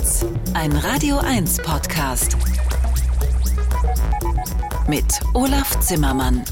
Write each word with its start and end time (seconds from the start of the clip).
1, 0.00 0.26
ein 0.54 0.72
Radio 0.72 1.18
1 1.18 1.58
Podcast. 1.58 2.38
Mit 4.88 5.04
Olaf 5.34 5.78
Zimmermann. 5.80 6.42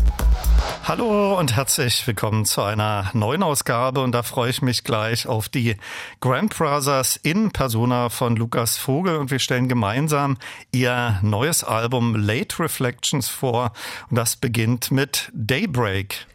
Hallo 0.84 1.38
und 1.38 1.56
herzlich 1.56 2.06
willkommen 2.06 2.44
zu 2.44 2.60
einer 2.60 3.10
neuen 3.14 3.42
Ausgabe 3.42 4.02
und 4.02 4.12
da 4.12 4.22
freue 4.22 4.50
ich 4.50 4.60
mich 4.60 4.84
gleich 4.84 5.26
auf 5.26 5.48
die 5.48 5.76
Grand 6.20 6.54
Brothers 6.54 7.16
in 7.16 7.50
Persona 7.50 8.10
von 8.10 8.36
Lukas 8.36 8.76
Vogel 8.76 9.16
und 9.16 9.30
wir 9.30 9.38
stellen 9.38 9.66
gemeinsam 9.66 10.36
ihr 10.70 11.18
neues 11.22 11.64
Album 11.64 12.16
Late 12.16 12.58
Reflections 12.62 13.30
vor 13.30 13.72
und 14.10 14.16
das 14.16 14.36
beginnt 14.36 14.90
mit 14.90 15.30
Daybreak. 15.32 16.26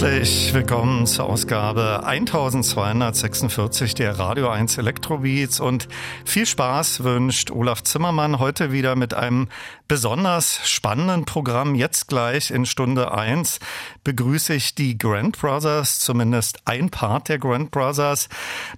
Herzlich 0.00 0.54
willkommen 0.54 1.08
zur 1.08 1.24
Ausgabe 1.26 2.04
1246 2.04 3.94
der 3.94 4.16
Radio 4.16 4.48
1 4.48 4.78
Elektrobeats 4.78 5.58
und 5.58 5.88
viel 6.24 6.46
Spaß 6.46 7.02
wünscht 7.02 7.50
Olaf 7.50 7.82
Zimmermann 7.82 8.38
heute 8.38 8.70
wieder 8.70 8.94
mit 8.94 9.12
einem 9.12 9.48
besonders 9.88 10.60
spannenden 10.68 11.24
Programm. 11.24 11.74
Jetzt 11.74 12.06
gleich 12.06 12.52
in 12.52 12.64
Stunde 12.64 13.12
1 13.12 13.58
begrüße 14.04 14.54
ich 14.54 14.76
die 14.76 14.96
Grand 14.96 15.36
Brothers, 15.36 15.98
zumindest 15.98 16.60
ein 16.66 16.90
Part 16.90 17.28
der 17.28 17.40
Grand 17.40 17.72
Brothers, 17.72 18.28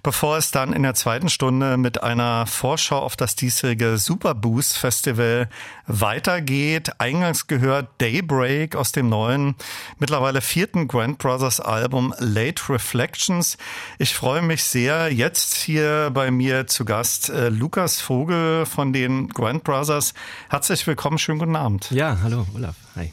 bevor 0.01 0.37
es 0.37 0.49
dann 0.49 0.73
in 0.73 0.81
der 0.81 0.95
zweiten 0.95 1.29
Stunde 1.29 1.77
mit 1.77 2.01
einer 2.01 2.47
Vorschau 2.47 2.97
auf 2.97 3.15
das 3.15 3.35
diesjährige 3.35 3.99
Super 3.99 4.33
Boost 4.33 4.75
Festival 4.75 5.49
weitergeht. 5.99 6.99
Eingangs 6.99 7.47
gehört 7.47 7.89
Daybreak 7.97 8.75
aus 8.75 8.91
dem 8.91 9.09
neuen, 9.09 9.55
mittlerweile 9.99 10.41
vierten 10.41 10.87
Grand 10.87 11.17
Brothers 11.17 11.59
Album 11.59 12.13
Late 12.19 12.69
Reflections. 12.69 13.57
Ich 13.97 14.15
freue 14.15 14.41
mich 14.41 14.63
sehr, 14.63 15.11
jetzt 15.11 15.55
hier 15.55 16.11
bei 16.13 16.31
mir 16.31 16.67
zu 16.67 16.85
Gast 16.85 17.29
äh, 17.29 17.49
Lukas 17.49 17.99
Vogel 17.99 18.65
von 18.65 18.93
den 18.93 19.27
Grand 19.29 19.63
Brothers. 19.63 20.13
Herzlich 20.49 20.87
willkommen 20.87 21.17
schönen 21.17 21.39
guten 21.39 21.55
Abend. 21.55 21.91
Ja, 21.91 22.17
hallo, 22.23 22.45
Olaf. 22.55 22.75
Hi. 22.95 23.11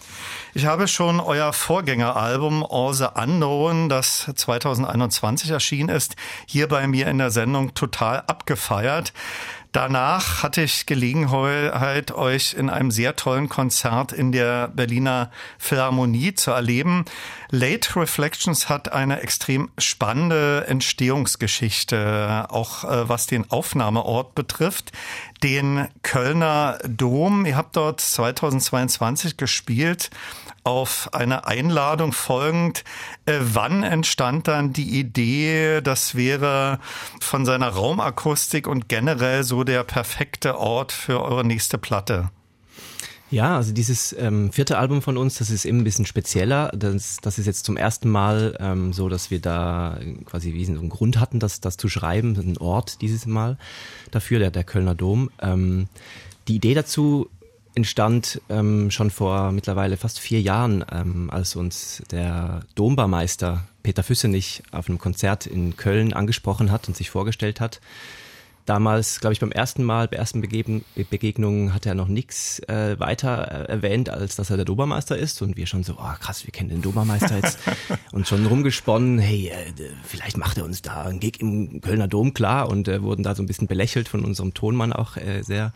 Ich 0.54 0.66
habe 0.66 0.88
schon 0.88 1.20
euer 1.20 1.52
Vorgängeralbum 1.52 2.66
All 2.68 2.92
the 2.92 3.06
Unknown, 3.14 3.88
das 3.88 4.28
2021 4.34 5.50
erschienen 5.50 5.88
ist, 5.88 6.16
hier 6.46 6.66
bei 6.66 6.86
mir 6.88 7.06
in 7.06 7.18
der 7.18 7.30
Sendung 7.30 7.74
total 7.74 8.22
abgefeiert. 8.26 9.12
Danach 9.72 10.42
hatte 10.42 10.62
ich 10.62 10.86
Gelegenheit, 10.86 12.10
euch 12.12 12.54
in 12.54 12.70
einem 12.70 12.90
sehr 12.90 13.16
tollen 13.16 13.50
Konzert 13.50 14.12
in 14.12 14.32
der 14.32 14.68
Berliner 14.68 15.30
Philharmonie 15.58 16.34
zu 16.34 16.52
erleben. 16.52 17.04
Late 17.50 17.96
Reflections 17.96 18.70
hat 18.70 18.92
eine 18.92 19.20
extrem 19.20 19.70
spannende 19.76 20.64
Entstehungsgeschichte, 20.68 22.46
auch 22.48 22.84
äh, 22.84 23.08
was 23.08 23.26
den 23.26 23.50
Aufnahmeort 23.50 24.34
betrifft. 24.34 24.92
Den 25.42 25.88
Kölner 26.02 26.78
Dom. 26.86 27.46
Ihr 27.46 27.56
habt 27.56 27.76
dort 27.76 28.00
2022 28.00 29.36
gespielt 29.36 30.10
auf 30.64 31.08
eine 31.12 31.46
Einladung 31.46 32.12
folgend. 32.12 32.84
Äh, 33.24 33.38
wann 33.40 33.82
entstand 33.82 34.48
dann 34.48 34.72
die 34.72 34.98
Idee, 34.98 35.80
das 35.80 36.14
wäre 36.14 36.78
von 37.20 37.46
seiner 37.46 37.68
Raumakustik 37.68 38.66
und 38.66 38.88
generell 38.88 39.44
so 39.44 39.64
der 39.64 39.84
perfekte 39.84 40.58
Ort 40.58 40.92
für 40.92 41.22
eure 41.22 41.44
nächste 41.44 41.78
Platte? 41.78 42.30
Ja, 43.30 43.56
also 43.56 43.74
dieses 43.74 44.14
ähm, 44.18 44.52
vierte 44.52 44.78
Album 44.78 45.02
von 45.02 45.18
uns, 45.18 45.36
das 45.36 45.50
ist 45.50 45.66
eben 45.66 45.78
ein 45.78 45.84
bisschen 45.84 46.06
spezieller. 46.06 46.72
Das, 46.74 47.18
das 47.20 47.38
ist 47.38 47.44
jetzt 47.44 47.66
zum 47.66 47.76
ersten 47.76 48.08
Mal 48.08 48.56
ähm, 48.58 48.94
so, 48.94 49.10
dass 49.10 49.30
wir 49.30 49.38
da 49.38 49.98
quasi 50.24 50.54
wie 50.54 50.64
so 50.64 50.72
einen 50.72 50.88
Grund 50.88 51.20
hatten, 51.20 51.38
das, 51.38 51.60
das 51.60 51.76
zu 51.76 51.88
schreiben, 51.88 52.36
ein 52.36 52.56
Ort 52.56 53.02
dieses 53.02 53.26
Mal 53.26 53.58
dafür, 54.10 54.38
der, 54.38 54.50
der 54.50 54.64
Kölner 54.64 54.94
Dom. 54.94 55.30
Ähm, 55.42 55.88
die 56.48 56.56
Idee 56.56 56.72
dazu 56.72 57.28
entstand 57.74 58.40
ähm, 58.48 58.90
schon 58.90 59.10
vor 59.10 59.52
mittlerweile 59.52 59.98
fast 59.98 60.18
vier 60.20 60.40
Jahren, 60.40 60.84
ähm, 60.90 61.30
als 61.30 61.54
uns 61.54 62.02
der 62.10 62.62
Dombarmeister 62.76 63.66
Peter 63.82 64.02
Füssenich 64.02 64.62
auf 64.72 64.88
einem 64.88 64.98
Konzert 64.98 65.46
in 65.46 65.76
Köln 65.76 66.14
angesprochen 66.14 66.72
hat 66.72 66.88
und 66.88 66.96
sich 66.96 67.10
vorgestellt 67.10 67.60
hat 67.60 67.80
damals, 68.68 69.20
glaube 69.20 69.32
ich, 69.32 69.40
beim 69.40 69.52
ersten 69.52 69.82
Mal, 69.82 70.08
bei 70.08 70.16
ersten 70.16 70.40
Begeben, 70.40 70.84
Begegnungen 71.10 71.72
hat 71.72 71.86
er 71.86 71.94
noch 71.94 72.08
nichts 72.08 72.60
äh, 72.68 72.98
weiter 72.98 73.66
äh, 73.68 73.72
erwähnt, 73.72 74.10
als 74.10 74.36
dass 74.36 74.50
er 74.50 74.56
der 74.56 74.66
Dobermeister 74.66 75.16
ist. 75.16 75.40
Und 75.40 75.56
wir 75.56 75.66
schon 75.66 75.84
so, 75.84 75.94
oh 75.94 76.14
krass, 76.20 76.44
wir 76.44 76.52
kennen 76.52 76.68
den 76.68 76.82
Dobermeister 76.82 77.36
jetzt. 77.36 77.58
und 78.12 78.28
schon 78.28 78.44
rumgesponnen, 78.44 79.18
hey, 79.18 79.48
äh, 79.48 79.72
vielleicht 80.04 80.36
macht 80.36 80.58
er 80.58 80.64
uns 80.64 80.82
da 80.82 81.02
einen 81.02 81.20
Gig 81.20 81.40
im 81.40 81.80
Kölner 81.80 82.08
Dom 82.08 82.34
klar. 82.34 82.68
Und 82.68 82.88
äh, 82.88 83.02
wurden 83.02 83.22
da 83.22 83.34
so 83.34 83.42
ein 83.42 83.46
bisschen 83.46 83.68
belächelt 83.68 84.08
von 84.08 84.24
unserem 84.24 84.52
Tonmann 84.52 84.92
auch 84.92 85.16
äh, 85.16 85.42
sehr 85.42 85.72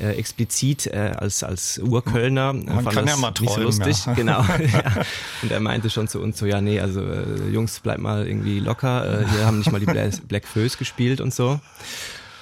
äh, 0.00 0.12
explizit 0.12 0.86
äh, 0.86 1.14
als, 1.16 1.42
als 1.42 1.78
Urkölner. 1.78 2.52
Man 2.52 2.84
kann 2.84 3.06
ja 3.06 3.16
mal 3.16 3.32
träumen, 3.32 3.46
nicht 3.46 3.54
so 3.54 3.84
lustig, 3.84 4.06
ja. 4.06 4.12
genau. 4.14 4.40
ja. 4.72 5.02
Und 5.42 5.50
er 5.50 5.60
meinte 5.60 5.90
schon 5.90 6.06
zu 6.06 6.20
uns 6.20 6.38
so, 6.38 6.46
ja, 6.46 6.60
nee, 6.60 6.78
also 6.78 7.00
äh, 7.00 7.48
Jungs, 7.50 7.80
bleibt 7.80 8.00
mal 8.00 8.26
irgendwie 8.26 8.60
locker. 8.60 9.22
Äh, 9.22 9.26
hier 9.28 9.46
haben 9.46 9.58
nicht 9.58 9.72
mal 9.72 9.80
die 9.80 9.86
Black 9.86 10.46
Föß 10.46 10.78
gespielt 10.78 11.20
und 11.20 11.34
so. 11.34 11.58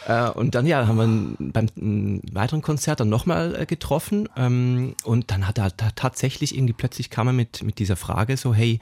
Äh, 0.07 0.31
und 0.31 0.55
dann 0.55 0.67
ja, 0.67 0.87
haben 0.87 1.37
wir 1.39 1.53
beim 1.53 2.23
weiteren 2.33 2.63
Konzert 2.63 3.01
dann 3.01 3.09
nochmal 3.09 3.57
äh, 3.57 3.67
getroffen 3.67 4.29
ähm, 4.37 4.95
und 5.05 5.31
dann 5.31 5.49
hat 5.49 5.59
er 5.59 5.77
tatsächlich 5.77 6.55
irgendwie 6.55 6.75
plötzlich 6.75 7.11
kam 7.11 7.27
er 7.27 7.33
mit, 7.33 7.63
mit 7.63 7.79
dieser 7.79 7.97
Frage 7.97 8.37
so, 8.37 8.55
hey, 8.55 8.79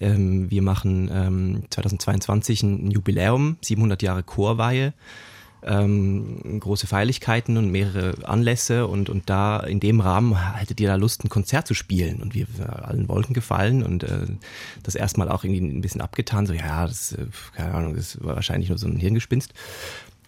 ähm, 0.00 0.50
wir 0.50 0.62
machen 0.62 1.08
ähm, 1.12 1.62
2022 1.70 2.62
ein 2.64 2.90
Jubiläum, 2.90 3.58
700 3.62 4.02
Jahre 4.02 4.24
Chorweihe, 4.24 4.92
ähm, 5.62 6.60
große 6.60 6.86
Feierlichkeiten 6.86 7.56
und 7.56 7.70
mehrere 7.70 8.28
Anlässe 8.28 8.86
und, 8.86 9.08
und 9.08 9.30
da 9.30 9.58
in 9.60 9.80
dem 9.80 10.00
Rahmen 10.00 10.56
hättet 10.56 10.80
ihr 10.80 10.88
da 10.88 10.96
Lust, 10.96 11.24
ein 11.24 11.28
Konzert 11.28 11.66
zu 11.66 11.74
spielen? 11.74 12.20
Und 12.22 12.34
wir 12.34 12.46
allen 12.86 13.08
Wolken 13.08 13.34
gefallen 13.34 13.82
und 13.82 14.04
äh, 14.04 14.26
das 14.82 14.94
erstmal 14.94 15.28
auch 15.28 15.44
irgendwie 15.44 15.64
ein 15.64 15.80
bisschen 15.80 16.00
abgetan, 16.00 16.46
so 16.46 16.52
ja, 16.52 16.86
das, 16.86 17.12
äh, 17.12 17.26
keine 17.54 17.74
Ahnung, 17.74 17.96
das 17.96 18.22
war 18.22 18.36
wahrscheinlich 18.36 18.68
nur 18.68 18.78
so 18.78 18.86
ein 18.86 18.96
Hirngespinst 18.96 19.54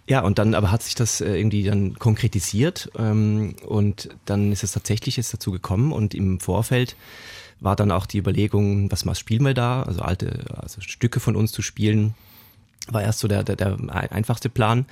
ja, 0.08 0.20
und 0.20 0.38
dann 0.38 0.54
aber 0.54 0.70
hat 0.70 0.82
sich 0.82 0.94
das 0.94 1.20
äh, 1.20 1.36
irgendwie 1.36 1.62
dann 1.64 1.98
konkretisiert 1.98 2.90
ähm, 2.98 3.54
und 3.66 4.08
dann 4.24 4.52
ist 4.52 4.64
es 4.64 4.72
tatsächlich 4.72 5.18
jetzt 5.18 5.34
dazu 5.34 5.52
gekommen 5.52 5.92
und 5.92 6.14
im 6.14 6.40
Vorfeld 6.40 6.96
war 7.60 7.76
dann 7.76 7.90
auch 7.90 8.06
die 8.06 8.18
Überlegung, 8.18 8.90
was, 8.90 9.04
was 9.04 9.18
spielen 9.18 9.44
wir 9.44 9.54
da? 9.54 9.82
Also 9.82 10.00
alte 10.00 10.44
also 10.56 10.80
Stücke 10.80 11.20
von 11.20 11.36
uns 11.36 11.52
zu 11.52 11.60
spielen, 11.60 12.14
war 12.88 13.02
erst 13.02 13.18
so 13.18 13.28
der, 13.28 13.44
der, 13.44 13.56
der 13.56 13.76
einfachste 14.12 14.48
Plan. 14.48 14.86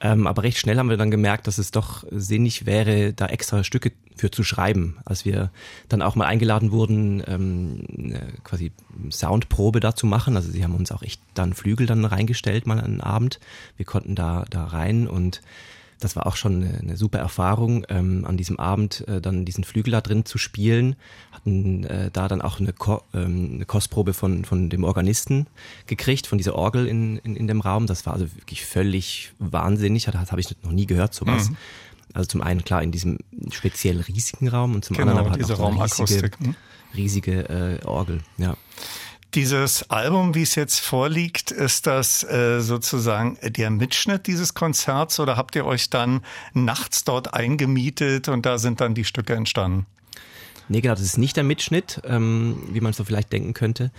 Ähm, 0.00 0.26
aber 0.26 0.42
recht 0.42 0.58
schnell 0.58 0.78
haben 0.78 0.90
wir 0.90 0.96
dann 0.96 1.10
gemerkt, 1.10 1.46
dass 1.46 1.58
es 1.58 1.70
doch 1.70 2.04
sinnig 2.10 2.66
wäre, 2.66 3.12
da 3.14 3.26
extra 3.26 3.64
Stücke 3.64 3.92
für 4.14 4.30
zu 4.30 4.44
schreiben. 4.44 4.98
Als 5.04 5.24
wir 5.24 5.50
dann 5.88 6.02
auch 6.02 6.16
mal 6.16 6.26
eingeladen 6.26 6.70
wurden, 6.70 7.22
ähm, 7.26 8.14
quasi 8.44 8.72
Soundprobe 9.10 9.80
da 9.80 9.94
zu 9.94 10.06
machen. 10.06 10.36
Also 10.36 10.50
sie 10.50 10.64
haben 10.64 10.74
uns 10.74 10.92
auch 10.92 11.02
echt 11.02 11.20
dann 11.34 11.54
Flügel 11.54 11.86
dann 11.86 12.04
reingestellt, 12.04 12.66
mal 12.66 12.80
einen 12.80 13.00
Abend. 13.00 13.40
Wir 13.76 13.86
konnten 13.86 14.14
da, 14.14 14.44
da 14.50 14.64
rein 14.64 15.06
und 15.06 15.40
das 16.00 16.16
war 16.16 16.26
auch 16.26 16.36
schon 16.36 16.62
eine, 16.62 16.78
eine 16.78 16.96
super 16.96 17.18
Erfahrung, 17.18 17.86
ähm, 17.88 18.24
an 18.26 18.36
diesem 18.36 18.58
Abend 18.58 19.06
äh, 19.08 19.20
dann 19.20 19.44
diesen 19.44 19.64
Flügel 19.64 19.92
da 19.92 20.00
drin 20.00 20.24
zu 20.24 20.38
spielen. 20.38 20.96
Hatten 21.32 21.84
äh, 21.84 22.10
da 22.12 22.28
dann 22.28 22.42
auch 22.42 22.60
eine, 22.60 22.72
Ko 22.72 23.02
ähm, 23.14 23.52
eine 23.54 23.64
Kostprobe 23.64 24.12
von, 24.12 24.44
von 24.44 24.68
dem 24.68 24.84
Organisten 24.84 25.46
gekriegt, 25.86 26.26
von 26.26 26.38
dieser 26.38 26.54
Orgel 26.54 26.86
in, 26.86 27.18
in, 27.18 27.36
in 27.36 27.46
dem 27.46 27.60
Raum. 27.60 27.86
Das 27.86 28.06
war 28.06 28.12
also 28.12 28.26
wirklich 28.36 28.64
völlig 28.64 29.32
wahnsinnig. 29.38 30.04
Das 30.04 30.30
habe 30.30 30.40
ich 30.40 30.54
noch 30.62 30.72
nie 30.72 30.86
gehört, 30.86 31.14
sowas. 31.14 31.50
Mhm. 31.50 31.56
Also 32.12 32.28
zum 32.28 32.42
einen 32.42 32.64
klar 32.64 32.82
in 32.82 32.92
diesem 32.92 33.18
speziell 33.50 34.00
riesigen 34.00 34.48
Raum 34.48 34.74
und 34.74 34.84
zum 34.84 34.96
genau, 34.96 35.10
anderen 35.12 35.32
aber 35.32 35.42
halt 35.42 35.60
auch 35.60 35.72
eine 35.72 35.84
riesige, 35.84 36.30
riesige 36.94 37.80
äh, 37.82 37.84
Orgel. 37.84 38.20
Ja. 38.38 38.56
Dieses 39.34 39.90
Album, 39.90 40.34
wie 40.34 40.42
es 40.42 40.54
jetzt 40.54 40.80
vorliegt, 40.80 41.50
ist 41.50 41.86
das 41.86 42.22
äh, 42.24 42.60
sozusagen 42.60 43.38
der 43.42 43.70
Mitschnitt 43.70 44.26
dieses 44.26 44.54
Konzerts 44.54 45.20
oder 45.20 45.36
habt 45.36 45.56
ihr 45.56 45.66
euch 45.66 45.90
dann 45.90 46.22
nachts 46.54 47.04
dort 47.04 47.34
eingemietet 47.34 48.28
und 48.28 48.46
da 48.46 48.58
sind 48.58 48.80
dann 48.80 48.94
die 48.94 49.04
Stücke 49.04 49.34
entstanden? 49.34 49.86
Nee, 50.68 50.80
genau, 50.80 50.94
das 50.94 51.02
ist 51.02 51.18
nicht 51.18 51.36
der 51.36 51.44
Mitschnitt, 51.44 52.00
ähm, 52.04 52.62
wie 52.70 52.80
man 52.80 52.92
so 52.92 53.04
vielleicht 53.04 53.32
denken 53.32 53.52
könnte. 53.52 53.92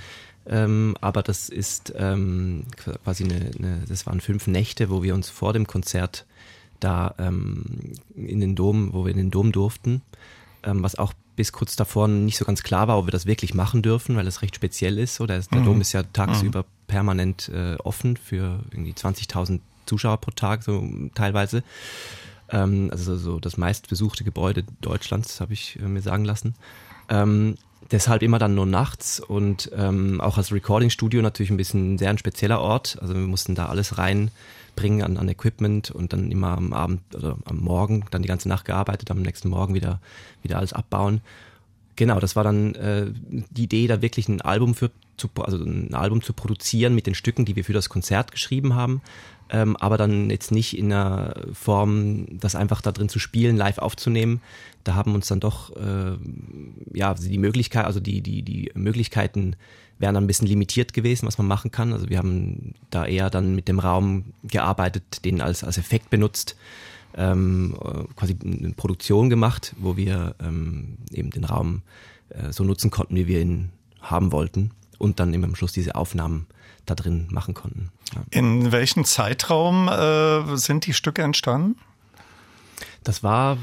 Ähm, 0.48 0.96
aber 1.02 1.24
das 1.24 1.50
ist 1.50 1.94
ähm, 1.98 2.66
quasi 2.76 3.26
eine, 3.26 3.52
eine, 3.58 3.84
das 3.88 4.06
waren 4.06 4.22
fünf 4.22 4.48
Nächte, 4.48 4.90
wo 4.90 5.04
wir 5.04 5.14
uns 5.14 5.30
vor 5.30 5.54
dem 5.54 5.68
Konzert 5.68 6.26
da 6.80 7.16
ähm, 7.20 7.94
in 8.16 8.40
den 8.40 8.56
Dom, 8.56 8.94
wo 8.94 9.06
wir 9.06 9.12
in 9.12 9.18
den 9.18 9.32
Dom 9.32 9.52
durften, 9.52 10.02
ähm, 10.64 10.84
was 10.84 10.96
auch 10.96 11.14
bis 11.38 11.54
kurz 11.54 11.78
davor 11.78 12.10
nicht 12.10 12.38
so 12.38 12.44
ganz 12.44 12.64
klar 12.64 12.90
war, 12.90 12.98
ob 12.98 13.08
wir 13.08 13.12
das 13.12 13.28
wirklich 13.28 13.54
machen 13.54 13.82
dürfen, 13.82 14.18
weil 14.18 14.28
es 14.28 14.42
recht 14.42 14.56
speziell 14.56 14.98
ist. 14.98 15.16
So, 15.16 15.26
der, 15.26 15.40
der 15.40 15.60
mhm. 15.60 15.66
Dom 15.66 15.82
ist 15.82 15.94
ja 15.94 16.04
tagsüber 16.04 16.64
mhm. 16.64 16.66
permanent 16.88 17.50
äh, 17.50 17.76
offen 17.76 18.18
für 18.18 18.60
irgendwie 18.72 18.92
20.000 18.92 19.60
Zuschauer 19.86 20.18
pro 20.18 20.32
Tag, 20.32 20.64
so 20.64 20.86
teilweise. 21.16 21.64
Ähm, 22.50 22.90
also 22.92 23.16
so 23.16 23.40
das 23.40 23.56
meistbesuchte 23.56 24.24
Gebäude 24.24 24.66
Deutschlands, 24.82 25.40
habe 25.40 25.54
ich 25.54 25.80
äh, 25.80 25.88
mir 25.88 26.02
sagen 26.02 26.26
lassen. 26.26 26.56
Ähm, 27.08 27.56
deshalb 27.92 28.24
immer 28.24 28.40
dann 28.40 28.56
nur 28.56 28.66
nachts 28.66 29.20
und 29.20 29.72
ähm, 29.76 30.20
auch 30.20 30.38
als 30.38 30.52
Recording-Studio 30.52 31.22
natürlich 31.22 31.52
ein 31.52 31.58
bisschen 31.58 32.00
sehr 32.00 32.10
ein 32.10 32.18
spezieller 32.18 32.60
Ort. 32.62 32.98
Also 33.00 33.14
wir 33.14 33.22
mussten 33.22 33.54
da 33.54 33.68
alles 33.68 34.00
rein 34.00 34.32
bringen 34.78 35.02
an, 35.02 35.18
an 35.18 35.28
Equipment 35.28 35.92
und 35.92 36.14
dann 36.14 36.32
immer 36.32 36.58
am 36.58 36.72
Abend 36.72 37.02
oder 37.14 37.38
am 37.44 37.58
Morgen 37.58 38.06
dann 38.12 38.22
die 38.22 38.30
ganze 38.30 38.48
Nacht 38.48 38.64
gearbeitet, 38.64 39.12
am 39.12 39.22
nächsten 39.22 39.50
Morgen 39.50 39.74
wieder, 39.74 40.00
wieder 40.44 40.58
alles 40.58 40.72
abbauen. 40.72 41.20
Genau, 41.98 42.20
das 42.20 42.38
war 42.38 42.46
dann 42.46 42.76
äh, 42.76 43.08
die 43.50 43.64
Idee, 43.64 43.88
da 43.88 44.02
wirklich 44.02 44.30
ein 44.30 44.40
Album 44.40 44.76
für 44.76 44.92
zu, 45.18 45.30
also 45.40 45.58
ein 45.58 45.94
Album 45.96 46.22
zu 46.22 46.32
produzieren 46.32 46.96
mit 46.96 47.08
den 47.08 47.16
Stücken, 47.16 47.44
die 47.44 47.56
wir 47.56 47.66
für 47.66 47.74
das 47.74 47.90
Konzert 47.90 48.32
geschrieben 48.32 48.76
haben. 48.76 49.02
Ähm, 49.50 49.78
aber 49.78 49.98
dann 49.98 50.30
jetzt 50.30 50.52
nicht 50.52 50.78
in 50.78 50.92
einer 50.92 51.34
Form, 51.54 52.40
das 52.40 52.56
einfach 52.56 52.82
da 52.82 52.92
drin 52.92 53.10
zu 53.10 53.20
spielen, 53.20 53.56
live 53.56 53.78
aufzunehmen. 53.78 54.42
Da 54.84 54.96
haben 54.96 55.16
uns 55.16 55.28
dann 55.28 55.40
doch 55.40 55.76
äh, 55.76 56.18
ja 56.94 57.14
die 57.14 57.38
Möglichkeit, 57.38 57.86
also 57.86 58.00
die 58.00 58.22
die 58.22 58.42
die 58.42 58.72
Möglichkeiten 58.76 59.56
wären 60.00 60.14
dann 60.14 60.26
ein 60.26 60.28
bisschen 60.28 60.48
limitiert 60.48 60.94
gewesen, 60.94 61.26
was 61.26 61.38
man 61.38 61.48
machen 61.48 61.72
kann. 61.72 61.92
Also 61.94 62.10
wir 62.10 62.20
haben 62.20 62.74
da 62.92 63.06
eher 63.06 63.30
dann 63.30 63.56
mit 63.56 63.68
dem 63.68 63.80
Raum 63.80 64.26
gearbeitet, 64.44 65.26
den 65.26 65.42
als 65.42 65.64
als 65.64 65.78
Effekt 65.78 66.10
benutzt. 66.10 66.56
Ähm, 67.16 67.76
quasi 68.16 68.36
eine 68.44 68.74
Produktion 68.74 69.30
gemacht, 69.30 69.74
wo 69.80 69.98
wir 69.98 70.36
ähm, 70.40 70.98
eben 71.12 71.32
den 71.32 71.46
Raum 71.46 71.82
äh, 72.30 72.52
so 72.52 72.64
nutzen 72.64 72.92
konnten, 72.92 73.16
wie 73.16 73.28
wir 73.28 73.42
ihn 73.42 73.72
haben 74.02 74.32
wollten 74.32 74.72
und 74.98 75.20
dann 75.20 75.34
eben 75.34 75.44
am 75.44 75.56
Schluss 75.56 75.72
diese 75.72 75.96
Aufnahmen 75.96 76.48
da 76.86 76.96
drin 76.96 77.28
machen 77.32 77.54
konnten. 77.54 77.90
In 78.30 78.72
welchem 78.72 79.06
Zeitraum 79.06 79.88
äh, 79.88 80.58
sind 80.58 80.86
die 80.86 80.94
Stücke 80.94 81.22
entstanden? 81.22 81.78
Das 83.04 83.24
war 83.24 83.58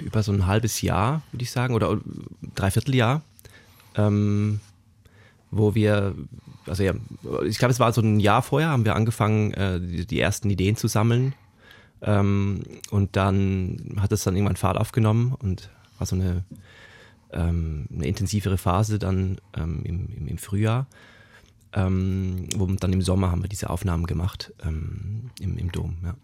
über 0.00 0.22
so 0.22 0.32
ein 0.32 0.46
halbes 0.46 0.82
Jahr, 0.82 1.22
würde 1.30 1.44
ich 1.44 1.50
sagen, 1.50 1.74
oder 1.74 2.00
dreiviertel 2.54 2.94
Jahr, 2.94 3.22
ähm, 3.94 4.60
wo 5.50 5.74
wir, 5.74 6.14
also 6.66 6.82
ja, 6.82 6.94
ich 7.46 7.58
glaube, 7.58 7.72
es 7.72 7.80
war 7.80 7.92
so 7.92 8.00
ein 8.00 8.18
Jahr 8.18 8.42
vorher, 8.42 8.70
haben 8.70 8.84
wir 8.84 8.96
angefangen, 8.96 9.54
äh, 9.54 9.80
die, 9.80 10.06
die, 10.06 10.20
ersten 10.20 10.50
Ideen 10.50 10.76
zu 10.76 10.88
sammeln. 10.88 11.34
Ähm, 12.00 12.64
und 12.90 13.14
dann 13.14 13.96
hat 14.00 14.10
es 14.10 14.24
dann 14.24 14.34
irgendwann 14.34 14.56
Fahrt 14.56 14.78
aufgenommen 14.78 15.34
und 15.38 15.70
war 15.98 16.06
so 16.06 16.16
eine, 16.16 16.42
ähm, 17.32 17.86
eine 17.94 18.06
intensivere 18.06 18.58
Phase 18.58 18.98
dann 18.98 19.40
ähm, 19.56 19.82
im, 19.84 20.08
im, 20.08 20.26
im 20.26 20.38
Frühjahr 20.38 20.86
ähm, 21.74 22.46
wo 22.56 22.66
dann 22.66 22.92
im 22.92 23.02
Sommer 23.02 23.30
haben 23.30 23.42
wir 23.42 23.48
diese 23.48 23.70
Aufnahmen 23.70 24.06
gemacht 24.06 24.52
ähm, 24.64 25.30
im, 25.40 25.56
im 25.58 25.72
Dom. 25.72 25.96
Ja. 26.04 26.14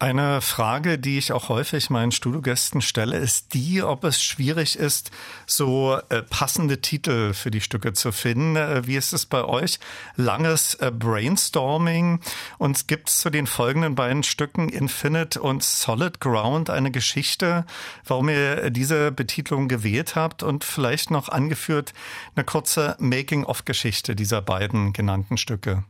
Eine 0.00 0.40
Frage, 0.40 0.98
die 0.98 1.18
ich 1.18 1.30
auch 1.30 1.48
häufig 1.48 1.88
meinen 1.88 2.10
Studiogästen 2.10 2.80
stelle, 2.80 3.16
ist 3.16 3.54
die, 3.54 3.80
ob 3.80 4.02
es 4.02 4.20
schwierig 4.20 4.76
ist, 4.76 5.12
so 5.46 5.98
äh, 6.08 6.22
passende 6.22 6.80
Titel 6.80 7.32
für 7.32 7.52
die 7.52 7.60
Stücke 7.60 7.92
zu 7.92 8.10
finden. 8.10 8.56
Äh, 8.56 8.88
wie 8.88 8.96
ist 8.96 9.12
es 9.12 9.24
bei 9.24 9.44
euch? 9.44 9.78
Langes 10.16 10.74
äh, 10.74 10.90
Brainstorming. 10.90 12.18
Und 12.58 12.88
gibt 12.88 13.08
es 13.08 13.18
zu 13.18 13.30
den 13.30 13.46
folgenden 13.46 13.94
beiden 13.94 14.24
Stücken 14.24 14.68
Infinite 14.68 15.40
und 15.40 15.62
Solid 15.62 16.20
Ground 16.20 16.70
eine 16.70 16.90
Geschichte, 16.90 17.64
warum 18.04 18.28
ihr 18.28 18.70
diese 18.70 19.12
Betitlung 19.12 19.68
gewählt 19.68 20.16
habt? 20.16 20.42
Und 20.42 20.64
vielleicht 20.64 21.12
noch 21.12 21.28
angeführt 21.28 21.94
eine 22.34 22.44
kurze 22.44 22.96
Making-of-Geschichte 22.98 24.16
dieser 24.16 24.42
beiden 24.42 24.92
genannten 24.92 25.36
Stücke. 25.36 25.84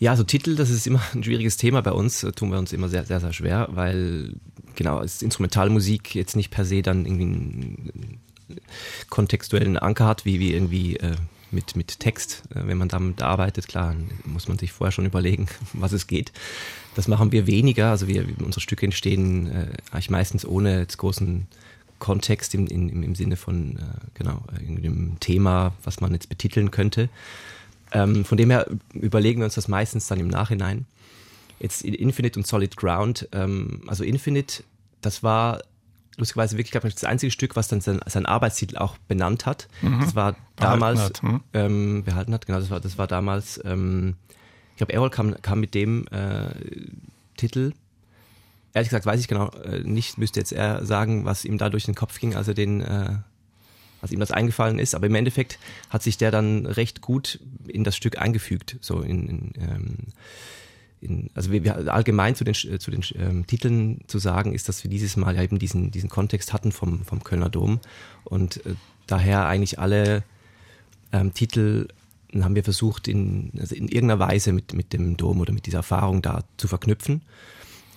Ja, 0.00 0.16
so 0.16 0.24
Titel, 0.24 0.56
das 0.56 0.70
ist 0.70 0.86
immer 0.86 1.02
ein 1.14 1.22
schwieriges 1.22 1.58
Thema 1.58 1.82
bei 1.82 1.92
uns, 1.92 2.26
tun 2.34 2.50
wir 2.50 2.58
uns 2.58 2.72
immer 2.72 2.88
sehr, 2.88 3.04
sehr, 3.04 3.20
sehr 3.20 3.34
schwer, 3.34 3.68
weil 3.70 4.34
genau, 4.74 5.00
es 5.00 5.22
Instrumentalmusik 5.22 6.14
jetzt 6.14 6.36
nicht 6.36 6.50
per 6.50 6.64
se 6.64 6.82
dann 6.82 7.04
irgendwie 7.04 7.24
einen 7.24 8.20
kontextuellen 9.10 9.76
Anker 9.76 10.06
hat, 10.06 10.24
wie, 10.24 10.40
wie 10.40 10.54
irgendwie 10.54 10.96
äh, 10.96 11.16
mit, 11.50 11.76
mit 11.76 12.00
Text. 12.00 12.44
Äh, 12.54 12.66
wenn 12.66 12.78
man 12.78 12.88
damit 12.88 13.20
arbeitet, 13.20 13.68
klar, 13.68 13.94
muss 14.24 14.48
man 14.48 14.58
sich 14.58 14.72
vorher 14.72 14.90
schon 14.90 15.04
überlegen, 15.04 15.48
was 15.74 15.92
es 15.92 16.06
geht. 16.06 16.32
Das 16.94 17.06
machen 17.06 17.30
wir 17.30 17.46
weniger, 17.46 17.90
also 17.90 18.08
wir, 18.08 18.26
unsere 18.42 18.62
Stücke 18.62 18.86
entstehen 18.86 19.48
äh, 19.48 19.66
eigentlich 19.90 20.10
meistens 20.10 20.46
ohne 20.46 20.80
jetzt 20.80 20.96
großen 20.96 21.46
Kontext 21.98 22.54
im, 22.54 22.66
im, 22.68 23.02
im 23.02 23.14
Sinne 23.14 23.36
von 23.36 23.76
äh, 23.76 23.80
genau, 24.14 24.42
irgendeinem 24.58 25.20
Thema, 25.20 25.74
was 25.84 26.00
man 26.00 26.14
jetzt 26.14 26.30
betiteln 26.30 26.70
könnte. 26.70 27.10
Ähm, 27.92 28.24
von 28.24 28.38
dem 28.38 28.50
her 28.50 28.66
überlegen 28.92 29.40
wir 29.40 29.44
uns 29.46 29.54
das 29.54 29.68
meistens 29.68 30.06
dann 30.06 30.20
im 30.20 30.28
Nachhinein. 30.28 30.86
Jetzt 31.58 31.82
Infinite 31.82 32.38
und 32.38 32.46
Solid 32.46 32.76
Ground, 32.76 33.28
ähm, 33.32 33.82
also 33.86 34.04
Infinite, 34.04 34.62
das 35.02 35.22
war 35.22 35.60
lustigerweise 36.16 36.56
wirklich, 36.56 36.70
glaube 36.70 36.88
ich, 36.88 36.94
das 36.94 37.04
einzige 37.04 37.30
Stück, 37.30 37.56
was 37.56 37.68
dann 37.68 37.80
sein, 37.80 38.00
sein 38.06 38.26
Arbeitstitel 38.26 38.76
auch 38.76 38.96
benannt 39.08 39.46
hat. 39.46 39.68
Mhm. 39.82 40.00
Das 40.00 40.14
war 40.14 40.36
damals, 40.56 40.98
behalten 40.98 41.28
hat, 41.28 41.32
hm? 41.32 41.40
ähm, 41.54 42.04
behalten 42.04 42.34
hat, 42.34 42.46
genau, 42.46 42.60
das 42.60 42.70
war, 42.70 42.80
das 42.80 42.98
war 42.98 43.06
damals, 43.06 43.60
ähm, 43.64 44.14
ich 44.72 44.76
glaube, 44.76 44.92
Errol 44.92 45.10
kam, 45.10 45.40
kam 45.42 45.60
mit 45.60 45.74
dem 45.74 46.06
äh, 46.08 46.50
Titel. 47.36 47.72
Ehrlich 48.72 48.90
gesagt 48.90 49.06
weiß 49.06 49.20
ich 49.20 49.28
genau 49.28 49.50
äh, 49.64 49.80
nicht, 49.80 50.16
müsste 50.16 50.38
jetzt 50.38 50.52
er 50.52 50.84
sagen, 50.86 51.24
was 51.24 51.44
ihm 51.44 51.58
da 51.58 51.70
durch 51.70 51.84
den 51.84 51.94
Kopf 51.94 52.18
ging, 52.20 52.36
als 52.36 52.46
er 52.48 52.54
den 52.54 52.80
äh, 52.82 53.16
was 54.00 54.12
ihm 54.12 54.20
das 54.20 54.30
eingefallen 54.30 54.78
ist. 54.78 54.94
Aber 54.94 55.06
im 55.06 55.14
Endeffekt 55.14 55.58
hat 55.88 56.02
sich 56.02 56.16
der 56.16 56.30
dann 56.30 56.66
recht 56.66 57.00
gut 57.00 57.40
in 57.66 57.84
das 57.84 57.96
Stück 57.96 58.18
eingefügt. 58.18 58.76
So 58.80 59.00
in, 59.00 59.28
in, 59.28 59.52
ähm, 59.60 59.96
in 61.00 61.30
also 61.34 61.50
wir, 61.50 61.64
wir 61.64 61.92
allgemein 61.92 62.34
zu 62.34 62.44
den 62.44 62.54
zu 62.54 62.90
den 62.90 63.04
ähm, 63.16 63.46
Titeln 63.46 64.00
zu 64.06 64.18
sagen 64.18 64.52
ist, 64.52 64.68
dass 64.68 64.84
wir 64.84 64.90
dieses 64.90 65.16
Mal 65.16 65.36
ja 65.36 65.42
eben 65.42 65.58
diesen 65.58 65.90
diesen 65.90 66.10
Kontext 66.10 66.52
hatten 66.52 66.72
vom 66.72 67.04
vom 67.04 67.24
Kölner 67.24 67.48
Dom 67.48 67.80
und 68.24 68.64
äh, 68.66 68.74
daher 69.06 69.46
eigentlich 69.46 69.78
alle 69.78 70.22
ähm, 71.12 71.32
Titel 71.32 71.88
haben 72.40 72.54
wir 72.54 72.64
versucht 72.64 73.08
in 73.08 73.52
also 73.58 73.74
in 73.74 73.88
irgendeiner 73.88 74.20
Weise 74.20 74.52
mit 74.52 74.74
mit 74.74 74.92
dem 74.92 75.16
Dom 75.16 75.40
oder 75.40 75.52
mit 75.52 75.66
dieser 75.66 75.78
Erfahrung 75.78 76.22
da 76.22 76.44
zu 76.58 76.68
verknüpfen. 76.68 77.22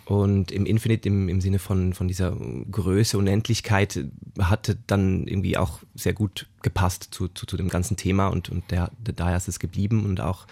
Und 0.05 0.51
im 0.51 0.65
Infinite 0.65 1.07
im, 1.07 1.29
im 1.29 1.39
Sinne 1.39 1.59
von, 1.59 1.93
von 1.93 2.07
dieser 2.07 2.35
Größe, 2.69 3.17
Unendlichkeit 3.17 4.05
hatte 4.37 4.77
dann 4.85 5.27
irgendwie 5.27 5.57
auch 5.57 5.79
sehr 5.95 6.13
gut 6.13 6.47
gepasst 6.61 7.07
zu, 7.11 7.29
zu, 7.29 7.45
zu 7.45 7.55
dem 7.55 7.69
ganzen 7.69 7.95
Thema 7.95 8.27
und, 8.27 8.49
und 8.49 8.69
der, 8.69 8.91
der, 8.99 9.13
daher 9.13 9.37
ist 9.37 9.47
es 9.47 9.59
geblieben 9.59 10.05
und 10.05 10.19
auch 10.19 10.45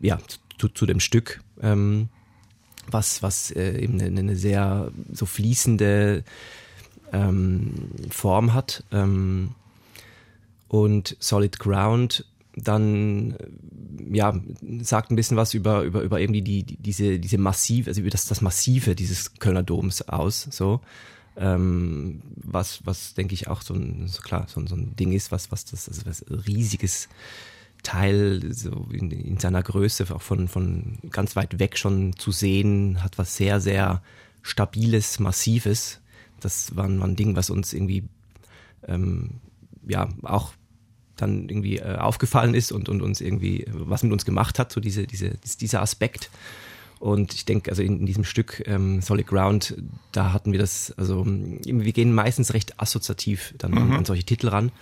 ja, 0.00 0.18
zu, 0.58 0.68
zu 0.68 0.84
dem 0.84 0.98
Stück, 0.98 1.42
ähm, 1.60 2.08
was, 2.90 3.22
was 3.22 3.52
äh, 3.52 3.78
eben 3.78 4.00
eine, 4.00 4.18
eine 4.18 4.36
sehr 4.36 4.90
so 5.12 5.26
fließende 5.26 6.24
ähm, 7.12 7.90
Form 8.10 8.52
hat. 8.52 8.84
Ähm, 8.90 9.54
und 10.68 11.16
Solid 11.20 11.60
Ground 11.60 12.26
dann 12.56 13.36
ja 14.10 14.34
sagt 14.80 15.10
ein 15.10 15.16
bisschen 15.16 15.36
was 15.36 15.54
über 15.54 15.82
über 15.82 16.02
über 16.02 16.20
eben 16.20 16.32
die, 16.32 16.42
die 16.42 16.64
diese 16.64 17.20
diese 17.20 17.38
massive 17.38 17.90
also 17.90 18.00
über 18.00 18.10
das 18.10 18.26
das 18.26 18.40
massive 18.40 18.94
dieses 18.94 19.34
Kölner 19.34 19.62
Doms 19.62 20.02
aus 20.02 20.48
so. 20.50 20.80
Ähm, 21.38 22.22
was 22.34 22.80
was 22.86 23.12
denke 23.12 23.34
ich 23.34 23.46
auch 23.48 23.60
so 23.60 23.74
ein 23.74 24.08
so 24.08 24.22
klar 24.22 24.46
so, 24.48 24.66
so 24.66 24.74
ein 24.74 24.96
Ding 24.96 25.12
ist 25.12 25.30
was 25.32 25.52
was 25.52 25.66
das 25.66 25.86
also 25.86 26.06
was 26.06 26.24
riesiges 26.46 27.10
Teil 27.82 28.54
so 28.54 28.88
in, 28.90 29.10
in 29.10 29.38
seiner 29.38 29.62
Größe 29.62 30.06
auch 30.14 30.22
von 30.22 30.48
von 30.48 30.98
ganz 31.10 31.36
weit 31.36 31.58
weg 31.58 31.76
schon 31.76 32.16
zu 32.16 32.30
sehen 32.30 33.02
hat 33.02 33.18
was 33.18 33.36
sehr 33.36 33.60
sehr 33.60 34.02
stabiles 34.40 35.18
massives. 35.18 36.00
Das 36.40 36.74
war, 36.74 36.88
war 36.98 37.06
ein 37.06 37.16
Ding 37.16 37.36
was 37.36 37.50
uns 37.50 37.74
irgendwie 37.74 38.04
ähm, 38.88 39.40
ja 39.86 40.08
auch 40.22 40.54
dann 41.16 41.48
irgendwie 41.48 41.78
äh, 41.78 41.96
aufgefallen 41.96 42.54
ist 42.54 42.72
und, 42.72 42.88
und 42.88 43.02
uns 43.02 43.20
irgendwie 43.20 43.66
was 43.68 44.02
mit 44.02 44.12
uns 44.12 44.24
gemacht 44.24 44.58
hat, 44.58 44.72
so 44.72 44.80
diese, 44.80 45.06
diese, 45.06 45.32
dieser 45.60 45.82
Aspekt. 45.82 46.30
Und 46.98 47.34
ich 47.34 47.44
denke, 47.44 47.70
also 47.70 47.82
in, 47.82 48.00
in 48.00 48.06
diesem 48.06 48.24
Stück 48.24 48.62
ähm, 48.66 49.02
Solid 49.02 49.26
Ground, 49.26 49.76
da 50.12 50.32
hatten 50.32 50.52
wir 50.52 50.58
das, 50.58 50.94
also 50.96 51.24
wir 51.26 51.92
gehen 51.92 52.14
meistens 52.14 52.54
recht 52.54 52.80
assoziativ 52.80 53.54
dann 53.58 53.72
mhm. 53.72 53.78
an, 53.78 53.92
an, 53.92 54.04
solche 54.04 54.24
Titel 54.24 54.48
ran. 54.48 54.72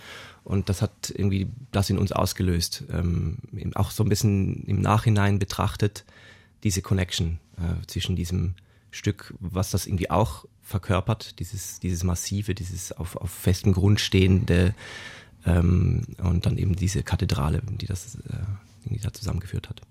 Und 0.43 0.69
das 0.69 0.81
hat 0.81 1.11
irgendwie 1.13 1.47
das 1.71 1.89
in 1.89 1.97
uns 1.97 2.11
ausgelöst. 2.11 2.83
Ähm, 2.91 3.39
auch 3.73 3.91
so 3.91 4.03
ein 4.03 4.09
bisschen 4.09 4.63
im 4.65 4.79
Nachhinein 4.79 5.39
betrachtet, 5.39 6.05
diese 6.63 6.81
Connection 6.81 7.39
äh, 7.57 7.85
zwischen 7.87 8.15
diesem 8.15 8.53
Stück, 8.91 9.33
was 9.39 9.71
das 9.71 9.87
irgendwie 9.87 10.09
auch 10.09 10.45
verkörpert, 10.61 11.39
dieses, 11.39 11.79
dieses 11.79 12.03
massive, 12.03 12.55
dieses 12.55 12.91
auf, 12.91 13.17
auf 13.17 13.29
festem 13.29 13.73
Grund 13.73 13.99
stehende, 13.99 14.73
ähm, 14.73 14.73
und 15.45 16.45
dann 16.45 16.57
eben 16.57 16.75
diese 16.75 17.03
Kathedrale, 17.03 17.61
die 17.79 17.85
das 17.85 18.15
äh, 18.15 18.89
die 18.89 18.99
da 18.99 19.13
zusammengeführt 19.13 19.69
hat. 19.69 19.81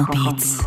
Electrobeats. 0.00 0.59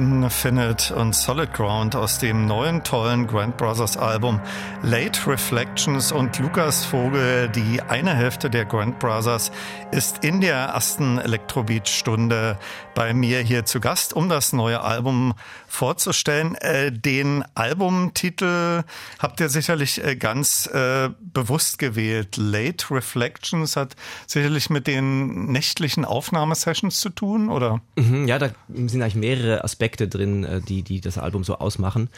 Infinite 0.00 0.94
und 0.94 1.14
Solid 1.14 1.52
Ground 1.52 1.94
aus 1.94 2.18
dem 2.18 2.46
neuen 2.46 2.82
tollen 2.84 3.26
Grand 3.26 3.58
Brothers 3.58 3.98
Album 3.98 4.40
Late 4.82 5.26
Reflections 5.26 6.10
und 6.10 6.38
Lukas 6.38 6.86
Vogel, 6.86 7.50
die 7.50 7.82
eine 7.82 8.14
Hälfte 8.14 8.48
der 8.48 8.64
Grand 8.64 8.98
Brothers, 8.98 9.52
ist 9.90 10.24
in 10.24 10.40
der 10.40 10.56
ersten 10.56 11.18
Elektrobeat-Stunde 11.18 12.56
bei 12.94 13.12
mir 13.12 13.40
hier 13.40 13.66
zu 13.66 13.78
Gast, 13.78 14.14
um 14.14 14.30
das 14.30 14.54
neue 14.54 14.80
Album 14.80 15.34
vorzustellen. 15.80 16.56
Äh, 16.56 16.92
den 16.92 17.42
Albumtitel 17.54 18.82
habt 19.18 19.40
ihr 19.40 19.48
sicherlich 19.48 20.04
äh, 20.04 20.14
ganz 20.14 20.66
äh, 20.66 21.08
bewusst 21.32 21.78
gewählt. 21.78 22.36
Late 22.36 22.90
Reflections 22.90 23.76
hat 23.76 23.96
sicherlich 24.26 24.68
mit 24.68 24.86
den 24.86 25.46
nächtlichen 25.46 26.04
Aufnahmesessions 26.04 27.00
zu 27.00 27.08
tun, 27.08 27.48
oder? 27.48 27.80
Mhm, 27.96 28.28
ja, 28.28 28.38
da 28.38 28.50
sind 28.68 29.00
eigentlich 29.00 29.14
mehrere 29.14 29.64
Aspekte 29.64 30.06
drin, 30.06 30.62
die, 30.68 30.82
die 30.82 31.00
das 31.00 31.16
Album 31.16 31.44
so 31.44 31.56
ausmachen. 31.56 32.10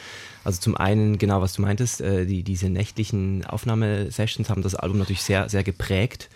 Also 0.43 0.59
zum 0.59 0.75
einen, 0.75 1.17
genau 1.17 1.39
was 1.39 1.53
du 1.53 1.61
meintest, 1.61 2.01
die, 2.01 2.43
diese 2.43 2.69
nächtlichen 2.69 3.45
Aufnahmesessions 3.45 4.49
haben 4.49 4.61
das 4.61 4.75
Album 4.75 4.97
natürlich 4.99 5.21
sehr, 5.21 5.47
sehr 5.47 5.63
geprägt. 5.63 6.29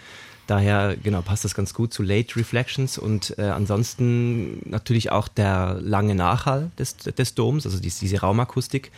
Daher, 0.47 0.95
genau, 0.95 1.21
passt 1.21 1.43
das 1.43 1.53
ganz 1.53 1.73
gut 1.73 1.93
zu 1.93 2.03
Late 2.03 2.37
Reflections 2.37 2.97
und 2.97 3.37
äh, 3.37 3.43
ansonsten 3.43 4.61
natürlich 4.69 5.11
auch 5.11 5.27
der 5.27 5.77
lange 5.81 6.15
Nachhall 6.15 6.71
des, 6.79 6.95
des 6.95 7.35
Doms, 7.35 7.65
also 7.65 7.79
die, 7.79 7.89
diese 7.89 8.21
Raumakustik. 8.21 8.91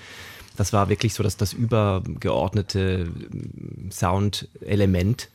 Das 0.58 0.74
war 0.74 0.90
wirklich 0.90 1.16
so 1.16 1.24
dass 1.24 1.38
das 1.38 1.54
übergeordnete 1.54 3.12
Soundelement. 3.90 5.30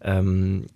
Ähm, 0.00 0.66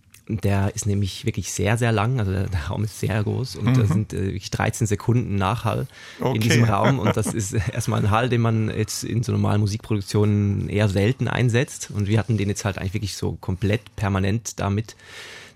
der 0.40 0.74
ist 0.74 0.86
nämlich 0.86 1.24
wirklich 1.24 1.52
sehr, 1.52 1.76
sehr 1.76 1.92
lang. 1.92 2.18
Also 2.18 2.32
der, 2.32 2.48
der 2.48 2.66
Raum 2.66 2.84
ist 2.84 2.98
sehr 3.00 3.22
groß 3.22 3.56
und 3.56 3.66
mhm. 3.66 3.74
da 3.74 3.86
sind 3.86 4.12
äh, 4.12 4.26
wirklich 4.26 4.50
13 4.50 4.86
Sekunden 4.86 5.36
Nachhall 5.36 5.86
okay. 6.20 6.36
in 6.36 6.40
diesem 6.40 6.64
Raum. 6.64 6.98
Und 6.98 7.16
das 7.16 7.26
ist 7.34 7.52
erstmal 7.52 8.00
ein 8.00 8.10
Hall, 8.10 8.28
den 8.28 8.40
man 8.40 8.68
jetzt 8.68 9.04
in 9.04 9.22
so 9.22 9.32
normalen 9.32 9.60
Musikproduktionen 9.60 10.68
eher 10.68 10.88
selten 10.88 11.28
einsetzt. 11.28 11.90
Und 11.90 12.08
wir 12.08 12.18
hatten 12.18 12.36
den 12.38 12.48
jetzt 12.48 12.64
halt 12.64 12.78
eigentlich 12.78 12.94
wirklich 12.94 13.16
so 13.16 13.32
komplett 13.40 13.94
permanent 13.96 14.60
damit 14.60 14.96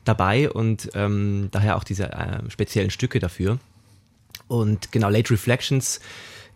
dabei 0.05 0.51
und 0.51 0.91
ähm, 0.95 1.49
daher 1.51 1.77
auch 1.77 1.85
diese 1.85 2.13
äh, 2.13 2.49
speziellen 2.49 2.91
Stücke 2.91 3.19
dafür. 3.19 3.59
Und 4.49 4.93
genau, 4.93 5.09
Late 5.09 5.31
Reflections 5.33 6.01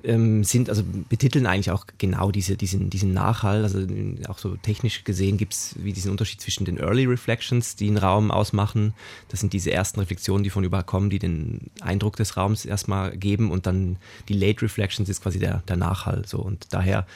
ähm, 0.05 0.45
sind, 0.45 0.69
also 0.69 0.83
betiteln 1.09 1.47
eigentlich 1.47 1.71
auch 1.71 1.87
genau 1.99 2.31
diese, 2.31 2.57
diesen, 2.57 2.91
diesen 2.91 3.13
Nachhall. 3.13 3.63
Also 3.65 3.87
auch 4.29 4.39
so 4.39 4.57
technisch 4.57 5.05
gesehen 5.05 5.37
gibt 5.37 5.55
es 5.55 5.75
wie 5.79 5.93
diesen 5.93 6.11
Unterschied 6.11 6.41
zwischen 6.41 6.65
den 6.65 6.79
Early 6.79 7.05
Reflections, 7.07 7.77
die 7.77 7.89
einen 7.89 7.99
Raum 7.99 8.31
ausmachen. 8.31 8.95
Das 9.29 9.41
sind 9.41 9.53
diese 9.53 9.71
ersten 9.71 10.01
Reflexionen, 10.01 10.45
die 10.45 10.51
von 10.51 10.65
überall 10.65 10.85
kommen, 10.85 11.11
die 11.11 11.19
den 11.19 11.71
Eindruck 11.81 12.17
des 12.17 12.37
Raums 12.37 12.65
erstmal 12.65 13.17
geben 13.17 13.51
und 13.51 13.67
dann 13.67 13.97
die 14.29 14.35
Late 14.35 14.63
Reflections 14.63 15.09
ist 15.09 15.23
quasi 15.23 15.39
der, 15.39 15.63
der 15.69 15.77
Nachhall. 15.77 16.25
So 16.27 16.39
und 16.39 16.67
daher 16.71 17.07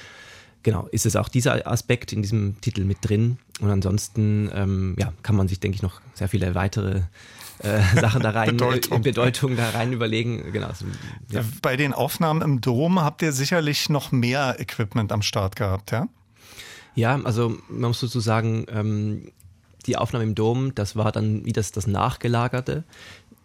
genau, 0.64 0.88
ist 0.90 1.07
es 1.07 1.14
auch 1.14 1.29
dieser 1.29 1.66
Aspekt 1.66 2.12
in 2.12 2.23
diesem 2.23 2.61
Titel 2.61 2.85
mit 2.85 2.99
drin. 3.03 3.38
Und 3.61 3.70
ansonsten 3.70 4.51
ähm, 4.53 4.97
ja, 4.99 5.12
kann 5.23 5.37
man 5.37 5.47
sich, 5.47 5.61
denke 5.61 5.77
ich, 5.77 5.83
noch 5.83 6.01
sehr 6.14 6.29
viele 6.29 6.57
weitere 6.57 7.03
äh, 7.61 7.81
Sachen 8.01 8.23
da 8.23 8.31
rein, 8.31 8.51
Bedeutung. 8.51 9.03
Bedeutung 9.03 9.57
da 9.57 9.71
rein 9.71 9.93
überlegen. 9.93 10.53
Genau. 10.53 10.71
Ja. 11.31 11.45
Bei 11.62 11.77
den 11.77 11.93
Aufnahmen 11.93 12.43
im 12.43 12.61
Dom 12.61 13.01
habt 13.01 13.23
ihr 13.23 13.33
sicherlich 13.33 13.88
noch 13.88 14.12
mehr 14.12 14.57
Equipment 14.59 15.12
am 15.12 15.23
Start 15.23 15.57
gehabt, 15.57 15.93
ja? 15.93 16.09
Ja, 16.95 17.21
also 17.25 17.57
man 17.69 17.88
muss 17.88 18.01
sozusagen, 18.01 18.67
ähm, 18.69 19.33
die 19.87 19.97
Aufnahme 19.97 20.25
im 20.25 20.35
Dom, 20.35 20.75
das 20.75 20.97
war 20.97 21.12
dann 21.12 21.45
wie 21.45 21.53
das, 21.53 21.73
das 21.73 21.87
Nachgelagerte. 21.87 22.85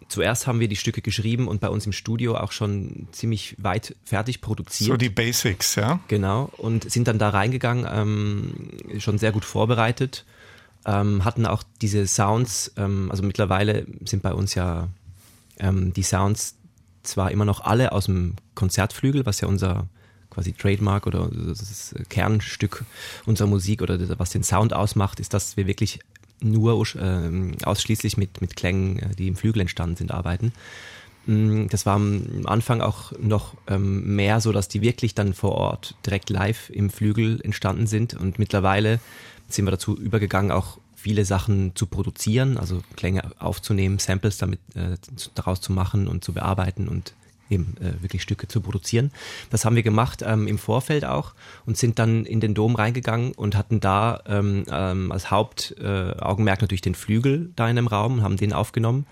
Zuerst 0.08 0.46
haben 0.46 0.58
wir 0.58 0.68
die 0.68 0.76
Stücke 0.76 1.02
geschrieben 1.02 1.46
und 1.46 1.60
bei 1.60 1.68
uns 1.68 1.86
im 1.86 1.92
Studio 1.92 2.36
auch 2.36 2.50
schon 2.50 3.08
ziemlich 3.12 3.56
weit 3.58 3.94
fertig 4.04 4.40
produziert. 4.40 4.88
So 4.88 4.96
die 4.96 5.10
Basics, 5.10 5.76
ja? 5.76 6.00
Genau. 6.08 6.50
Und 6.56 6.90
sind 6.90 7.06
dann 7.06 7.18
da 7.18 7.28
reingegangen, 7.28 7.86
ähm, 7.88 9.00
schon 9.00 9.18
sehr 9.18 9.32
gut 9.32 9.44
vorbereitet 9.44 10.24
ähm, 10.86 11.24
hatten 11.24 11.46
auch 11.46 11.62
diese 11.82 12.06
Sounds, 12.06 12.72
ähm, 12.76 13.10
also 13.10 13.22
mittlerweile 13.22 13.86
sind 14.04 14.22
bei 14.22 14.32
uns 14.32 14.54
ja 14.54 14.88
ähm, 15.58 15.92
die 15.92 16.02
Sounds 16.02 16.56
zwar 17.02 17.30
immer 17.30 17.44
noch 17.44 17.60
alle 17.60 17.92
aus 17.92 18.06
dem 18.06 18.36
Konzertflügel, 18.54 19.26
was 19.26 19.40
ja 19.40 19.48
unser 19.48 19.86
quasi 20.30 20.52
Trademark 20.52 21.06
oder 21.06 21.28
das 21.28 21.94
Kernstück 22.08 22.84
unserer 23.26 23.48
Musik 23.48 23.82
oder 23.82 23.98
was 24.18 24.30
den 24.30 24.44
Sound 24.44 24.72
ausmacht, 24.72 25.20
ist, 25.20 25.34
dass 25.34 25.56
wir 25.56 25.66
wirklich 25.66 26.00
nur 26.40 26.86
äh, 26.96 27.64
ausschließlich 27.64 28.16
mit, 28.16 28.40
mit 28.40 28.56
Klängen, 28.56 28.98
äh, 28.98 29.14
die 29.14 29.28
im 29.28 29.36
Flügel 29.36 29.60
entstanden 29.60 29.96
sind, 29.96 30.12
arbeiten. 30.12 30.52
Mm, 31.26 31.66
das 31.68 31.84
war 31.84 31.96
am 31.96 32.42
Anfang 32.46 32.80
auch 32.80 33.12
noch 33.18 33.54
ähm, 33.66 34.16
mehr 34.16 34.40
so, 34.40 34.52
dass 34.52 34.68
die 34.68 34.80
wirklich 34.80 35.14
dann 35.14 35.34
vor 35.34 35.52
Ort 35.52 35.96
direkt 36.06 36.30
live 36.30 36.70
im 36.70 36.90
Flügel 36.90 37.40
entstanden 37.42 37.86
sind 37.86 38.14
und 38.14 38.38
mittlerweile 38.38 39.00
sind 39.52 39.66
wir 39.66 39.70
dazu 39.70 39.96
übergegangen, 39.96 40.50
auch 40.50 40.78
viele 40.94 41.24
Sachen 41.24 41.74
zu 41.74 41.86
produzieren, 41.86 42.58
also 42.58 42.82
Klänge 42.96 43.22
aufzunehmen, 43.38 43.98
Samples 43.98 44.38
damit 44.38 44.60
äh, 44.74 44.96
daraus 45.34 45.60
zu 45.60 45.72
machen 45.72 46.08
und 46.08 46.24
zu 46.24 46.32
bearbeiten 46.32 46.88
und 46.88 47.14
eben 47.48 47.74
äh, 47.78 48.02
wirklich 48.02 48.22
Stücke 48.22 48.48
zu 48.48 48.60
produzieren. 48.60 49.10
Das 49.50 49.64
haben 49.64 49.76
wir 49.76 49.82
gemacht 49.82 50.22
ähm, 50.24 50.46
im 50.46 50.58
Vorfeld 50.58 51.04
auch 51.04 51.32
und 51.66 51.76
sind 51.76 51.98
dann 51.98 52.24
in 52.24 52.40
den 52.40 52.54
Dom 52.54 52.74
reingegangen 52.74 53.32
und 53.32 53.56
hatten 53.56 53.80
da 53.80 54.22
ähm, 54.26 54.64
ähm, 54.70 55.10
als 55.10 55.30
Hauptaugenmerk 55.30 56.58
äh, 56.58 56.62
natürlich 56.62 56.82
den 56.82 56.94
Flügel 56.94 57.50
da 57.56 57.68
in 57.68 57.76
dem 57.76 57.86
Raum 57.86 58.18
und 58.18 58.22
haben 58.22 58.36
den 58.36 58.52
aufgenommen 58.52 59.06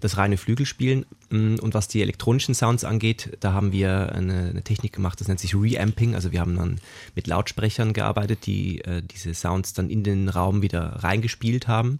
das 0.00 0.16
reine 0.16 0.36
Flügelspielen. 0.36 1.06
Mm, 1.30 1.56
und 1.56 1.74
was 1.74 1.88
die 1.88 2.02
elektronischen 2.02 2.54
Sounds 2.54 2.84
angeht, 2.84 3.36
da 3.40 3.52
haben 3.52 3.72
wir 3.72 4.12
eine, 4.12 4.50
eine 4.50 4.62
Technik 4.62 4.92
gemacht, 4.92 5.20
das 5.20 5.28
nennt 5.28 5.40
sich 5.40 5.54
Reamping. 5.54 6.14
Also 6.14 6.32
wir 6.32 6.40
haben 6.40 6.56
dann 6.56 6.80
mit 7.14 7.26
Lautsprechern 7.26 7.92
gearbeitet, 7.92 8.46
die 8.46 8.80
äh, 8.82 9.02
diese 9.02 9.34
Sounds 9.34 9.72
dann 9.72 9.90
in 9.90 10.04
den 10.04 10.28
Raum 10.28 10.62
wieder 10.62 11.02
reingespielt 11.02 11.68
haben 11.68 11.98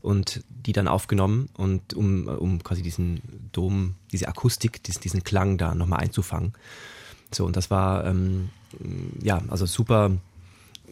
und 0.00 0.44
die 0.48 0.72
dann 0.72 0.88
aufgenommen 0.88 1.48
und 1.56 1.94
um, 1.94 2.28
um 2.28 2.62
quasi 2.62 2.82
diesen 2.82 3.20
Dom, 3.52 3.94
diese 4.12 4.28
Akustik, 4.28 4.82
diesen, 4.82 5.00
diesen 5.02 5.24
Klang 5.24 5.58
da 5.58 5.74
nochmal 5.74 6.00
einzufangen. 6.00 6.52
So, 7.32 7.44
und 7.44 7.56
das 7.56 7.70
war 7.70 8.06
ähm, 8.06 8.50
ja, 9.22 9.42
also 9.48 9.66
super 9.66 10.12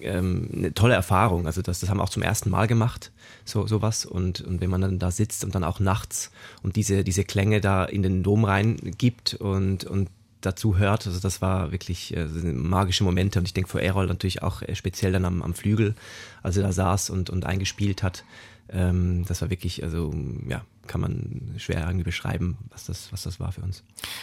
ähm, 0.04 0.48
eine 0.52 0.74
tolle 0.74 0.94
Erfahrung. 0.94 1.46
Also 1.46 1.62
das, 1.62 1.80
das 1.80 1.90
haben 1.90 1.98
wir 1.98 2.04
auch 2.04 2.08
zum 2.08 2.22
ersten 2.22 2.50
Mal 2.50 2.66
gemacht, 2.66 3.12
so 3.44 3.66
sowas. 3.66 4.04
Und, 4.04 4.40
und 4.40 4.60
wenn 4.60 4.70
man 4.70 4.80
dann 4.80 4.98
da 4.98 5.10
sitzt 5.10 5.44
und 5.44 5.54
dann 5.54 5.64
auch 5.64 5.80
nachts 5.80 6.30
und 6.62 6.76
diese, 6.76 7.04
diese 7.04 7.24
Klänge 7.24 7.60
da 7.60 7.84
in 7.84 8.02
den 8.02 8.22
Dom 8.22 8.44
rein 8.44 8.76
gibt 8.98 9.34
und, 9.34 9.84
und 9.84 10.08
dazu 10.40 10.76
hört, 10.76 11.06
also 11.06 11.20
das 11.20 11.40
war 11.40 11.72
wirklich 11.72 12.16
äh, 12.16 12.26
magische 12.26 13.04
Momente. 13.04 13.38
Und 13.38 13.46
ich 13.46 13.54
denke 13.54 13.70
für 13.70 13.82
Errol 13.82 14.06
natürlich 14.06 14.42
auch 14.42 14.62
äh, 14.62 14.74
speziell 14.74 15.12
dann 15.12 15.24
am, 15.24 15.42
am 15.42 15.54
Flügel, 15.54 15.94
als 16.42 16.56
er 16.56 16.62
da 16.64 16.72
saß 16.72 17.10
und, 17.10 17.30
und 17.30 17.46
eingespielt 17.46 18.02
hat. 18.02 18.24
Ähm, 18.68 19.24
das 19.26 19.42
war 19.42 19.50
wirklich, 19.50 19.82
also 19.82 20.14
ja, 20.48 20.62
kann 20.86 21.00
man 21.00 21.54
schwer 21.58 21.86
irgendwie 21.86 22.04
beschreiben, 22.04 22.58
was 22.70 22.86
das, 22.86 23.12
was 23.12 23.22
das 23.22 23.40
war 23.40 23.52
für 23.52 23.62
uns. 23.62 23.82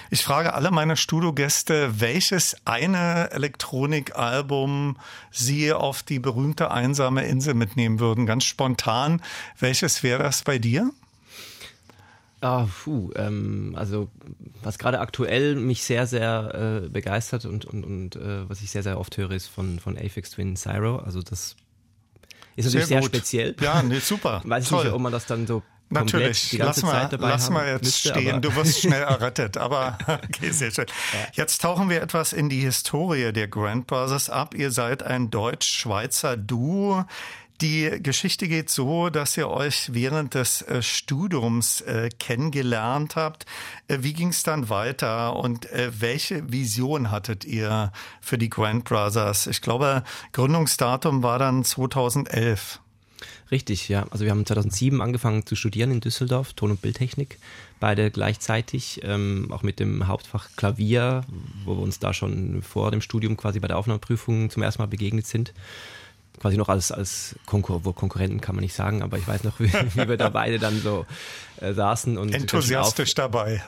Ich 0.10 0.24
frage 0.24 0.54
alle 0.54 0.72
meine 0.72 0.98
Studiogäste, 0.98 2.00
welches 2.00 2.56
eine 2.66 3.32
Elektronikalbum 3.32 4.98
sie 5.32 5.74
auf 5.74 6.04
die 6.04 6.20
berühmte 6.20 6.72
einsame 6.72 7.26
Insel 7.26 7.54
mitnehmen 7.54 8.00
würden. 8.00 8.26
Ganz 8.26 8.44
spontan, 8.44 9.22
welches 9.60 10.04
wäre 10.04 10.24
das 10.24 10.44
bei 10.44 10.60
dir? 10.60 10.92
Ah, 12.42 12.68
puh, 12.84 13.12
ähm, 13.16 13.76
also 13.78 14.10
was 14.64 14.80
gerade 14.80 15.00
aktuell 15.00 15.56
mich 15.56 15.84
sehr, 15.84 16.08
sehr 16.08 16.82
äh, 16.86 16.90
begeistert 16.90 17.46
und, 17.46 17.66
und, 17.66 17.84
und 17.84 18.16
äh, 18.16 18.50
was 18.50 18.62
ich 18.62 18.72
sehr, 18.72 18.82
sehr 18.82 19.00
oft 19.00 19.16
höre, 19.18 19.32
ist 19.32 19.48
von, 19.48 19.80
von 19.80 19.96
Aphex 19.96 20.32
Twin 20.32 20.56
Cyro. 20.56 20.98
Also 20.98 21.22
das 21.22 21.56
ist 22.56 22.66
natürlich 22.66 22.88
sehr, 22.88 23.02
sehr 23.02 23.04
speziell. 23.04 23.56
Ja, 23.62 23.84
nee, 23.84 24.00
super. 24.00 24.42
Weiß 24.46 24.70
Toll. 24.70 24.86
nicht, 24.86 24.94
ob 24.94 25.02
man 25.02 25.12
das 25.12 25.28
dann 25.28 25.46
so 25.46 25.62
Natürlich, 25.92 26.54
lass 26.54 26.84
mal, 26.84 27.10
lass 27.20 27.50
mal 27.50 27.68
jetzt 27.68 27.84
müsste, 27.84 28.10
stehen. 28.10 28.42
Du 28.42 28.56
wirst 28.56 28.82
schnell 28.82 29.02
errettet, 29.04 29.58
aber 29.58 29.98
okay, 30.08 30.52
sehr 30.52 30.72
schön. 30.72 30.86
Jetzt 31.34 31.62
tauchen 31.62 31.90
wir 31.90 32.02
etwas 32.02 32.34
in 32.34 32.50
die 32.50 32.62
Historie 32.62 33.34
der 33.34 33.48
Grand 33.48 33.88
Brothers 33.88 34.30
ab. 34.30 34.56
Ihr 34.56 34.72
seid 34.72 35.04
ein 35.04 35.30
deutsch-schweizer 35.30 36.38
Duo. 36.38 37.06
Die 37.62 38.02
Geschichte 38.02 38.48
geht 38.48 38.72
so, 38.72 39.12
dass 39.12 39.38
ihr 39.38 39.48
euch 39.48 39.94
während 39.94 40.34
des 40.34 40.64
äh, 40.64 40.82
Studiums 40.82 41.82
äh, 41.82 42.10
kennengelernt 42.18 43.16
habt. 43.16 43.46
Äh, 43.88 44.00
wie 44.02 44.14
ging 44.14 44.30
es 44.30 44.42
dann 44.42 44.70
weiter 44.70 45.36
und 45.36 45.72
äh, 45.72 45.92
welche 46.00 46.52
Vision 46.52 47.12
hattet 47.12 47.46
ihr 47.46 47.92
für 48.20 48.40
die 48.40 48.50
Grand 48.50 48.86
Brothers? 48.86 49.46
Ich 49.46 49.62
glaube, 49.62 50.04
Gründungsdatum 50.32 51.22
war 51.22 51.38
dann 51.38 51.64
2011. 51.64 52.80
Richtig, 53.52 53.90
ja. 53.90 54.08
Also 54.12 54.24
wir 54.24 54.32
haben 54.32 54.46
2007 54.46 55.02
angefangen 55.02 55.46
zu 55.46 55.56
studieren 55.56 55.92
in 55.92 56.00
Düsseldorf, 56.00 56.54
Ton- 56.54 56.72
und 56.72 56.82
Bildtechnik, 56.82 57.38
beide 57.82 58.10
gleichzeitig, 58.10 59.02
ähm, 59.04 59.48
auch 59.52 59.62
mit 59.62 59.80
dem 59.80 60.08
Hauptfach 60.08 60.50
Klavier, 60.56 61.26
wo 61.66 61.76
wir 61.76 61.82
uns 61.82 62.00
da 62.00 62.14
schon 62.14 62.62
vor 62.62 62.92
dem 62.92 63.02
Studium 63.02 63.36
quasi 63.36 63.60
bei 63.60 63.68
der 63.68 63.78
Aufnahmeprüfung 63.78 64.50
zum 64.50 64.64
ersten 64.64 64.82
Mal 64.82 64.88
begegnet 64.88 65.28
sind 65.28 65.54
quasi 66.42 66.58
noch 66.58 66.70
als, 66.70 66.92
als 66.92 67.36
Konkur 67.46 67.82
Konkurrenten 67.94 68.42
kann 68.42 68.56
man 68.56 68.64
nicht 68.64 68.74
sagen, 68.74 69.04
aber 69.04 69.20
ich 69.20 69.28
weiß 69.28 69.44
noch, 69.44 69.60
wie, 69.60 69.72
wie 69.72 70.08
wir 70.08 70.18
da 70.18 70.30
beide 70.30 70.58
dann 70.58 70.82
so 70.82 71.06
äh, 71.58 71.74
saßen 71.74 72.18
und 72.18 72.34
enthusiastisch 72.34 73.14
dabei 73.14 73.62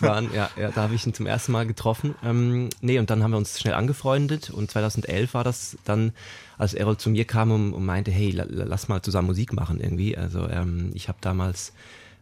waren. 0.00 0.32
Ja, 0.32 0.48
ja, 0.56 0.70
da 0.70 0.82
habe 0.82 0.94
ich 0.94 1.04
ihn 1.06 1.12
zum 1.12 1.26
ersten 1.26 1.50
Mal 1.50 1.66
getroffen. 1.66 2.14
Ähm, 2.24 2.70
nee, 2.80 3.00
und 3.00 3.10
dann 3.10 3.24
haben 3.24 3.32
wir 3.32 3.38
uns 3.38 3.58
schnell 3.58 3.74
angefreundet 3.74 4.50
und 4.50 4.70
2011 4.70 5.34
war 5.34 5.42
das 5.42 5.76
dann, 5.84 6.12
als 6.56 6.72
Errol 6.74 6.96
zu 6.96 7.10
mir 7.10 7.24
kam 7.24 7.50
und, 7.50 7.72
und 7.72 7.84
meinte, 7.84 8.12
hey, 8.12 8.30
la, 8.30 8.44
lass 8.48 8.86
mal 8.86 9.02
zusammen 9.02 9.26
Musik 9.26 9.52
machen 9.52 9.80
irgendwie. 9.80 10.16
Also 10.16 10.48
ähm, 10.48 10.92
ich 10.94 11.08
habe 11.08 11.18
damals 11.20 11.72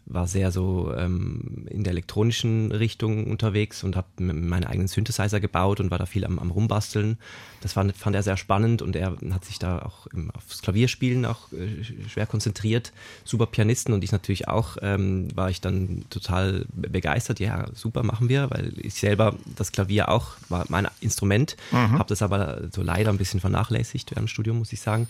war 0.06 0.26
sehr 0.26 0.50
so 0.50 0.92
ähm, 0.96 1.66
in 1.70 1.84
der 1.84 1.92
elektronischen 1.92 2.72
Richtung 2.72 3.30
unterwegs 3.30 3.84
und 3.84 3.96
habe 3.96 4.08
meine 4.18 4.68
eigenen 4.68 4.88
Synthesizer 4.88 5.40
gebaut 5.40 5.80
und 5.80 5.90
war 5.90 5.98
da 5.98 6.06
viel 6.06 6.24
am, 6.24 6.38
am 6.38 6.50
Rumbasteln. 6.50 7.18
Das 7.60 7.74
fand, 7.74 7.96
fand 7.96 8.16
er 8.16 8.22
sehr 8.22 8.36
spannend 8.36 8.82
und 8.82 8.96
er 8.96 9.16
hat 9.30 9.44
sich 9.44 9.58
da 9.58 9.80
auch 9.80 10.08
aufs 10.34 10.62
Klavierspielen 10.62 11.24
auch 11.24 11.52
äh, 11.52 11.84
schwer 12.08 12.26
konzentriert. 12.26 12.92
Super 13.24 13.46
Pianisten 13.46 13.94
und 13.94 14.02
ich 14.02 14.12
natürlich 14.12 14.48
auch, 14.48 14.76
ähm, 14.82 15.28
war 15.34 15.50
ich 15.50 15.60
dann 15.60 16.04
total 16.10 16.66
begeistert. 16.74 17.38
Ja, 17.38 17.68
super, 17.72 18.02
machen 18.02 18.28
wir, 18.28 18.50
weil 18.50 18.72
ich 18.78 18.94
selber 18.94 19.36
das 19.56 19.72
Klavier 19.72 20.08
auch 20.08 20.32
war 20.48 20.66
mein 20.68 20.88
Instrument, 21.00 21.56
mhm. 21.70 21.98
habe 21.98 22.08
das 22.08 22.22
aber 22.22 22.62
so 22.72 22.82
leider 22.82 23.10
ein 23.10 23.18
bisschen 23.18 23.40
vernachlässigt 23.40 24.10
während 24.10 24.28
dem 24.28 24.28
Studium, 24.28 24.58
muss 24.58 24.72
ich 24.72 24.80
sagen. 24.80 25.08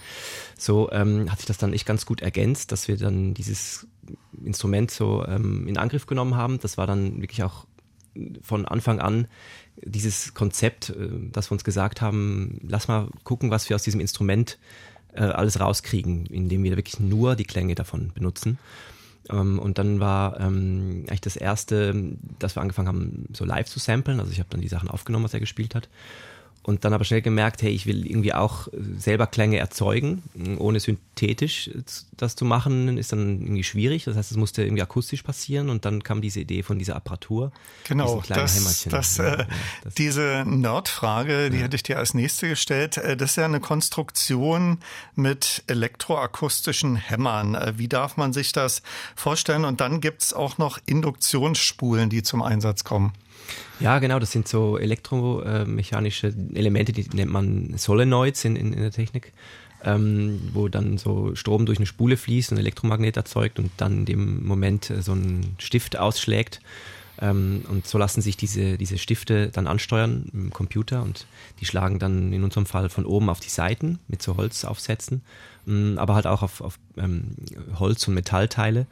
So 0.58 0.90
ähm, 0.92 1.30
hat 1.30 1.38
sich 1.38 1.46
das 1.46 1.58
dann 1.58 1.72
echt 1.72 1.86
ganz 1.86 2.06
gut 2.06 2.20
ergänzt, 2.20 2.72
dass 2.72 2.88
wir 2.88 2.96
dann 2.96 3.34
dieses 3.34 3.86
Instrument 4.44 4.90
so 4.90 5.24
ähm, 5.26 5.66
in 5.68 5.78
Angriff 5.78 6.06
genommen 6.06 6.36
haben. 6.36 6.58
Das 6.60 6.78
war 6.78 6.86
dann 6.86 7.20
wirklich 7.20 7.42
auch 7.42 7.66
von 8.42 8.66
Anfang 8.66 9.00
an 9.00 9.26
dieses 9.76 10.34
Konzept, 10.34 10.90
äh, 10.90 11.08
dass 11.30 11.50
wir 11.50 11.52
uns 11.52 11.64
gesagt 11.64 12.00
haben, 12.00 12.60
lass 12.62 12.88
mal 12.88 13.08
gucken, 13.24 13.50
was 13.50 13.68
wir 13.68 13.76
aus 13.76 13.82
diesem 13.82 14.00
Instrument 14.00 14.58
äh, 15.14 15.22
alles 15.22 15.60
rauskriegen, 15.60 16.26
indem 16.26 16.62
wir 16.64 16.76
wirklich 16.76 17.00
nur 17.00 17.36
die 17.36 17.44
Klänge 17.44 17.74
davon 17.74 18.12
benutzen. 18.14 18.58
Ähm, 19.30 19.58
und 19.58 19.78
dann 19.78 20.00
war 20.00 20.40
ähm, 20.40 21.04
eigentlich 21.08 21.20
das 21.20 21.36
erste, 21.36 21.94
dass 22.38 22.56
wir 22.56 22.62
angefangen 22.62 22.88
haben, 22.88 23.26
so 23.32 23.44
live 23.44 23.68
zu 23.68 23.78
samplen. 23.78 24.20
Also 24.20 24.32
ich 24.32 24.38
habe 24.38 24.48
dann 24.50 24.60
die 24.60 24.68
Sachen 24.68 24.88
aufgenommen, 24.88 25.24
was 25.24 25.34
er 25.34 25.40
gespielt 25.40 25.74
hat 25.74 25.88
und 26.64 26.84
dann 26.84 26.92
aber 26.92 27.04
schnell 27.04 27.22
gemerkt, 27.22 27.62
hey, 27.62 27.70
ich 27.70 27.86
will 27.86 28.06
irgendwie 28.06 28.34
auch 28.34 28.68
selber 28.96 29.26
Klänge 29.26 29.58
erzeugen, 29.58 30.22
ohne 30.58 30.78
synthetisch 30.78 31.70
das 32.16 32.36
zu 32.36 32.44
machen, 32.44 32.98
ist 32.98 33.12
dann 33.12 33.42
irgendwie 33.42 33.64
schwierig. 33.64 34.04
Das 34.04 34.16
heißt, 34.16 34.30
es 34.30 34.36
musste 34.36 34.62
irgendwie 34.62 34.82
akustisch 34.82 35.22
passieren 35.22 35.70
und 35.70 35.84
dann 35.84 36.04
kam 36.04 36.22
diese 36.22 36.40
Idee 36.40 36.62
von 36.62 36.78
dieser 36.78 36.94
Apparatur. 36.94 37.50
Genau, 37.88 38.22
das, 38.28 38.84
das, 38.84 39.18
äh, 39.18 39.24
ja, 39.24 39.46
das, 39.82 39.94
diese 39.94 40.44
Nerdfrage, 40.46 41.50
die 41.50 41.56
ja. 41.56 41.64
hätte 41.64 41.76
ich 41.76 41.82
dir 41.82 41.98
als 41.98 42.14
nächste 42.14 42.48
gestellt. 42.48 42.96
Äh, 42.96 43.16
das 43.16 43.30
ist 43.30 43.36
ja 43.36 43.44
eine 43.44 43.60
Konstruktion 43.60 44.78
mit 45.16 45.64
elektroakustischen 45.66 46.94
Hämmern. 46.94 47.56
Äh, 47.56 47.74
wie 47.76 47.88
darf 47.88 48.16
man 48.16 48.32
sich 48.32 48.52
das 48.52 48.82
vorstellen? 49.16 49.64
Und 49.64 49.80
dann 49.80 50.00
gibt's 50.00 50.32
auch 50.32 50.58
noch 50.58 50.78
Induktionsspulen, 50.86 52.08
die 52.08 52.22
zum 52.22 52.40
Einsatz 52.40 52.84
kommen. 52.84 53.12
Ja, 53.80 53.98
genau, 53.98 54.18
das 54.18 54.30
sind 54.30 54.46
so 54.46 54.78
elektromechanische 54.78 56.32
Elemente, 56.54 56.92
die 56.92 57.08
nennt 57.14 57.32
man 57.32 57.74
Solenoids 57.76 58.44
in, 58.44 58.56
in, 58.56 58.72
in 58.72 58.80
der 58.80 58.92
Technik, 58.92 59.32
ähm, 59.84 60.50
wo 60.52 60.68
dann 60.68 60.98
so 60.98 61.34
Strom 61.34 61.66
durch 61.66 61.78
eine 61.78 61.86
Spule 61.86 62.16
fließt, 62.16 62.52
ein 62.52 62.58
Elektromagnet 62.58 63.16
erzeugt 63.16 63.58
und 63.58 63.70
dann 63.78 63.98
in 63.98 64.04
dem 64.04 64.46
Moment 64.46 64.90
äh, 64.90 65.02
so 65.02 65.12
ein 65.12 65.56
Stift 65.58 65.98
ausschlägt. 65.98 66.60
Ähm, 67.20 67.64
und 67.68 67.86
so 67.86 67.98
lassen 67.98 68.22
sich 68.22 68.36
diese, 68.36 68.78
diese 68.78 68.98
Stifte 68.98 69.48
dann 69.48 69.66
ansteuern 69.66 70.30
im 70.32 70.50
Computer 70.50 71.02
und 71.02 71.26
die 71.60 71.66
schlagen 71.66 71.98
dann 71.98 72.32
in 72.32 72.42
unserem 72.44 72.66
Fall 72.66 72.88
von 72.88 73.04
oben 73.04 73.28
auf 73.28 73.40
die 73.40 73.50
Seiten 73.50 73.98
mit 74.08 74.22
so 74.22 74.36
Holzaufsätzen, 74.36 75.22
ähm, 75.66 75.98
aber 75.98 76.14
halt 76.14 76.26
auch 76.26 76.42
auf, 76.42 76.60
auf 76.60 76.78
ähm, 76.96 77.36
Holz- 77.78 78.06
und 78.08 78.14
Metallteile. 78.14 78.86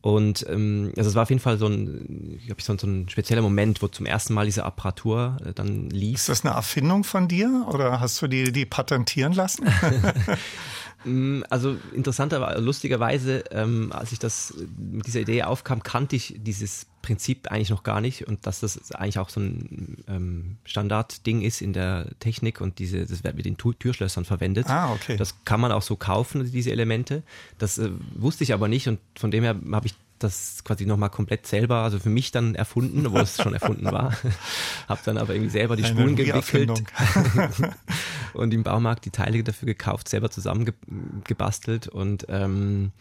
Und 0.00 0.46
ähm, 0.48 0.92
also 0.96 1.10
es 1.10 1.16
war 1.16 1.24
auf 1.24 1.30
jeden 1.30 1.40
Fall 1.40 1.58
so 1.58 1.66
ein, 1.66 2.40
ich 2.40 2.64
so, 2.64 2.76
so 2.78 2.86
ein 2.86 3.08
spezieller 3.08 3.42
Moment, 3.42 3.82
wo 3.82 3.88
zum 3.88 4.06
ersten 4.06 4.32
Mal 4.32 4.46
diese 4.46 4.64
Apparatur 4.64 5.36
äh, 5.44 5.52
dann 5.52 5.90
lief. 5.90 6.20
Ist 6.20 6.28
das 6.28 6.44
eine 6.44 6.54
Erfindung 6.54 7.02
von 7.02 7.26
dir 7.26 7.66
oder 7.68 8.00
hast 8.00 8.22
du 8.22 8.28
die, 8.28 8.52
die 8.52 8.64
patentieren 8.64 9.32
lassen? 9.32 9.66
Mm, 11.04 11.42
also 11.48 11.76
interessanter, 11.94 12.60
lustigerweise, 12.60 13.44
ähm, 13.50 13.92
als 13.92 14.12
ich 14.12 14.18
das 14.18 14.54
mit 14.76 15.06
dieser 15.06 15.20
Idee 15.20 15.44
aufkam, 15.44 15.82
kannte 15.82 16.16
ich 16.16 16.34
dieses 16.38 16.86
Prinzip 17.02 17.50
eigentlich 17.50 17.70
noch 17.70 17.84
gar 17.84 18.00
nicht 18.00 18.26
und 18.26 18.46
dass 18.46 18.60
das 18.60 18.92
eigentlich 18.92 19.18
auch 19.18 19.28
so 19.28 19.40
ein 19.40 19.96
ähm, 20.08 20.56
Standardding 20.64 21.42
ist 21.42 21.62
in 21.62 21.72
der 21.72 22.10
Technik 22.18 22.60
und 22.60 22.78
diese, 22.78 23.06
das 23.06 23.22
wird 23.22 23.36
mit 23.36 23.46
den 23.46 23.56
Türschlössern 23.56 24.24
verwendet. 24.24 24.66
Ah, 24.68 24.92
okay. 24.92 25.16
Das 25.16 25.44
kann 25.44 25.60
man 25.60 25.72
auch 25.72 25.82
so 25.82 25.96
kaufen, 25.96 26.50
diese 26.50 26.72
Elemente. 26.72 27.22
Das 27.58 27.78
äh, 27.78 27.90
wusste 28.14 28.44
ich 28.44 28.52
aber 28.52 28.68
nicht 28.68 28.88
und 28.88 28.98
von 29.16 29.30
dem 29.30 29.44
her 29.44 29.56
habe 29.72 29.86
ich 29.86 29.94
das 30.18 30.62
quasi 30.64 30.86
nochmal 30.86 31.10
komplett 31.10 31.46
selber, 31.46 31.76
also 31.76 31.98
für 31.98 32.08
mich 32.08 32.30
dann 32.30 32.54
erfunden, 32.54 33.06
obwohl 33.06 33.22
es 33.22 33.36
schon 33.40 33.54
erfunden 33.54 33.86
war. 33.86 34.16
Hab 34.88 35.02
dann 35.04 35.18
aber 35.18 35.34
irgendwie 35.34 35.50
selber 35.50 35.76
die 35.76 35.84
Spulen 35.84 36.16
gewickelt 36.16 36.70
und 38.34 38.54
im 38.54 38.62
Baumarkt 38.62 39.04
die 39.04 39.10
Teile 39.10 39.42
dafür 39.42 39.66
gekauft, 39.66 40.08
selber 40.08 40.30
zusammengebastelt 40.30 41.88
und 41.88 42.26
ähm, 42.28 42.92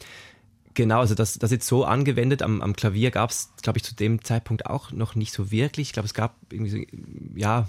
Genau, 0.77 0.99
also 0.99 1.15
das, 1.15 1.39
das 1.39 1.49
jetzt 1.49 1.65
so 1.65 1.85
angewendet. 1.85 2.43
Am, 2.43 2.61
am 2.61 2.75
Klavier 2.75 3.09
gab 3.09 3.31
es, 3.31 3.51
glaube 3.63 3.79
ich, 3.79 3.83
zu 3.83 3.95
dem 3.95 4.23
Zeitpunkt 4.23 4.67
auch 4.67 4.91
noch 4.91 5.15
nicht 5.15 5.33
so 5.33 5.49
wirklich. 5.49 5.87
Ich 5.87 5.93
glaube, 5.93 6.05
es 6.05 6.13
gab 6.13 6.35
irgendwie 6.51 6.69
so, 6.69 6.77
ja, 7.33 7.67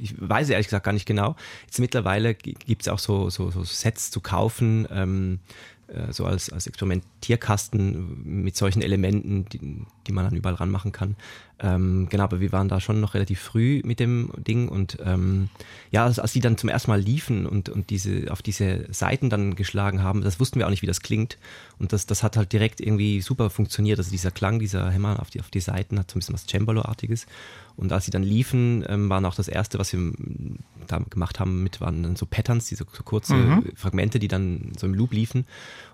ich 0.00 0.14
weiß 0.18 0.48
ehrlich 0.48 0.66
gesagt 0.66 0.84
gar 0.84 0.92
nicht 0.92 1.06
genau. 1.06 1.36
Jetzt 1.66 1.78
mittlerweile 1.78 2.34
gibt 2.34 2.82
es 2.82 2.88
auch 2.88 2.98
so, 2.98 3.30
so, 3.30 3.52
so 3.52 3.62
Sets 3.62 4.10
zu 4.10 4.20
kaufen, 4.20 4.88
ähm, 4.90 5.38
äh, 5.79 5.79
so 6.10 6.24
als, 6.24 6.50
als 6.50 6.66
Experimentierkasten 6.66 8.42
mit 8.42 8.56
solchen 8.56 8.82
Elementen, 8.82 9.46
die, 9.46 9.84
die 10.06 10.12
man 10.12 10.24
dann 10.24 10.36
überall 10.36 10.54
ranmachen 10.54 10.92
kann. 10.92 11.16
Ähm, 11.62 12.08
genau, 12.08 12.24
aber 12.24 12.40
wir 12.40 12.52
waren 12.52 12.68
da 12.68 12.80
schon 12.80 13.00
noch 13.00 13.12
relativ 13.12 13.38
früh 13.40 13.82
mit 13.84 14.00
dem 14.00 14.30
Ding 14.38 14.68
und 14.68 14.96
ähm, 15.04 15.50
ja, 15.90 16.04
als, 16.04 16.18
als 16.18 16.32
die 16.32 16.40
dann 16.40 16.56
zum 16.56 16.70
ersten 16.70 16.90
Mal 16.90 17.00
liefen 17.00 17.44
und, 17.44 17.68
und 17.68 17.90
diese 17.90 18.32
auf 18.32 18.40
diese 18.40 18.86
Seiten 18.90 19.28
dann 19.28 19.56
geschlagen 19.56 20.02
haben, 20.02 20.22
das 20.22 20.40
wussten 20.40 20.58
wir 20.58 20.66
auch 20.66 20.70
nicht, 20.70 20.80
wie 20.80 20.86
das 20.86 21.00
klingt. 21.00 21.36
Und 21.78 21.92
das, 21.92 22.06
das 22.06 22.22
hat 22.22 22.38
halt 22.38 22.52
direkt 22.52 22.80
irgendwie 22.80 23.20
super 23.20 23.50
funktioniert. 23.50 23.98
Also 23.98 24.10
dieser 24.10 24.30
Klang, 24.30 24.58
dieser 24.58 24.90
Hämmer 24.90 25.20
auf 25.20 25.28
die, 25.28 25.40
auf 25.40 25.50
die 25.50 25.60
Seiten 25.60 25.98
hat 25.98 26.10
so 26.10 26.16
ein 26.16 26.20
bisschen 26.20 26.34
was 26.34 26.46
Cembalo-artiges. 26.46 27.26
Und 27.76 27.92
als 27.92 28.04
sie 28.04 28.10
dann 28.10 28.22
liefen, 28.22 28.84
ähm, 28.88 29.08
waren 29.08 29.24
auch 29.24 29.34
das 29.34 29.48
erste, 29.48 29.78
was 29.78 29.92
wir 29.92 30.12
da 30.86 30.98
gemacht 30.98 31.40
haben, 31.40 31.62
mit 31.62 31.80
waren 31.80 32.02
dann 32.02 32.16
so 32.16 32.26
Patterns, 32.26 32.66
diese 32.66 32.84
so 32.90 33.02
kurze 33.02 33.34
mhm. 33.34 33.64
Fragmente, 33.74 34.18
die 34.18 34.28
dann 34.28 34.72
so 34.78 34.86
im 34.86 34.94
Loop 34.94 35.12
liefen. 35.12 35.46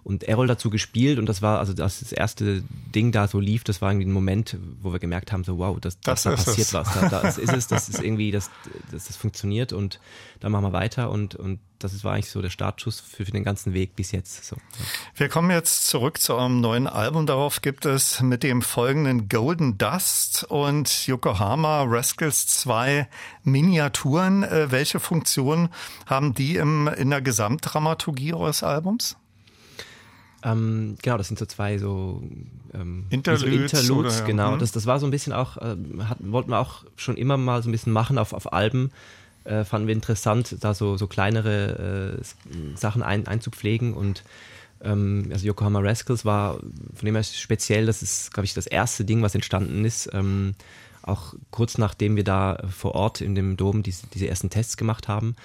Und 0.07 0.23
Errol 0.23 0.47
dazu 0.47 0.71
gespielt 0.71 1.19
und 1.19 1.27
das 1.27 1.42
war, 1.42 1.59
also 1.59 1.73
das, 1.73 1.99
das 1.99 2.12
erste 2.12 2.62
Ding 2.95 3.11
da 3.11 3.27
so 3.27 3.40
lief, 3.40 3.64
das 3.64 3.83
war 3.83 3.90
irgendwie 3.90 4.07
ein 4.07 4.12
Moment, 4.12 4.57
wo 4.81 4.92
wir 4.92 5.01
gemerkt 5.01 5.33
haben, 5.33 5.42
so 5.42 5.59
wow, 5.59 5.81
das, 5.81 5.99
das, 5.99 6.23
da 6.23 6.31
passiert 6.31 6.59
es. 6.59 6.75
was, 6.75 6.95
da, 6.95 7.09
das 7.09 7.38
ist 7.38 7.53
es, 7.53 7.66
das 7.66 7.88
ist 7.88 8.01
irgendwie, 8.01 8.31
das, 8.31 8.49
das, 8.92 9.09
das 9.09 9.16
funktioniert 9.16 9.73
und 9.73 9.99
dann 10.38 10.53
machen 10.53 10.62
wir 10.62 10.73
weiter 10.73 11.11
und, 11.11 11.35
und 11.35 11.59
das 11.81 12.05
war 12.05 12.14
eigentlich 12.14 12.31
so 12.31 12.40
der 12.40 12.51
Startschuss 12.51 13.01
für, 13.01 13.25
für 13.25 13.33
den 13.33 13.42
ganzen 13.42 13.75
Weg 13.75 13.97
bis 13.97 14.12
jetzt. 14.12 14.45
So. 14.45 14.57
Wir 15.16 15.29
kommen 15.29 15.51
jetzt 15.51 15.88
zurück 15.88 16.21
zu 16.21 16.35
eurem 16.35 16.61
neuen 16.61 16.87
Album. 16.87 17.27
Darauf 17.27 17.61
gibt 17.61 17.85
es 17.85 18.21
mit 18.21 18.45
dem 18.45 18.62
folgenden 18.62 19.29
Golden 19.29 19.77
Dust 19.77 20.45
und 20.45 21.09
Yokohama 21.09 21.83
Rascals 21.83 22.47
zwei 22.47 23.09
Miniaturen. 23.42 24.45
Äh, 24.45 24.71
welche 24.71 25.01
Funktion 25.01 25.69
haben 26.07 26.33
die 26.33 26.57
im, 26.57 26.87
in 26.88 27.11
der 27.11 27.23
Gesamtdramaturgie 27.23 28.35
eures 28.35 28.62
Albums? 28.62 29.16
Ähm, 30.42 30.96
genau, 31.03 31.16
das 31.16 31.29
sind 31.29 31.38
so 31.38 31.46
zwei 31.46 31.79
so 31.79 32.22
ähm, 32.75 33.07
Interludes, 33.11 33.40
so 33.40 33.46
Interludes 33.46 34.18
oder, 34.18 34.27
genau. 34.27 34.51
Ja. 34.53 34.57
Das, 34.59 34.72
das 34.72 34.87
war 34.87 35.01
so 35.01 35.07
ein 35.07 35.11
bisschen 35.11 35.33
auch, 35.33 35.57
äh, 35.57 35.77
hat, 36.05 36.18
wollten 36.20 36.51
wir 36.51 36.59
auch 36.59 36.85
schon 36.96 37.16
immer 37.16 37.37
mal 37.37 37.62
so 37.62 37.68
ein 37.68 37.72
bisschen 37.72 37.92
machen 37.92 38.18
auf, 38.18 38.33
auf 38.33 38.53
Alben 38.53 38.90
äh, 39.46 39.64
fanden 39.64 39.87
wir 39.87 39.94
interessant, 39.94 40.57
da 40.61 40.75
so, 40.75 40.96
so 40.96 41.07
kleinere 41.07 42.18
äh, 42.20 42.77
Sachen 42.77 43.03
ein, 43.03 43.27
einzupflegen 43.27 43.94
und 43.94 44.22
ähm, 44.83 45.29
also 45.33 45.46
Yokohama 45.46 45.81
Rascals 45.81 46.25
war 46.25 46.59
von 46.94 47.07
dem 47.07 47.14
her 47.14 47.22
speziell, 47.25 47.87
das 47.87 48.03
ist, 48.03 48.33
glaube 48.35 48.44
ich, 48.44 48.55
das 48.55 48.66
erste 48.66 49.05
Ding, 49.05 49.22
was 49.22 49.35
entstanden 49.35 49.85
ist. 49.85 50.11
Ähm, 50.12 50.55
auch 51.03 51.35
kurz 51.51 51.79
nachdem 51.79 52.16
wir 52.16 52.25
da 52.25 52.59
vor 52.68 52.94
Ort 52.94 53.20
in 53.20 53.35
dem 53.35 53.57
Dom 53.57 53.83
diese, 53.83 54.07
diese 54.09 54.27
ersten 54.27 54.51
Tests 54.51 54.77
gemacht 54.77 55.07
haben, 55.07 55.37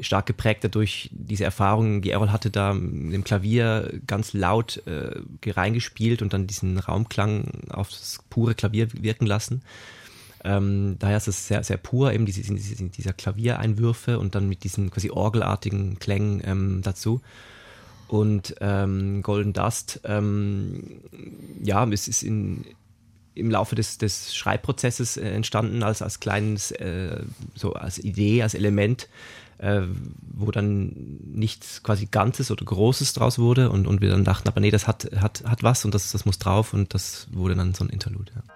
stark 0.00 0.26
geprägt 0.26 0.64
dadurch 0.64 1.10
diese 1.12 1.44
Erfahrungen, 1.44 2.02
die 2.02 2.10
Errol 2.10 2.32
hatte 2.32 2.50
da 2.50 2.74
mit 2.74 3.14
dem 3.14 3.24
Klavier 3.24 4.00
ganz 4.06 4.32
laut 4.32 4.82
äh, 4.86 5.20
reingespielt 5.46 6.22
und 6.22 6.32
dann 6.32 6.46
diesen 6.46 6.78
Raumklang 6.78 7.68
auf 7.70 7.88
das 7.88 8.18
pure 8.28 8.54
Klavier 8.54 8.88
wirken 8.92 9.26
lassen. 9.26 9.62
Ähm, 10.44 10.96
daher 10.98 11.16
ist 11.16 11.28
es 11.28 11.48
sehr, 11.48 11.64
sehr 11.64 11.76
pur, 11.76 12.12
eben 12.12 12.26
diese, 12.26 12.42
diese, 12.42 12.84
dieser 12.88 13.12
Klaviereinwürfe 13.12 14.18
und 14.18 14.34
dann 14.34 14.48
mit 14.48 14.64
diesen 14.64 14.90
quasi 14.90 15.10
orgelartigen 15.10 15.98
Klängen 15.98 16.40
ähm, 16.44 16.82
dazu. 16.82 17.20
Und 18.06 18.54
ähm, 18.60 19.22
Golden 19.22 19.52
Dust, 19.52 20.00
ähm, 20.04 21.00
ja, 21.62 21.84
es 21.88 22.06
ist 22.06 22.22
in, 22.22 22.64
im 23.34 23.50
Laufe 23.50 23.74
des, 23.74 23.98
des 23.98 24.36
Schreibprozesses 24.36 25.16
äh, 25.16 25.28
entstanden 25.28 25.82
als, 25.82 26.02
als 26.02 26.20
kleines, 26.20 26.70
äh, 26.70 27.22
so 27.56 27.72
als 27.72 27.98
Idee, 27.98 28.42
als 28.42 28.54
Element, 28.54 29.08
äh, 29.58 29.82
wo 30.34 30.50
dann 30.50 30.92
nichts 31.32 31.82
quasi 31.82 32.06
Ganzes 32.06 32.50
oder 32.50 32.64
Großes 32.64 33.12
draus 33.14 33.38
wurde 33.38 33.70
und, 33.70 33.86
und 33.86 34.00
wir 34.00 34.10
dann 34.10 34.24
dachten, 34.24 34.48
aber 34.48 34.60
nee, 34.60 34.70
das 34.70 34.86
hat, 34.86 35.08
hat, 35.16 35.44
hat 35.44 35.62
was 35.62 35.84
und 35.84 35.94
das, 35.94 36.12
das 36.12 36.24
muss 36.24 36.38
drauf 36.38 36.74
und 36.74 36.94
das 36.94 37.28
wurde 37.32 37.54
dann 37.54 37.74
so 37.74 37.84
ein 37.84 37.90
Interlude. 37.90 38.32
Ja. 38.34 38.55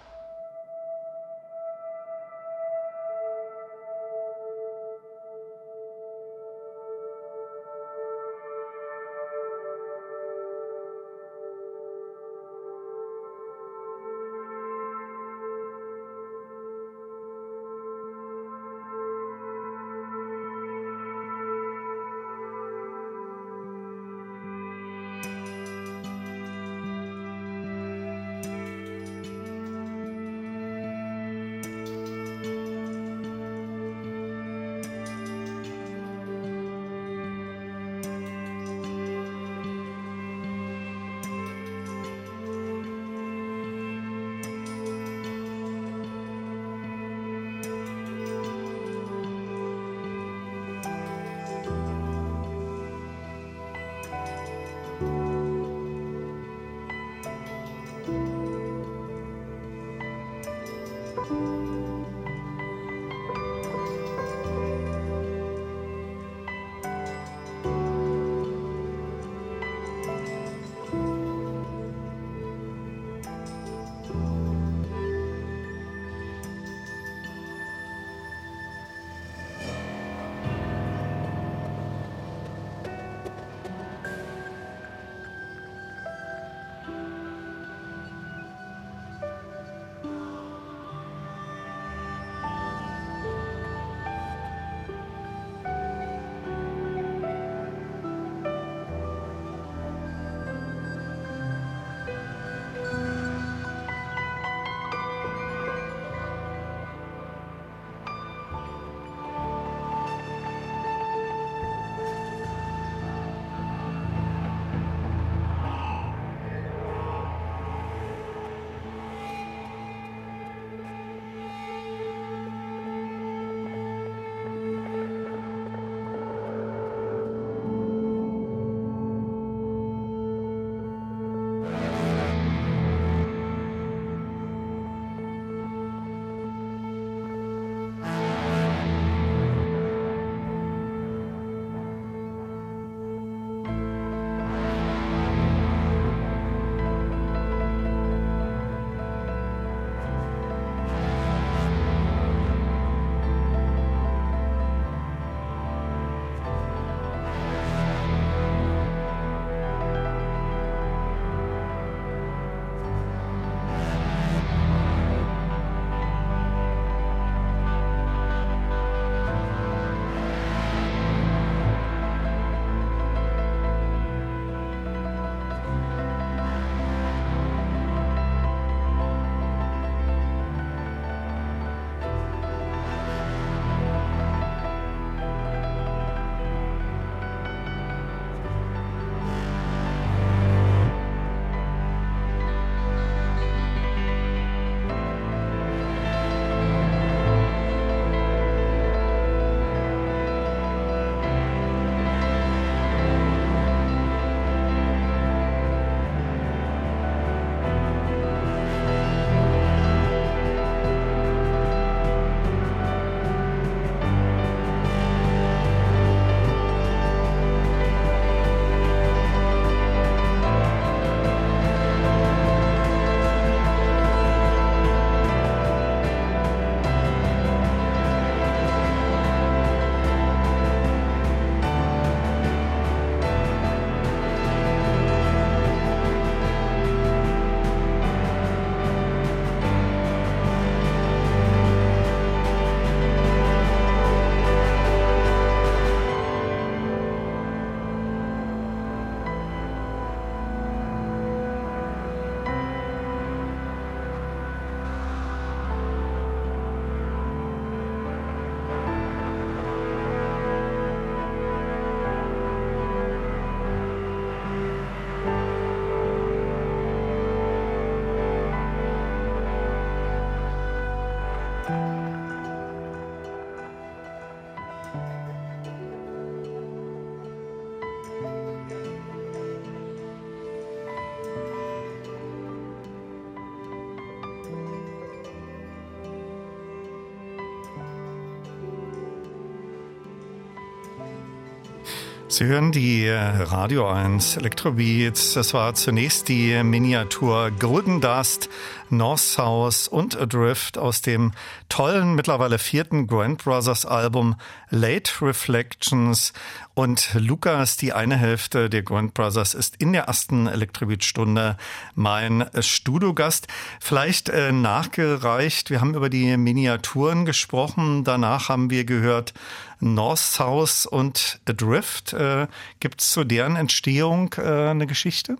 Sie 292.31 292.45
hören 292.45 292.71
die 292.71 293.09
Radio 293.09 293.89
1 293.89 294.37
Electrobeats. 294.37 295.33
Das 295.33 295.53
war 295.53 295.73
zunächst 295.73 296.29
die 296.29 296.63
Miniatur 296.63 297.51
Golden 297.51 297.99
Dust, 297.99 298.49
North 298.91 299.19
South 299.19 299.87
und 299.87 300.19
Adrift 300.19 300.77
aus 300.77 301.01
dem 301.01 301.31
tollen, 301.69 302.15
mittlerweile 302.15 302.59
vierten 302.59 303.07
Grand 303.07 303.43
Brothers 303.43 303.85
Album 303.85 304.35
Late 304.69 305.11
Reflections. 305.21 306.33
Und 306.73 307.13
Lukas, 307.13 307.77
die 307.77 307.93
eine 307.93 308.17
Hälfte 308.17 308.69
der 308.69 308.83
Grand 308.83 309.13
Brothers, 309.13 309.53
ist 309.53 309.77
in 309.77 309.93
der 309.93 310.03
ersten 310.03 310.47
Electrobeat-Stunde 310.47 311.57
mein 311.95 312.45
Studiogast. 312.59 313.47
Vielleicht 313.79 314.29
äh, 314.29 314.51
nachgereicht. 314.51 315.69
Wir 315.69 315.81
haben 315.81 315.95
über 315.95 316.09
die 316.09 316.37
Miniaturen 316.37 317.25
gesprochen. 317.25 318.03
Danach 318.03 318.49
haben 318.49 318.69
wir 318.69 318.85
gehört, 318.85 319.33
North 319.79 320.19
South 320.19 320.85
und 320.85 321.39
Adrift. 321.45 322.13
Äh, 322.13 322.47
Gibt 322.79 323.01
es 323.01 323.09
zu 323.09 323.23
deren 323.23 323.55
Entstehung 323.55 324.33
äh, 324.37 324.69
eine 324.69 324.87
Geschichte? 324.87 325.37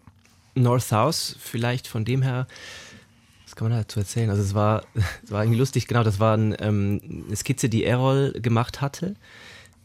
North 0.56 0.84
South, 0.84 1.36
vielleicht 1.40 1.88
von 1.88 2.04
dem 2.04 2.22
her, 2.22 2.48
was 3.52 3.56
kann 3.58 3.70
man 3.70 3.78
dazu 3.78 4.00
erzählen? 4.00 4.30
Also 4.30 4.42
es 4.42 4.54
war, 4.54 4.84
es 5.24 5.32
war 5.32 5.44
irgendwie 5.44 5.60
lustig, 5.60 5.88
genau, 5.88 6.04
das 6.04 6.20
war 6.20 6.38
ein, 6.38 6.56
ähm, 6.60 7.26
eine 7.28 7.36
Skizze, 7.36 7.68
die 7.68 7.84
Errol 7.84 8.32
gemacht 8.34 8.82
hatte, 8.82 9.16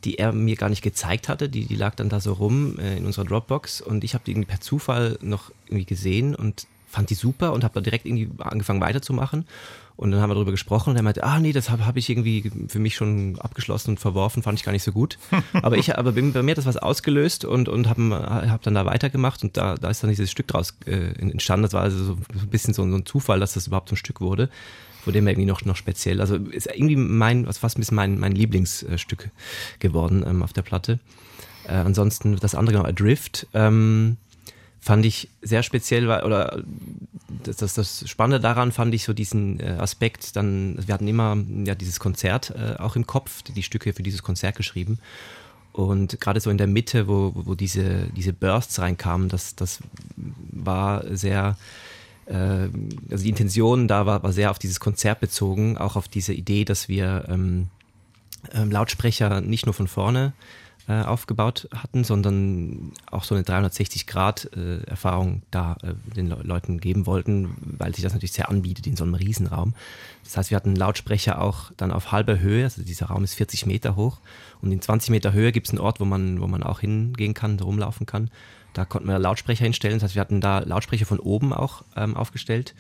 die 0.05 0.19
er 0.19 0.33
mir 0.33 0.55
gar 0.57 0.69
nicht 0.69 0.83
gezeigt 0.83 1.29
hatte, 1.29 1.49
die, 1.49 1.65
die 1.65 1.75
lag 1.75 1.97
dann 1.97 2.09
da 2.09 2.21
so 2.21 2.35
rum 2.35 2.79
äh, 2.79 2.97
in 2.97 3.07
unserer 3.07 3.25
Dropbox 3.25 3.81
und 3.81 4.05
ich 4.05 4.15
habe 4.15 4.23
die 4.25 4.31
irgendwie 4.31 4.49
per 4.49 4.61
Zufall 4.61 5.19
noch 5.21 5.51
irgendwie 5.67 5.85
gesehen 5.85 6.35
und 6.35 6.69
fand 6.89 7.11
die 7.11 7.15
super 7.15 7.53
und 7.53 7.65
habe 7.65 7.75
da 7.75 7.81
direkt 7.81 8.07
irgendwie 8.07 8.31
angefangen 8.39 8.81
weiterzumachen 8.81 9.47
und 9.97 10.11
dann 10.11 10.21
haben 10.21 10.31
wir 10.31 10.35
darüber 10.35 10.51
gesprochen 10.51 10.91
und 10.91 10.97
er 10.97 11.03
meinte, 11.03 11.25
ah 11.25 11.41
nee, 11.41 11.53
das 11.53 11.71
habe 11.71 11.87
hab 11.87 11.97
ich 11.97 12.11
irgendwie 12.11 12.51
für 12.69 12.79
mich 12.79 12.95
schon 12.95 13.39
abgeschlossen 13.41 13.91
und 13.91 14.01
verworfen, 14.01 14.43
fand 14.43 14.59
ich 14.59 14.65
gar 14.65 14.73
nicht 14.73 14.83
so 14.83 14.93
gut. 14.93 15.19
aber 15.63 15.79
ich, 15.79 15.97
aber 15.97 16.13
bei 16.13 16.23
mir 16.23 16.51
hat 16.51 16.59
das 16.59 16.67
was 16.67 16.77
ausgelöst 16.77 17.45
und, 17.45 17.69
und 17.69 17.89
habe 17.89 18.11
hab 18.51 18.63
dann 18.63 18.75
da 18.75 18.85
weitergemacht 18.85 19.43
und 19.43 19.57
da, 19.57 19.77
da 19.77 19.89
ist 19.89 20.03
dann 20.03 20.11
dieses 20.11 20.31
Stück 20.31 20.49
draus 20.49 20.75
äh, 20.87 21.19
entstanden. 21.19 21.63
Das 21.63 21.73
war 21.73 21.83
also 21.83 22.05
so 22.05 22.13
ein 22.13 22.49
bisschen 22.49 22.75
so, 22.75 22.89
so 22.89 22.97
ein 22.97 23.07
Zufall, 23.07 23.41
dass 23.41 23.55
das 23.55 23.69
überhaupt 23.69 23.89
so 23.89 23.95
ein 23.95 23.99
Stück 23.99 24.21
wurde 24.21 24.51
von 25.07 25.13
dem 25.13 25.29
irgendwie 25.29 25.47
noch, 25.47 25.65
noch 25.65 25.77
speziell. 25.77 26.21
Also 26.21 26.35
ist 26.35 26.67
irgendwie 26.67 26.97
mein, 26.97 27.47
was 27.47 27.59
fast 27.59 27.79
ein 27.79 27.81
bisschen 27.81 27.95
mein, 27.95 28.19
mein 28.19 28.33
Lieblingsstück 28.33 29.31
geworden 29.79 30.25
ähm, 30.27 30.43
auf 30.43 30.53
der 30.53 30.63
Platte. 30.63 30.99
Äh, 31.69 31.75
ansonsten 31.75 32.35
das 32.35 32.57
andere 32.57 32.79
genau, 32.79 32.89
Adrift. 32.89 33.47
Ähm, 33.55 34.17
fand 34.87 35.05
ich 35.05 35.29
sehr 35.43 35.65
speziell, 35.65 36.09
oder 36.09 36.63
das, 37.43 37.57
das, 37.57 37.75
das 37.75 38.09
Spannende 38.09 38.39
daran 38.39 38.71
fand 38.71 38.95
ich 38.95 39.03
so 39.03 39.13
diesen 39.13 39.59
äh, 39.59 39.79
Aspekt, 39.81 40.37
dann, 40.37 40.79
wir 40.87 40.95
hatten 40.95 41.09
immer 41.09 41.37
ja 41.65 41.75
dieses 41.75 41.99
Konzert 41.99 42.51
äh, 42.51 42.77
auch 42.79 42.95
im 42.95 43.05
Kopf, 43.05 43.43
die 43.43 43.65
Stücke 43.65 43.93
für 43.93 44.05
dieses 44.05 44.23
Konzert 44.23 44.55
geschrieben. 44.55 45.01
Und 45.73 46.21
gerade 46.21 46.39
so 46.39 46.51
in 46.51 46.57
der 46.57 46.69
Mitte, 46.69 47.09
wo, 47.09 47.33
wo 47.35 47.57
diese, 47.57 48.07
diese 48.17 48.33
Bursts 48.33 48.79
reinkamen, 48.79 49.29
das, 49.29 49.57
das 49.57 49.81
war 50.17 51.03
sehr, 51.17 51.59
äh, 52.27 52.69
also 53.11 53.25
die 53.25 53.31
Intention 53.31 53.89
da 53.89 54.07
war, 54.07 54.23
war 54.23 54.33
sehr 54.33 54.53
auf 54.53 54.61
dieses 54.61 54.79
Konzert 54.79 55.19
bezogen, 55.19 55.79
auch 55.79 55.97
auf 55.97 56.07
diese 56.07 56.33
Idee, 56.33 56.65
dass 56.65 56.89
wir 56.89 57.25
ähm, 57.29 57.71
ähm, 58.53 58.71
Lautsprecher 58.71 59.41
nicht 59.41 59.67
nur 59.67 59.75
von 59.75 59.89
vorne 59.89 60.33
äh, 60.89 61.03
aufgebaut 61.03 61.69
hatten, 61.75 62.05
sondern 62.05 62.93
auch 63.11 63.25
so 63.25 63.35
eine 63.35 63.43
360-Grad-Erfahrung 63.45 65.43
da 65.51 65.77
äh, 65.83 65.95
den 66.15 66.29
Le 66.29 66.37
Leuten 66.43 66.79
geben 66.79 67.07
wollten, 67.07 67.57
weil 67.79 67.95
sich 67.95 68.05
das 68.05 68.13
natürlich 68.13 68.33
sehr 68.33 68.49
anbietet 68.49 68.87
in 68.87 68.97
so 68.97 69.03
einem 69.05 69.15
Riesenraum. 69.15 69.75
Das 70.23 70.37
heißt, 70.37 70.51
wir 70.51 70.57
hatten 70.57 70.77
Lautsprecher 70.77 71.41
auch 71.41 71.73
dann 71.77 71.91
auf 71.91 72.13
halber 72.13 72.39
Höhe, 72.39 72.65
also 72.65 72.83
dieser 72.83 73.07
Raum 73.07 73.25
ist 73.25 73.35
40 73.35 73.67
Meter 73.67 73.97
hoch 73.97 74.21
und 74.63 74.71
in 74.71 74.81
20 74.81 75.11
Meter 75.11 75.33
Höhe 75.33 75.53
gibt 75.53 75.67
es 75.67 75.73
einen 75.73 75.81
Ort, 75.81 75.99
wo 75.99 76.05
man, 76.05 76.41
wo 76.41 76.47
man 76.47 76.63
auch 76.63 76.81
hingehen 76.81 77.35
kann, 77.35 77.59
rumlaufen 77.59 78.07
kann. 78.07 78.31
Da 78.77 78.85
konnten 78.85 79.09
wir 79.09 79.19
Lautsprecher 79.19 79.65
hinstellen, 79.65 79.97
das 79.97 80.03
heißt, 80.03 80.15
wir 80.17 80.21
hatten 80.21 80.43
da 80.43 80.59
Lautsprecher 80.59 81.07
von 81.07 81.19
oben 81.19 81.55
auch 81.55 81.83
ähm, 81.97 82.15
aufgestellt 82.15 82.75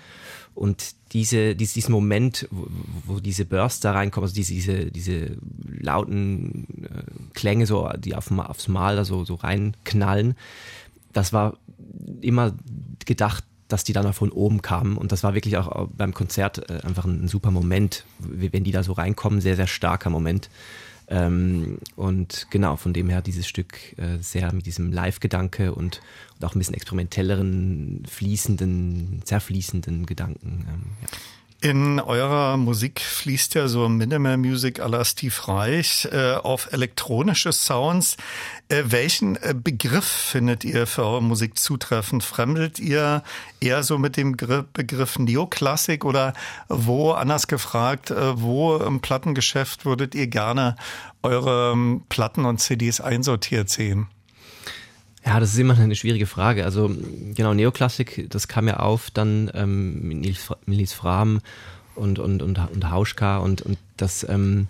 und 0.55 0.95
diese, 1.13 1.57
dies, 1.57 1.73
diesen 1.73 1.93
Moment, 1.93 2.49
wo, 2.51 2.67
wo 3.07 3.21
diese 3.21 3.47
Bursts 3.47 3.81
da 3.81 3.93
reinkommen, 3.93 4.25
also 4.25 4.35
diese, 4.35 4.53
diese, 4.53 4.91
diese 4.91 5.39
lauten 5.67 6.67
äh, 6.85 7.33
Klänge, 7.33 7.65
so, 7.65 7.89
die 7.97 8.15
auf, 8.15 8.31
aufs 8.31 8.69
Mal 8.69 8.97
da 8.97 9.07
so, 9.07 9.25
so 9.25 9.37
reinknallen, 9.37 10.35
das 11.15 11.33
war 11.33 11.57
immer 12.21 12.53
gedacht, 13.07 13.45
dass 13.69 13.85
die 13.85 13.95
dann 13.95 14.07
auch 14.07 14.15
von 14.15 14.31
oben 14.31 14.61
kamen. 14.61 14.99
Und 14.99 15.13
das 15.13 15.23
war 15.23 15.33
wirklich 15.33 15.57
auch 15.57 15.89
beim 15.97 16.13
Konzert 16.13 16.71
äh, 16.71 16.81
einfach 16.83 17.07
ein, 17.07 17.25
ein 17.25 17.29
super 17.29 17.51
Moment, 17.51 18.05
wenn 18.19 18.65
die 18.65 18.73
da 18.73 18.83
so 18.83 18.93
reinkommen, 18.93 19.41
sehr, 19.41 19.57
sehr 19.57 19.67
starker 19.67 20.11
Moment. 20.11 20.51
Ähm, 21.09 21.79
und 21.95 22.49
genau, 22.51 22.77
von 22.77 22.93
dem 22.93 23.09
her 23.09 23.23
dieses 23.23 23.47
Stück 23.47 23.97
äh, 23.99 24.19
sehr 24.21 24.53
mit 24.53 24.67
diesem 24.67 24.93
Live-Gedanke 24.93 25.73
und, 25.73 26.01
und, 26.37 26.45
auch 26.45 26.55
ein 26.55 26.59
bisschen 26.59 26.75
experimentelleren, 26.75 28.03
fließenden, 28.09 29.23
zerfließenden 29.25 30.07
Gedanken. 30.07 30.67
Ähm, 30.69 30.83
ja. 31.03 31.09
In 31.63 32.01
eurer 32.01 32.59
Musik 32.59 33.01
fließt 33.01 33.55
ja 33.55 33.67
so 33.67 33.89
Minimal 33.89 34.37
Music 34.37 34.79
à 34.79 34.89
la 34.89 35.05
Steve 35.05 35.35
Reich 35.49 36.07
äh, 36.13 36.35
auf 36.35 36.71
elektronische 36.73 37.51
Sounds. 37.51 38.19
Äh, 38.69 38.85
welchen 38.89 39.37
äh, 39.37 39.55
Begriff 39.55 40.05
findet 40.05 40.65
ihr 40.65 40.87
für 40.87 41.05
eure 41.05 41.23
Musik 41.23 41.59
zutreffend? 41.59 42.23
Fremdelt 42.23 42.79
ihr 42.79 43.23
eher 43.61 43.83
so 43.85 43.97
mit 43.97 44.19
dem 44.19 44.37
Begriff 44.37 45.19
Neoklassik 45.19 46.05
oder 46.05 46.35
wo, 46.69 47.13
anders 47.13 47.47
gefragt, 47.47 48.11
äh, 48.11 48.41
wo 48.41 48.77
im 48.77 49.01
Plattengeschäft 49.01 49.87
würdet 49.87 50.15
ihr 50.15 50.27
gerne 50.27 50.77
eure 51.23 51.73
ähm, 51.73 52.05
Platten 52.11 52.45
und 52.45 52.61
CDs 52.61 53.01
einsortiert 53.01 53.71
sehen? 53.71 54.09
Ja, 55.27 55.41
das 55.41 55.53
ist 55.53 55.59
immer 55.59 55.77
eine 55.77 55.97
schwierige 55.97 56.27
Frage. 56.27 56.65
Also 56.65 56.89
genau, 57.35 57.53
Neoklassik, 57.53 58.29
das 58.31 58.47
kam 58.47 58.69
ja 58.69 58.77
auf 58.77 59.11
dann 59.11 59.51
ähm, 59.55 60.07
mit 60.07 60.39
Nils, 60.67 60.93
Fram 60.93 61.41
und, 61.97 62.21
und, 62.21 62.43
und, 62.43 62.59
und 62.59 62.91
Hauschka 62.91 63.39
und, 63.39 63.61
und 63.61 63.77
das, 63.97 64.25
ähm, 64.29 64.69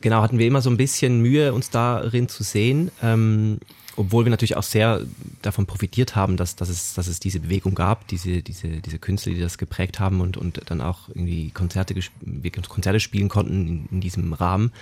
genau, 0.00 0.20
hatten 0.20 0.40
wir 0.40 0.48
immer 0.48 0.62
so 0.62 0.70
ein 0.70 0.76
bisschen 0.76 1.20
Mühe, 1.20 1.52
uns 1.52 1.70
darin 1.70 2.28
zu 2.28 2.42
sehen, 2.42 2.90
ähm, 3.04 3.58
obwohl 3.94 4.24
wir 4.24 4.30
natürlich 4.30 4.56
auch 4.56 4.64
sehr 4.64 5.02
davon 5.42 5.66
profitiert 5.66 6.16
haben, 6.16 6.36
dass, 6.36 6.56
dass, 6.56 6.68
es, 6.68 6.94
dass 6.94 7.06
es 7.06 7.20
diese 7.20 7.38
Bewegung 7.38 7.76
gab, 7.76 8.08
diese, 8.08 8.42
diese, 8.42 8.68
diese 8.68 8.98
Künstler, 8.98 9.32
die 9.32 9.40
das 9.40 9.58
geprägt 9.58 10.00
haben 10.00 10.20
und, 10.20 10.36
und 10.36 10.60
dann 10.66 10.80
auch 10.80 11.08
irgendwie 11.08 11.50
Konzerte, 11.50 11.94
wir 12.20 12.50
Konzerte 12.50 12.98
spielen 12.98 13.28
konnten 13.28 13.68
in, 13.68 13.88
in 13.92 14.00
diesem 14.00 14.32
Rahmen. 14.32 14.72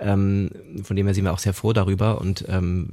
Ähm, 0.00 0.50
von 0.82 0.96
dem 0.96 1.06
her 1.06 1.14
sind 1.14 1.24
wir 1.24 1.32
auch 1.32 1.38
sehr 1.38 1.54
froh 1.54 1.72
darüber 1.72 2.20
und 2.20 2.44
ähm, 2.48 2.88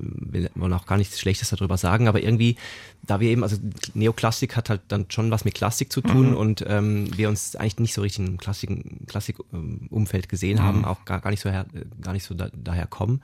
wollen 0.56 0.74
auch 0.74 0.86
gar 0.86 0.98
nichts 0.98 1.20
Schlechtes 1.20 1.50
darüber 1.50 1.78
sagen, 1.78 2.08
aber 2.08 2.24
irgendwie, 2.24 2.56
da 3.04 3.20
wir 3.20 3.30
eben, 3.30 3.44
also 3.44 3.58
Neoklassik 3.94 4.56
hat 4.56 4.70
halt 4.70 4.82
dann 4.88 5.06
schon 5.10 5.30
was 5.30 5.46
mit 5.46 5.54
Klassik 5.54 5.92
zu 5.92 6.02
tun 6.02 6.32
mhm. 6.32 6.38
und 6.38 6.66
ähm, 6.68 7.16
wir 7.16 7.30
uns 7.30 7.56
eigentlich 7.56 7.80
nicht 7.80 7.94
so 7.94 8.02
richtig 8.02 8.26
im 8.26 8.38
Klassik-Umfeld 8.38 9.08
Klassik, 9.08 10.30
gesehen 10.30 10.58
mhm. 10.58 10.64
haben, 10.64 10.86
auch 10.86 11.06
gar, 11.06 11.22
gar 11.22 11.30
nicht 11.30 11.42
so 11.42 11.50
her, 11.50 11.66
gar 12.02 12.14
nicht 12.14 12.24
so 12.24 12.34
da, 12.34 12.50
daher 12.54 12.88
kommen 12.88 13.22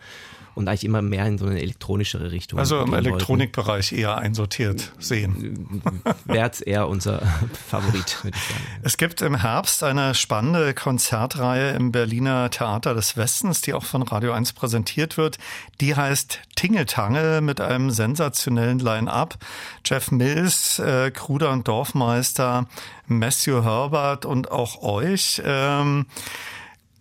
und 0.56 0.68
eigentlich 0.68 0.84
immer 0.84 1.02
mehr 1.02 1.26
in 1.26 1.38
so 1.38 1.46
eine 1.46 1.62
elektronischere 1.62 2.32
Richtung. 2.32 2.60
Also 2.60 2.82
im 2.82 2.94
Elektronikbereich 2.94 3.94
eher 3.94 4.18
einsortiert 4.18 4.92
sehen. 5.00 5.82
Wäre 6.26 6.52
eher 6.66 6.88
unser 6.88 7.22
Favorit, 7.68 8.24
würde 8.24 8.38
ich 8.38 8.44
sagen. 8.44 8.64
Es 8.84 8.98
gibt 8.98 9.22
im 9.22 9.36
Herbst 9.36 9.84
eine 9.84 10.14
spannende 10.14 10.74
Konzertreihe 10.74 11.72
im 11.72 11.92
Berliner 11.92 12.50
Theater 12.50 12.94
des 12.94 13.16
Westens, 13.16 13.62
die 13.62 13.71
auch 13.74 13.84
von 13.84 14.02
Radio 14.04 14.34
1 14.34 14.54
präsentiert 14.54 15.18
wird. 15.18 15.38
Die 15.80 15.96
heißt 15.96 16.40
Tingeltangel 16.56 17.42
mit 17.42 17.62
einem 17.62 17.92
sensationellen 17.92 18.80
Line-Up. 18.80 19.38
Jeff 19.86 20.12
Mills, 20.12 20.80
äh, 20.80 21.12
Kruder 21.12 21.52
und 21.52 21.68
Dorfmeister, 21.68 22.68
Matthew 23.08 23.64
Herbert 23.64 24.26
und 24.26 24.52
auch 24.52 24.82
euch. 24.82 25.42
Ähm, 25.46 26.06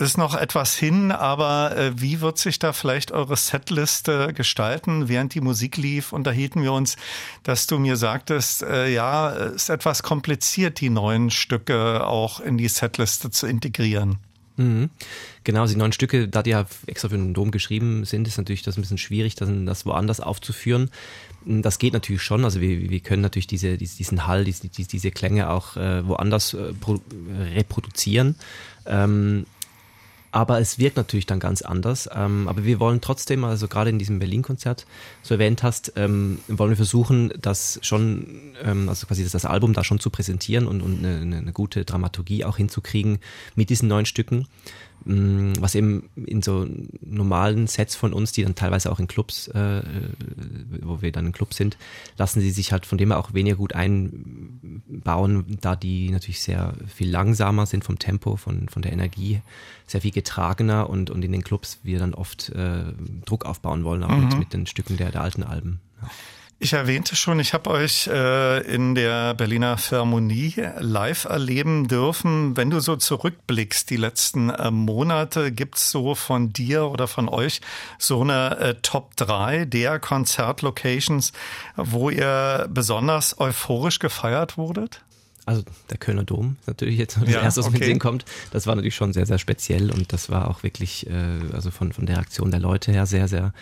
ist 0.01 0.17
noch 0.17 0.35
etwas 0.35 0.77
hin, 0.77 1.13
aber 1.13 1.77
äh, 1.77 1.93
wie 2.01 2.23
wird 2.23 2.39
sich 2.39 2.59
da 2.59 2.73
vielleicht 2.73 3.13
eure 3.13 3.37
Setliste 3.37 4.33
gestalten? 4.33 5.09
Während 5.09 5.35
die 5.35 5.43
Musik 5.43 5.77
lief, 5.77 6.13
unterhielten 6.13 6.63
wir 6.63 6.73
uns, 6.73 6.97
dass 7.43 7.67
du 7.67 7.79
mir 7.79 7.97
sagtest, 7.97 8.63
äh, 8.63 8.89
ja, 8.89 9.29
ist 9.29 9.69
etwas 9.69 10.03
kompliziert, 10.03 10.81
die 10.81 10.89
neuen 10.89 11.31
Stücke 11.31 12.07
auch 12.07 12.41
in 12.41 12.57
die 12.57 12.69
Setliste 12.69 13.31
zu 13.31 13.47
integrieren. 13.47 14.19
Mhm. 14.61 14.91
Genau, 15.43 15.67
die 15.67 15.75
neuen 15.75 15.93
Stücke, 15.93 16.29
da 16.29 16.43
die 16.43 16.51
ja 16.51 16.67
extra 16.87 17.09
für 17.09 17.17
den 17.17 17.33
Dom 17.33 17.51
geschrieben 17.51 18.05
sind, 18.05 18.29
ist 18.29 18.37
natürlich 18.37 18.63
das 18.63 18.77
ein 18.77 18.83
bisschen 18.83 18.99
schwierig, 18.99 19.35
das, 19.35 19.49
das 19.65 19.87
woanders 19.87 20.21
aufzuführen. 20.21 20.91
Das 21.47 21.79
geht 21.79 21.95
natürlich 21.95 22.23
schon, 22.23 22.45
also 22.45 22.61
wir, 22.61 22.91
wir 22.91 23.01
können 23.01 23.23
natürlich 23.23 23.47
diese, 23.47 23.79
diesen 23.79 24.27
Hall, 24.27 24.45
diese, 24.45 24.69
diese 24.69 25.11
Klänge 25.11 25.49
auch 25.49 25.79
äh, 25.79 26.07
woanders 26.07 26.53
äh, 26.53 26.75
reproduzieren. 27.55 28.37
Ähm, 28.85 29.47
aber 30.33 30.61
es 30.61 30.79
wirkt 30.79 30.97
natürlich 30.97 31.27
dann 31.27 31.41
ganz 31.41 31.63
anders. 31.63 32.09
Ähm, 32.15 32.49
aber 32.49 32.65
wir 32.65 32.81
wollen 32.81 33.01
trotzdem, 33.01 33.45
also 33.45 33.69
gerade 33.69 33.91
in 33.91 33.99
diesem 33.99 34.19
Berlin-Konzert, 34.19 34.87
so 35.23 35.35
erwähnt 35.35 35.63
hast, 35.63 35.93
ähm, 35.97 36.39
wollen 36.49 36.71
wir 36.71 36.77
versuchen, 36.77 37.33
das 37.41 37.79
schon, 37.83 38.55
ähm, 38.63 38.89
also 38.89 39.07
quasi 39.07 39.29
das 39.29 39.45
Album 39.45 39.73
da 39.73 39.85
schon 39.85 40.01
zu 40.01 40.11
präsentieren 40.11 40.67
und, 40.67 40.83
und 40.83 41.05
eine, 41.05 41.39
eine 41.39 41.53
gute 41.53 41.85
Dramaturgie 41.85 42.45
auch 42.45 42.57
hinzukriegen 42.57 43.19
mit 43.55 43.71
diesen 43.71 43.89
neuen 43.89 44.07
Stücken. 44.07 44.47
Was 45.05 45.75
eben 45.75 46.11
in 46.15 46.43
so 46.43 46.67
normalen 47.01 47.67
Sets 47.67 47.97
von 47.97 48.13
uns, 48.13 48.33
die 48.33 48.43
dann 48.43 48.55
teilweise 48.55 48.93
auch 48.93 49.01
in 49.01 49.07
Clubs, 49.07 49.49
äh, 49.49 49.83
wo 50.83 51.01
wir 51.03 51.13
dann 51.13 51.27
im 51.27 51.33
Club 51.33 51.55
sind, 51.55 51.77
lassen 52.19 52.41
sie 52.41 52.51
sich 52.51 52.73
halt 52.73 52.87
von 52.87 52.99
dem 52.99 53.11
her 53.11 53.19
auch 53.19 53.33
weniger 53.33 53.57
gut 53.57 53.75
einbauen, 53.75 55.59
da 55.61 55.77
die 55.77 56.11
natürlich 56.11 56.43
sehr 56.43 56.75
viel 56.87 57.11
langsamer 57.11 57.67
sind 57.67 57.85
vom 57.85 57.99
Tempo, 57.99 58.37
von, 58.37 58.69
von 58.69 58.83
der 58.83 58.93
Energie, 58.93 59.41
sehr 59.87 60.03
viel 60.03 60.13
getragener 60.13 60.91
und, 60.91 61.11
und 61.11 61.25
in 61.25 61.33
den 61.33 61.45
Clubs 61.45 61.81
wir 61.83 61.99
dann 61.99 62.15
oft 62.15 62.51
äh, 62.51 62.85
Druck 63.25 63.47
aufbauen 63.47 63.85
wollen, 63.85 64.05
auch 64.05 64.11
mhm. 64.11 64.29
mit, 64.29 64.39
mit 64.39 64.53
den 64.53 64.67
Stücken 64.67 64.97
der, 64.97 65.11
der 65.11 65.23
alten 65.23 65.43
Alben. 65.43 65.81
Ja. 66.03 66.11
Ich 66.63 66.75
erwähnte 66.75 67.17
schon, 67.17 67.41
ich 67.41 67.55
habe 67.55 67.71
euch 67.71 68.07
äh, 68.07 68.61
in 68.71 68.95
der 68.95 69.33
Berliner 69.33 69.79
Philharmonie 69.79 70.57
live 70.79 71.25
erleben 71.25 71.89
dürfen. 71.89 72.55
Wenn 72.55 72.69
du 72.69 72.81
so 72.81 72.97
zurückblickst, 72.97 73.89
die 73.89 73.97
letzten 73.97 74.51
äh, 74.51 74.71
Monate, 74.71 75.53
gibt's 75.53 75.91
so 75.91 76.15
von 76.15 76.53
dir 76.53 76.85
oder 76.85 77.09
von 77.09 77.31
euch 77.31 77.63
so 77.99 78.21
eine 78.21 78.59
äh, 78.59 78.75
Top 78.83 79.17
3 79.17 79.65
der 79.65 79.99
Konzertlocations, 80.01 81.33
wo 81.77 82.11
ihr 82.11 82.69
besonders 82.69 83.41
euphorisch 83.41 83.99
gefeiert 83.99 84.59
wurdet? 84.59 85.03
also 85.47 85.63
der 85.89 85.99
Kölner 85.99 86.23
Dom 86.23 86.57
natürlich 86.67 86.97
jetzt 86.97 87.17
das 87.17 87.29
ja, 87.29 87.41
erste, 87.41 87.61
was 87.61 87.69
okay. 87.69 87.79
mit 87.79 87.89
denen 87.89 87.99
kommt. 87.99 88.25
Das 88.53 88.69
war 88.69 88.77
natürlich 88.77 88.95
schon 88.95 89.13
sehr, 89.13 89.27
sehr 89.27 89.39
speziell 89.39 89.91
und 89.91 90.13
das 90.13 90.31
war 90.31 90.49
auch 90.49 90.63
wirklich, 90.63 91.09
äh, 91.09 91.13
also 91.53 91.73
von, 91.73 91.93
von 91.93 92.07
der 92.07 92.17
Reaktion 92.17 92.53
der 92.53 92.61
Leute 92.61 92.93
her 92.93 93.07
sehr, 93.07 93.27
sehr 93.27 93.53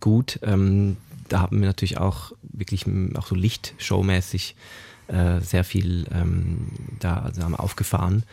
gut. 0.00 0.40
Ähm, 0.42 0.96
da 1.28 1.40
haben 1.40 1.60
wir 1.60 1.66
natürlich 1.66 1.98
auch 1.98 2.32
wirklich 2.42 2.86
auch 3.16 3.26
so 3.26 3.34
Lichtshowmäßig 3.34 4.56
äh, 5.08 5.40
sehr 5.40 5.64
viel 5.64 6.06
ähm, 6.12 6.68
da 7.00 7.18
also 7.18 7.42
haben 7.42 7.54
aufgefahren. 7.54 8.24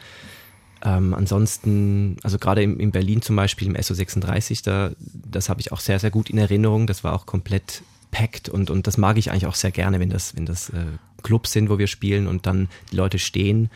Ähm, 0.84 1.14
ansonsten, 1.14 2.18
also 2.24 2.38
gerade 2.38 2.62
in, 2.62 2.80
in 2.80 2.92
Berlin 2.92 3.22
zum 3.22 3.36
Beispiel 3.36 3.68
im 3.68 3.76
SO36, 3.76 4.64
da, 4.64 4.92
das 5.00 5.50
habe 5.50 5.62
ich 5.62 5.72
auch 5.72 5.80
sehr, 5.80 6.00
sehr 6.00 6.12
gut 6.12 6.30
in 6.30 6.38
Erinnerung. 6.38 6.88
Das 6.88 7.04
war 7.04 7.14
auch 7.14 7.26
komplett 7.26 7.84
packt 8.12 8.50
und, 8.50 8.70
und 8.70 8.86
das 8.86 8.98
mag 8.98 9.18
ich 9.18 9.32
eigentlich 9.32 9.48
auch 9.48 9.56
sehr 9.56 9.72
gerne, 9.72 10.00
wenn 10.00 10.10
das, 10.10 10.36
wenn 10.36 10.46
das 10.46 10.70
äh, 10.70 10.86
Clubs 11.24 11.52
sind, 11.52 11.70
wo 11.70 11.80
wir 11.80 11.88
spielen 11.88 12.28
und 12.28 12.46
dann 12.46 12.70
die 12.92 12.96
Leute 12.96 13.18
stehen 13.18 13.70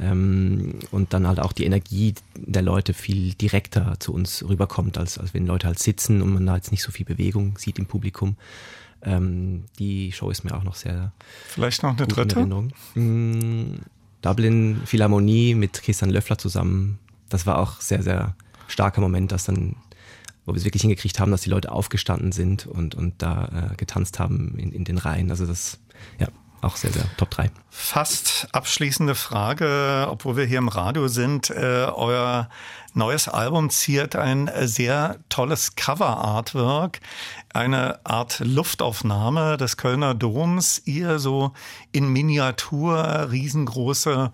ähm, 0.00 0.78
und 0.90 1.12
dann 1.12 1.26
halt 1.26 1.40
auch 1.40 1.52
die 1.52 1.64
Energie 1.64 2.14
der 2.36 2.62
Leute 2.62 2.94
viel 2.94 3.34
direkter 3.34 3.96
zu 3.98 4.12
uns 4.12 4.44
rüberkommt, 4.48 4.96
als, 4.98 5.18
als 5.18 5.34
wenn 5.34 5.46
Leute 5.46 5.66
halt 5.66 5.78
sitzen 5.78 6.22
und 6.22 6.32
man 6.32 6.46
da 6.46 6.56
jetzt 6.56 6.70
nicht 6.70 6.82
so 6.82 6.92
viel 6.92 7.06
Bewegung 7.06 7.58
sieht 7.58 7.78
im 7.78 7.86
Publikum. 7.86 8.36
Ähm, 9.02 9.64
die 9.78 10.12
Show 10.12 10.30
ist 10.30 10.44
mir 10.44 10.56
auch 10.56 10.64
noch 10.64 10.74
sehr. 10.74 11.12
Vielleicht 11.46 11.82
noch 11.82 11.96
eine 11.96 12.06
dritte? 12.06 12.44
Mm, 12.94 13.80
Dublin 14.22 14.80
Philharmonie 14.84 15.54
mit 15.54 15.82
Christian 15.82 16.10
Löffler 16.10 16.38
zusammen. 16.38 16.98
Das 17.28 17.46
war 17.46 17.58
auch 17.58 17.80
sehr, 17.80 18.02
sehr 18.02 18.34
starker 18.66 19.00
Moment, 19.00 19.32
dass 19.32 19.44
dann, 19.44 19.76
wo 20.46 20.52
wir 20.52 20.58
es 20.58 20.64
wirklich 20.64 20.82
hingekriegt 20.82 21.20
haben, 21.20 21.30
dass 21.30 21.42
die 21.42 21.50
Leute 21.50 21.72
aufgestanden 21.72 22.32
sind 22.32 22.66
und, 22.66 22.94
und 22.94 23.14
da 23.18 23.70
äh, 23.72 23.76
getanzt 23.76 24.18
haben 24.18 24.56
in, 24.58 24.72
in 24.72 24.84
den 24.84 24.98
Reihen. 24.98 25.30
Also 25.30 25.46
das, 25.46 25.78
ja, 26.18 26.28
auch 26.62 26.76
sehr, 26.76 26.92
sehr 26.92 27.04
Top 27.16 27.30
3. 27.30 27.50
Fast 27.70 28.48
abschließende 28.52 29.14
Frage, 29.14 30.08
obwohl 30.10 30.36
wir 30.36 30.44
hier 30.44 30.58
im 30.58 30.68
Radio 30.68 31.08
sind. 31.08 31.50
Äh, 31.50 31.86
euer 31.94 32.48
neues 32.94 33.28
Album 33.28 33.70
ziert 33.70 34.16
ein 34.16 34.50
sehr 34.62 35.18
tolles 35.28 35.76
Cover-Artwork, 35.76 37.00
eine 37.54 38.04
Art 38.04 38.40
Luftaufnahme 38.40 39.56
des 39.56 39.76
Kölner 39.76 40.14
Doms, 40.14 40.82
ihr 40.84 41.18
so 41.18 41.52
in 41.92 42.08
Miniatur 42.08 43.28
riesengroße 43.30 44.32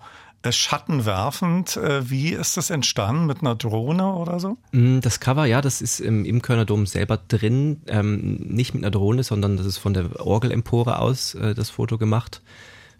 Schatten 0.51 1.05
werfend. 1.05 1.77
Äh, 1.77 2.09
wie 2.09 2.29
ist 2.29 2.57
das 2.57 2.69
entstanden? 2.69 3.25
Mit 3.25 3.41
einer 3.41 3.55
Drohne 3.55 4.13
oder 4.13 4.39
so? 4.39 4.57
Mm, 4.71 4.99
das 4.99 5.19
Cover, 5.19 5.45
ja, 5.45 5.61
das 5.61 5.81
ist 5.81 5.99
im, 5.99 6.25
im 6.25 6.41
Kölner 6.41 6.65
Dom 6.65 6.85
selber 6.85 7.17
drin. 7.17 7.81
Ähm, 7.87 8.35
nicht 8.35 8.73
mit 8.73 8.83
einer 8.83 8.91
Drohne, 8.91 9.23
sondern 9.23 9.57
das 9.57 9.65
ist 9.65 9.77
von 9.77 9.93
der 9.93 10.25
Orgelempore 10.25 10.99
aus 10.99 11.35
äh, 11.35 11.53
das 11.53 11.69
Foto 11.69 11.97
gemacht, 11.97 12.41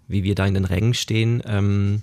wie 0.07 0.23
wir 0.23 0.35
da 0.35 0.45
in 0.45 0.53
den 0.53 0.65
Rängen 0.65 0.93
stehen. 0.93 1.43
Ähm, 1.45 2.01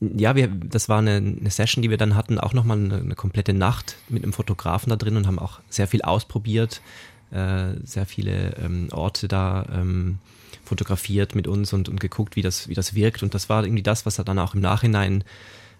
ja, 0.00 0.36
wir, 0.36 0.48
das 0.48 0.88
war 0.88 0.98
eine, 0.98 1.16
eine, 1.16 1.50
Session, 1.50 1.82
die 1.82 1.90
wir 1.90 1.96
dann 1.96 2.14
hatten, 2.14 2.38
auch 2.38 2.52
nochmal 2.52 2.78
eine, 2.78 2.96
eine 2.96 3.14
komplette 3.14 3.54
Nacht 3.54 3.96
mit 4.08 4.22
einem 4.22 4.32
Fotografen 4.32 4.90
da 4.90 4.96
drin 4.96 5.16
und 5.16 5.26
haben 5.26 5.38
auch 5.38 5.60
sehr 5.70 5.86
viel 5.86 6.02
ausprobiert, 6.02 6.82
äh, 7.30 7.74
sehr 7.84 8.06
viele 8.06 8.56
ähm, 8.56 8.88
Orte 8.92 9.28
da 9.28 9.64
ähm, 9.72 10.18
fotografiert 10.66 11.34
mit 11.34 11.46
uns 11.46 11.72
und, 11.72 11.88
und 11.88 12.00
geguckt, 12.00 12.36
wie 12.36 12.42
das, 12.42 12.68
wie 12.68 12.74
das 12.74 12.94
wirkt. 12.94 13.22
Und 13.22 13.34
das 13.34 13.48
war 13.48 13.64
irgendwie 13.64 13.82
das, 13.82 14.06
was 14.06 14.18
er 14.18 14.24
dann 14.24 14.38
auch 14.38 14.54
im 14.54 14.60
Nachhinein 14.60 15.24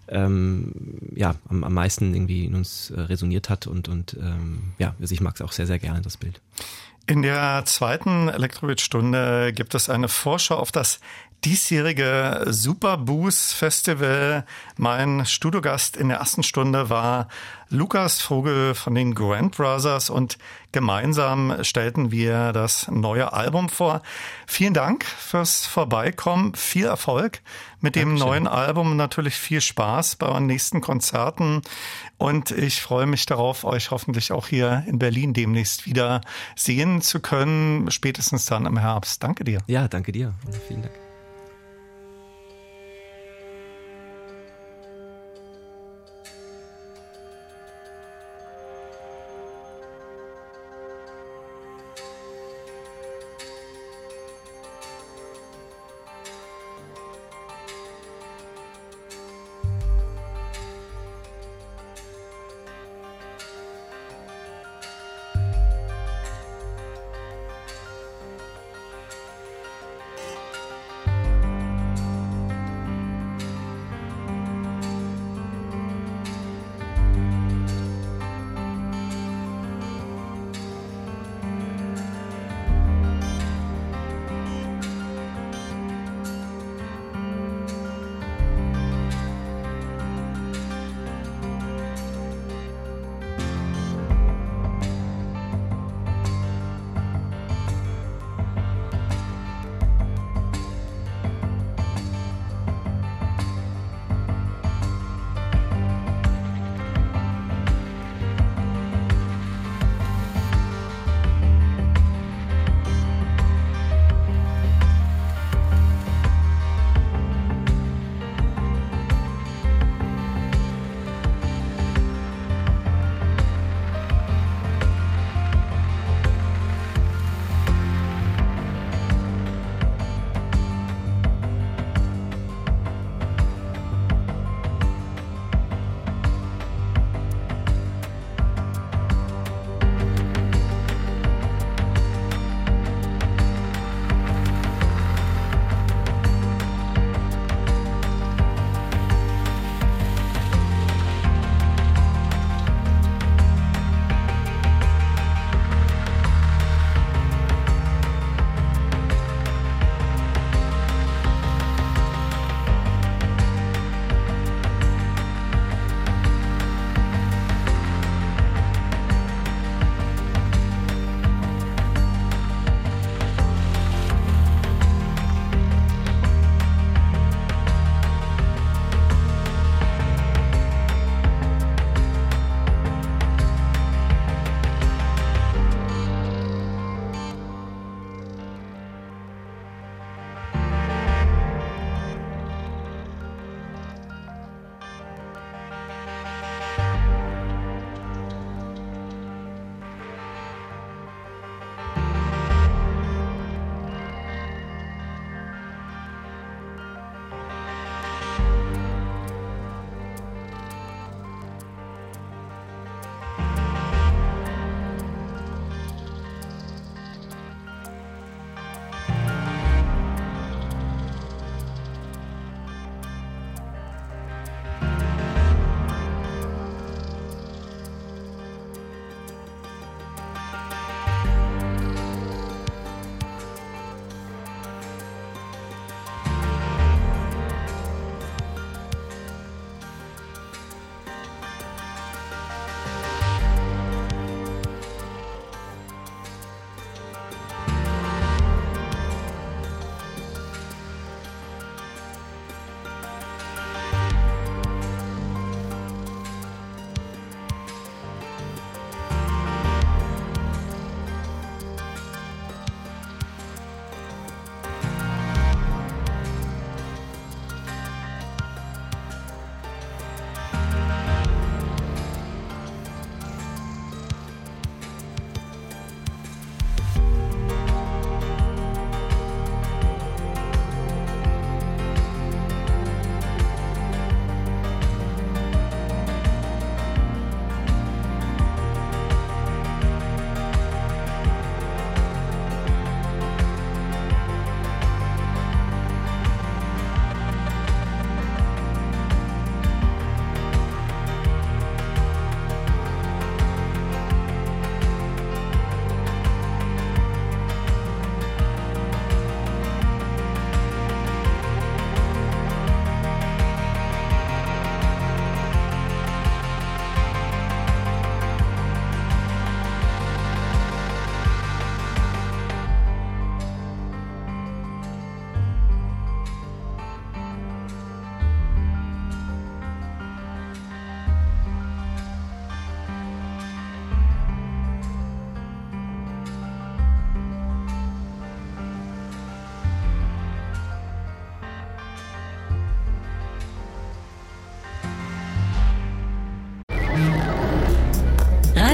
ähm, 0.09 0.71
ja, 1.15 1.35
am, 1.49 1.63
am 1.63 1.73
meisten 1.73 2.13
irgendwie 2.13 2.45
in 2.45 2.55
uns 2.55 2.91
äh, 2.91 2.99
resoniert 3.01 3.49
hat. 3.49 3.67
Und, 3.67 3.87
und 3.87 4.15
ähm, 4.19 4.73
ja, 4.79 4.95
also 4.99 5.13
ich 5.13 5.21
mag 5.21 5.35
es 5.35 5.41
auch 5.41 5.51
sehr, 5.51 5.67
sehr 5.67 5.79
gerne, 5.79 6.01
das 6.01 6.17
Bild. 6.17 6.41
In 7.05 7.21
der 7.21 7.63
zweiten 7.65 8.27
Elektrowitz-Stunde 8.27 9.53
gibt 9.53 9.75
es 9.75 9.89
eine 9.89 10.09
Vorschau 10.09 10.57
auf 10.57 10.71
das 10.71 10.99
diesjährige 11.45 12.45
Superboost 12.47 13.53
Festival. 13.53 14.45
Mein 14.75 15.25
Studiogast 15.25 15.95
in 15.95 16.09
der 16.09 16.17
ersten 16.17 16.43
Stunde 16.43 16.89
war 16.89 17.27
Lukas 17.69 18.21
Vogel 18.21 18.75
von 18.75 18.95
den 18.95 19.13
Grand 19.13 19.55
Brothers 19.55 20.09
und 20.09 20.37
gemeinsam 20.71 21.63
stellten 21.63 22.11
wir 22.11 22.53
das 22.53 22.87
neue 22.89 23.33
Album 23.33 23.69
vor. 23.69 24.01
Vielen 24.45 24.73
Dank 24.73 25.03
fürs 25.03 25.65
Vorbeikommen. 25.65 26.55
Viel 26.55 26.85
Erfolg 26.85 27.41
mit 27.81 27.95
dem 27.95 28.09
Dankeschön. 28.09 28.27
neuen 28.27 28.47
Album. 28.47 28.95
Natürlich 28.95 29.35
viel 29.35 29.61
Spaß 29.61 30.15
bei 30.15 30.27
euren 30.27 30.45
nächsten 30.45 30.81
Konzerten. 30.81 31.61
Und 32.17 32.51
ich 32.51 32.81
freue 32.81 33.05
mich 33.05 33.25
darauf, 33.25 33.63
euch 33.63 33.91
hoffentlich 33.91 34.31
auch 34.31 34.47
hier 34.47 34.83
in 34.87 34.97
Berlin 34.97 35.33
demnächst 35.33 35.85
wieder 35.85 36.21
sehen 36.55 37.01
zu 37.01 37.19
können. 37.19 37.91
Spätestens 37.91 38.45
dann 38.45 38.65
im 38.65 38.77
Herbst. 38.77 39.21
Danke 39.23 39.43
dir. 39.43 39.59
Ja, 39.67 39.87
danke 39.87 40.11
dir. 40.11 40.33
Vielen 40.67 40.83
Dank. 40.83 41.06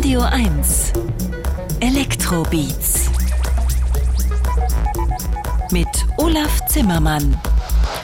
Radio 0.04 0.20
1 0.20 0.92
Elektrobeats 1.80 3.10
mit 5.72 5.88
Olaf 6.18 6.66
Zimmermann. 6.68 7.40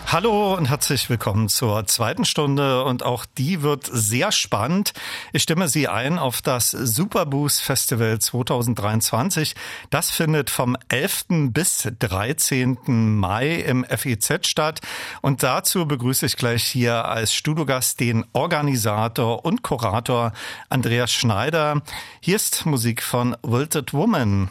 Hallo 0.08 0.56
und 0.56 0.70
herzlich 0.70 1.10
willkommen 1.10 1.50
zur 1.50 1.86
zweiten 1.88 2.24
Stunde 2.24 2.86
und 2.86 3.04
auch 3.04 3.26
die 3.38 3.64
wird 3.64 3.90
sehr 3.92 4.32
spannend. 4.32 4.94
Ich 5.34 5.44
stimme 5.44 5.68
Sie 5.68 5.90
ein 5.90 6.18
auf 6.18 6.42
das 6.42 6.72
Superboost 6.72 7.62
Festival 7.62 8.18
2023. 8.18 9.54
Das 9.90 10.10
findet 10.10 10.50
vom 10.50 10.78
11. 10.90 11.52
bis 11.52 11.88
13. 12.00 12.78
Mai 13.16 13.56
im 13.56 13.86
FEZ 13.86 14.48
statt 14.48 14.82
und 15.22 15.44
dazu 15.44 15.88
begrüße 15.88 16.26
ich 16.26 16.36
gleich 16.36 16.64
hier 16.64 17.06
als 17.06 17.34
Studiogast 17.34 18.00
den 18.00 18.26
Organisator 18.34 19.46
und 19.46 19.62
Kurator 19.62 20.34
Andreas 20.70 21.12
Schneider. 21.12 21.82
Hier 22.20 22.36
ist 22.36 22.66
Musik 22.66 23.04
von 23.04 23.38
Wilted 23.44 23.94
Woman. 23.94 24.50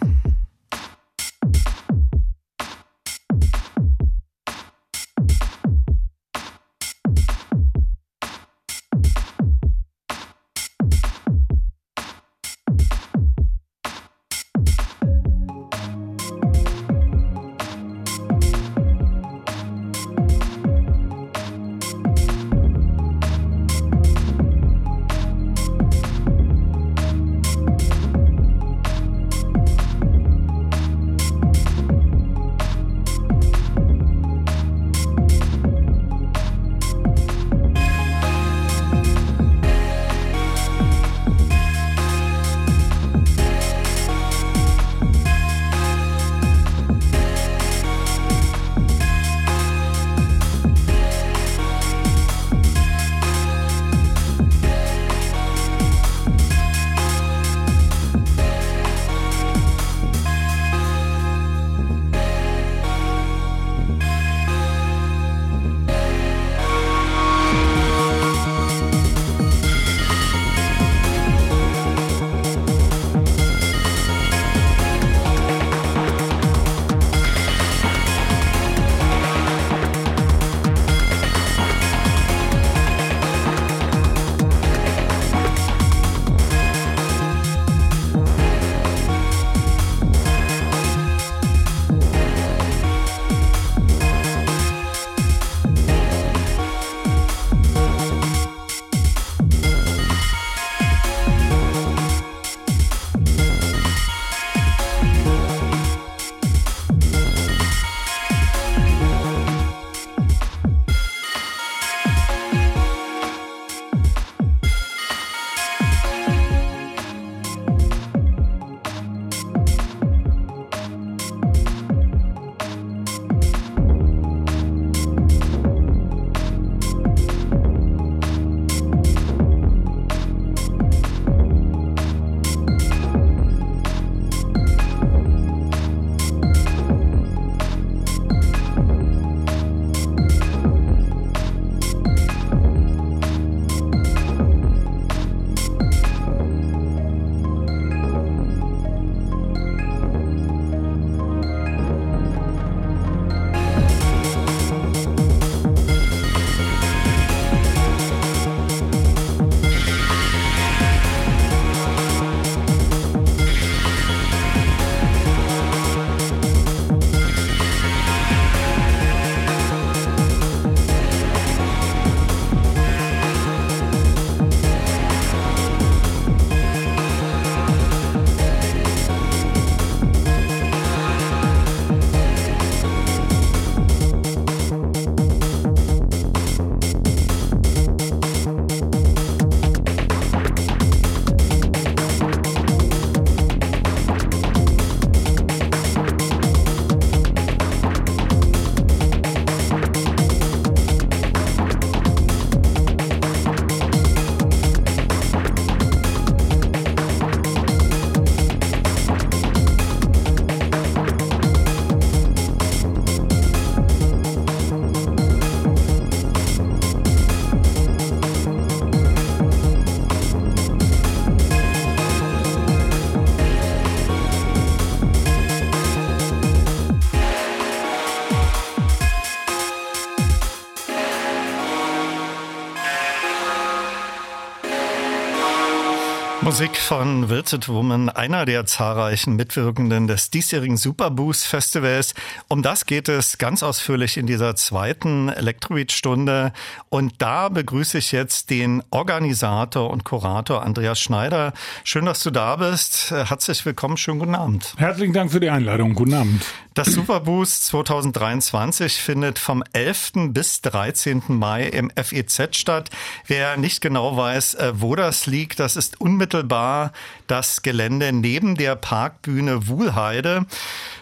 Musik 236.58 236.76
von 236.76 237.28
Wilted 237.28 237.68
Woman, 237.68 238.08
einer 238.08 238.44
der 238.44 238.66
zahlreichen 238.66 239.36
Mitwirkenden 239.36 240.08
des 240.08 240.30
diesjährigen 240.30 240.76
Superboost 240.76 241.46
Festivals. 241.46 242.14
Um 242.48 242.64
das 242.64 242.84
geht 242.84 243.08
es 243.08 243.38
ganz 243.38 243.62
ausführlich 243.62 244.16
in 244.16 244.26
dieser 244.26 244.56
zweiten 244.56 245.28
Electrobeat-Stunde. 245.28 246.52
Und 246.88 247.22
da 247.22 247.48
begrüße 247.48 247.98
ich 247.98 248.10
jetzt 248.10 248.50
den 248.50 248.82
Organisator 248.90 249.88
und 249.88 250.02
Kurator 250.02 250.64
Andreas 250.64 250.98
Schneider. 250.98 251.52
Schön, 251.84 252.06
dass 252.06 252.24
du 252.24 252.32
da 252.32 252.56
bist. 252.56 253.12
Herzlich 253.12 253.64
willkommen. 253.64 253.96
Schönen 253.96 254.18
guten 254.18 254.34
Abend. 254.34 254.74
Herzlichen 254.78 255.12
Dank 255.12 255.30
für 255.30 255.38
die 255.38 255.50
Einladung. 255.50 255.94
Guten 255.94 256.14
Abend. 256.14 256.44
Das 256.78 256.92
Superboost 256.92 257.64
2023 257.64 259.02
findet 259.02 259.40
vom 259.40 259.64
11. 259.72 260.12
bis 260.28 260.60
13. 260.60 261.24
Mai 261.26 261.64
im 261.64 261.90
FEZ 261.90 262.54
statt. 262.56 262.90
Wer 263.26 263.56
nicht 263.56 263.80
genau 263.80 264.16
weiß, 264.16 264.54
äh, 264.54 264.72
wo 264.76 264.94
das 264.94 265.26
liegt, 265.26 265.58
das 265.58 265.74
ist 265.74 266.00
unmittelbar 266.00 266.92
das 267.26 267.62
Gelände 267.62 268.12
neben 268.12 268.54
der 268.54 268.76
Parkbühne 268.76 269.66
Wuhlheide. 269.66 270.46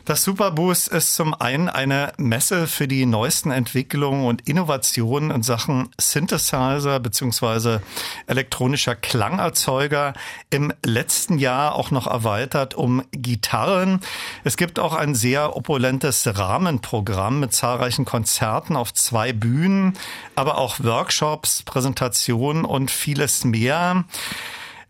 Das 0.07 0.23
Superboost 0.23 0.89
ist 0.89 1.15
zum 1.15 1.35
einen 1.35 1.69
eine 1.69 2.13
Messe 2.17 2.69
für 2.69 2.89
die 2.89 3.05
neuesten 3.07 3.51
Entwicklungen 3.51 4.25
und 4.25 4.49
Innovationen 4.49 5.31
in 5.31 5.43
Sachen 5.43 5.91
Synthesizer 6.01 7.01
bzw. 7.01 7.81
elektronischer 8.27 8.95
Klangerzeuger. 8.95 10.15
Im 10.49 10.73
letzten 10.85 11.39
Jahr 11.39 11.75
auch 11.75 11.91
noch 11.91 12.07
erweitert 12.07 12.75
um 12.75 13.03
Gitarren. 13.11 14.01
Es 14.43 14.57
gibt 14.57 14.79
auch 14.79 14.95
ein 14.95 15.15
sehr 15.15 15.55
opulentes 15.67 16.25
Rahmenprogramm 16.39 17.41
mit 17.41 17.53
zahlreichen 17.53 18.05
Konzerten 18.05 18.77
auf 18.77 18.95
zwei 18.95 19.33
Bühnen, 19.33 19.95
aber 20.37 20.59
auch 20.59 20.79
Workshops, 20.79 21.65
Präsentationen 21.65 22.65
und 22.65 22.89
vieles 22.89 23.45
mehr. 23.45 24.05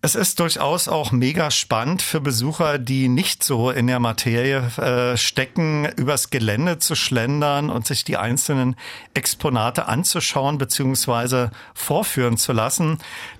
Es 0.02 0.14
ist 0.14 0.38
durchaus 0.38 0.86
auch 0.86 1.12
mega 1.12 1.50
spannend 1.50 2.02
für 2.02 2.20
Besucher, 2.20 2.78
die 2.78 3.08
nicht 3.08 3.42
so 3.42 3.70
in 3.70 3.86
der 3.86 4.00
Materie 4.00 4.58
äh, 4.76 5.16
stecken, 5.16 5.88
übers 5.96 6.28
Gelände 6.28 6.78
zu 6.78 6.94
schlendern 6.94 7.70
und 7.70 7.86
sich 7.86 8.04
die 8.04 8.18
einzelnen 8.18 8.76
Exponate 9.14 9.88
anzuschauen 9.88 10.58
bzw. 10.58 11.48
vorführen 11.72 12.36
zu 12.36 12.52
lassen. 12.52 12.98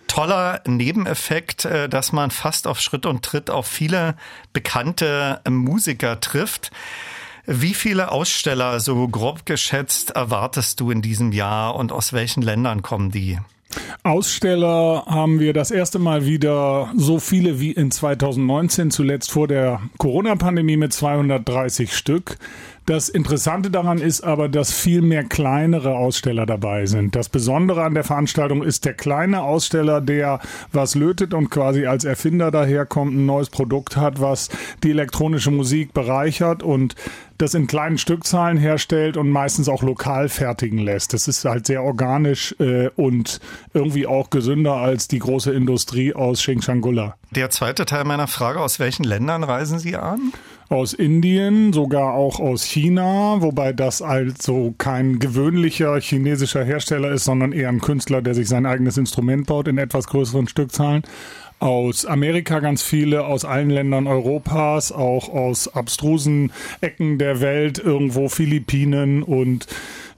Toller 0.09 0.63
Nebeneffekt, 0.67 1.67
äh, 1.67 1.91
dass 1.91 2.13
man 2.13 2.31
fast 2.31 2.67
auf 2.67 2.81
Schritt 2.81 3.05
und 3.05 3.23
Tritt 3.23 3.51
auf 3.51 3.67
viele 3.67 4.17
bekannte 4.55 5.43
Musiker 5.47 6.19
trifft. 6.19 6.71
Wie 7.47 7.75
viele 7.75 8.11
Aussteller, 8.11 8.81
so 8.81 9.07
grob 9.07 9.47
geschätzt, 9.47 10.11
erwartest 10.11 10.81
du 10.81 10.91
in 10.91 11.01
diesem 11.01 11.31
Jahr 11.31 11.77
und 11.77 11.93
aus 11.93 12.13
welchen 12.13 12.43
Ländern 12.43 12.83
kommen 12.83 13.13
die? 13.13 13.39
Aussteller 14.03 15.05
haben 15.07 15.39
wir 15.39 15.53
das 15.53 15.71
erste 15.71 16.01
Mal 16.01 16.27
wieder 16.27 16.91
so 16.97 17.21
viele 17.21 17.61
wie 17.61 17.71
in 17.71 17.93
2019, 17.93 18.91
zuletzt 18.91 19.31
vor 19.31 19.47
der 19.47 19.81
Corona-Pandemie 19.99 20.77
mit 20.77 20.93
230 20.93 21.97
Stück. 21.97 22.37
Das 22.87 23.09
Interessante 23.09 23.69
daran 23.69 23.99
ist 23.99 24.21
aber, 24.21 24.49
dass 24.49 24.73
viel 24.73 25.03
mehr 25.03 25.25
kleinere 25.25 25.97
Aussteller 25.97 26.47
dabei 26.47 26.87
sind. 26.87 27.17
Das 27.17 27.29
Besondere 27.29 27.83
an 27.83 27.95
der 27.95 28.05
Veranstaltung 28.05 28.63
ist 28.63 28.85
der 28.85 28.95
kleine 28.95 29.43
Aussteller, 29.43 30.01
der 30.01 30.39
was 30.71 30.95
lötet 30.95 31.35
und 31.35 31.51
quasi 31.51 31.87
als 31.87 32.05
Erfinder 32.05 32.53
daherkommt, 32.53 33.13
ein 33.13 33.27
neues 33.27 33.51
Produkt 33.51 33.97
hat, 33.97 34.21
was 34.21 34.51
die 34.85 34.91
elektronische 34.91 35.51
Musik 35.51 35.95
bereichert 35.95 36.63
und 36.63 36.95
das 37.39 37.55
in 37.55 37.67
kleinen 37.67 37.99
Stückzahlen 37.99 38.57
herstellt 38.57 39.17
und 39.17 39.31
meistens 39.31 39.69
auch 39.69 39.83
lokal 39.83 40.29
fertigen 40.29 40.79
lässt. 40.79 41.13
Das 41.13 41.27
ist 41.27 41.45
halt 41.45 41.67
sehr 41.67 41.83
organisch 41.83 42.55
äh, 42.61 42.91
und 42.95 43.41
irgendwie 43.75 44.07
auch 44.07 44.31
gesünder 44.31 44.75
als 44.75 45.09
die 45.09 45.19
große 45.19 45.53
Industrie 45.53 46.15
aus 46.15 46.39
Xinjiang-Gula. 46.39 47.17
Der 47.33 47.51
zweite 47.51 47.85
Teil 47.85 48.05
meiner 48.05 48.29
Frage, 48.29 48.61
aus 48.61 48.79
welchen 48.79 49.03
Ländern 49.03 49.43
reisen 49.43 49.81
Sie 49.81 49.97
an? 49.97 50.33
Aus 50.69 50.93
Indien, 50.93 51.73
sogar 51.73 52.15
auch 52.15 52.41
aus 52.41 52.65
China, 52.65 53.41
wobei 53.41 53.73
das 53.73 54.03
also 54.03 54.75
kein 54.79 55.19
gewöhnlicher 55.19 56.01
chinesischer 56.01 56.65
Hersteller 56.65 57.13
ist, 57.13 57.25
sondern 57.25 57.53
eher 57.53 57.69
ein 57.69 57.81
Künstler, 57.81 58.21
der 58.21 58.35
sich 58.35 58.49
sein 58.49 58.67
eigenes 58.67 58.97
Instrument 58.97 59.47
baut 59.47 59.69
in 59.69 59.79
etwas 59.79 60.09
größeren 60.09 60.49
Stückzahlen. 60.49 61.03
Aus 61.59 62.05
Amerika 62.05 62.59
ganz 62.59 62.83
viele, 62.83 63.25
aus 63.25 63.45
allen 63.45 63.71
Ländern 63.71 64.07
Europas, 64.07 64.93
auch 64.93 65.29
aus 65.29 65.69
abstrusen 65.69 66.53
Ecken 66.81 67.19
der 67.19 67.41
Welt, 67.41 67.79
irgendwo 67.79 68.29
Philippinen 68.29 69.23
und 69.23 69.67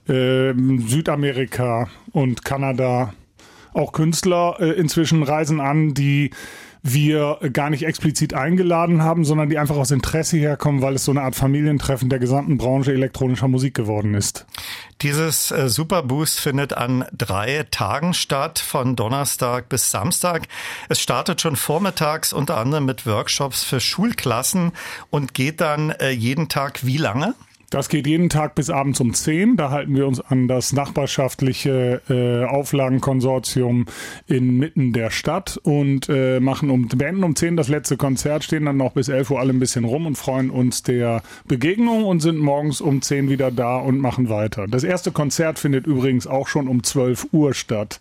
äh, 0.09 0.53
Südamerika 0.87 1.87
und 2.11 2.43
Kanada. 2.43 3.13
Auch 3.71 3.93
Künstler 3.93 4.57
äh, 4.59 4.71
inzwischen 4.71 5.23
reisen 5.23 5.61
an, 5.61 5.93
die 5.93 6.31
wir 6.81 7.39
gar 7.51 7.69
nicht 7.69 7.83
explizit 7.83 8.33
eingeladen 8.33 9.03
haben, 9.03 9.25
sondern 9.25 9.49
die 9.49 9.57
einfach 9.57 9.75
aus 9.75 9.91
Interesse 9.91 10.37
herkommen, 10.37 10.81
weil 10.81 10.95
es 10.95 11.05
so 11.05 11.11
eine 11.11 11.21
Art 11.21 11.35
Familientreffen 11.35 12.09
der 12.09 12.19
gesamten 12.19 12.57
Branche 12.57 12.93
elektronischer 12.93 13.47
Musik 13.47 13.73
geworden 13.73 14.13
ist. 14.13 14.45
Dieses 15.01 15.51
äh, 15.51 15.69
Superboost 15.69 16.39
findet 16.39 16.73
an 16.73 17.05
drei 17.13 17.65
Tagen 17.71 18.13
statt, 18.13 18.59
von 18.59 18.95
Donnerstag 18.95 19.69
bis 19.69 19.91
Samstag. 19.91 20.47
Es 20.89 20.99
startet 20.99 21.41
schon 21.41 21.55
vormittags 21.55 22.33
unter 22.33 22.57
anderem 22.57 22.85
mit 22.85 23.05
Workshops 23.05 23.63
für 23.63 23.79
Schulklassen 23.79 24.71
und 25.09 25.33
geht 25.33 25.61
dann 25.61 25.91
äh, 25.91 26.11
jeden 26.11 26.49
Tag 26.49 26.85
wie 26.85 26.97
lange? 26.97 27.35
Das 27.69 27.87
geht 27.87 28.07
jeden 28.07 28.29
Tag 28.29 28.55
bis 28.55 28.71
abends 28.71 28.99
um 28.99 29.13
10. 29.13 29.55
Da 29.55 29.69
halten 29.69 29.95
wir 29.95 30.07
uns 30.07 30.19
an 30.19 30.47
das 30.47 30.73
nachbarschaftliche 30.73 32.01
äh, 32.09 32.45
Auflagenkonsortium 32.45 33.85
inmitten 34.25 34.91
der 34.91 35.11
Stadt 35.11 35.59
und 35.61 36.09
äh, 36.09 36.39
machen 36.39 36.71
um, 36.71 36.87
beenden 36.87 37.23
um 37.23 37.35
10 37.35 37.57
das 37.57 37.67
letzte 37.67 37.95
Konzert, 37.95 38.43
stehen 38.43 38.65
dann 38.65 38.77
noch 38.77 38.93
bis 38.93 39.07
11 39.07 39.29
Uhr 39.29 39.39
alle 39.39 39.53
ein 39.53 39.59
bisschen 39.59 39.85
rum 39.85 40.07
und 40.07 40.17
freuen 40.17 40.49
uns 40.49 40.81
der 40.81 41.21
Begegnung 41.47 42.05
und 42.05 42.21
sind 42.21 42.39
morgens 42.39 42.81
um 42.81 43.03
10 43.03 43.29
wieder 43.29 43.51
da 43.51 43.77
und 43.77 43.99
machen 43.99 44.29
weiter. 44.29 44.65
Das 44.67 44.83
erste 44.83 45.11
Konzert 45.11 45.59
findet 45.59 45.85
übrigens 45.85 46.25
auch 46.25 46.47
schon 46.47 46.67
um 46.67 46.83
12 46.83 47.27
Uhr 47.33 47.53
statt, 47.53 47.99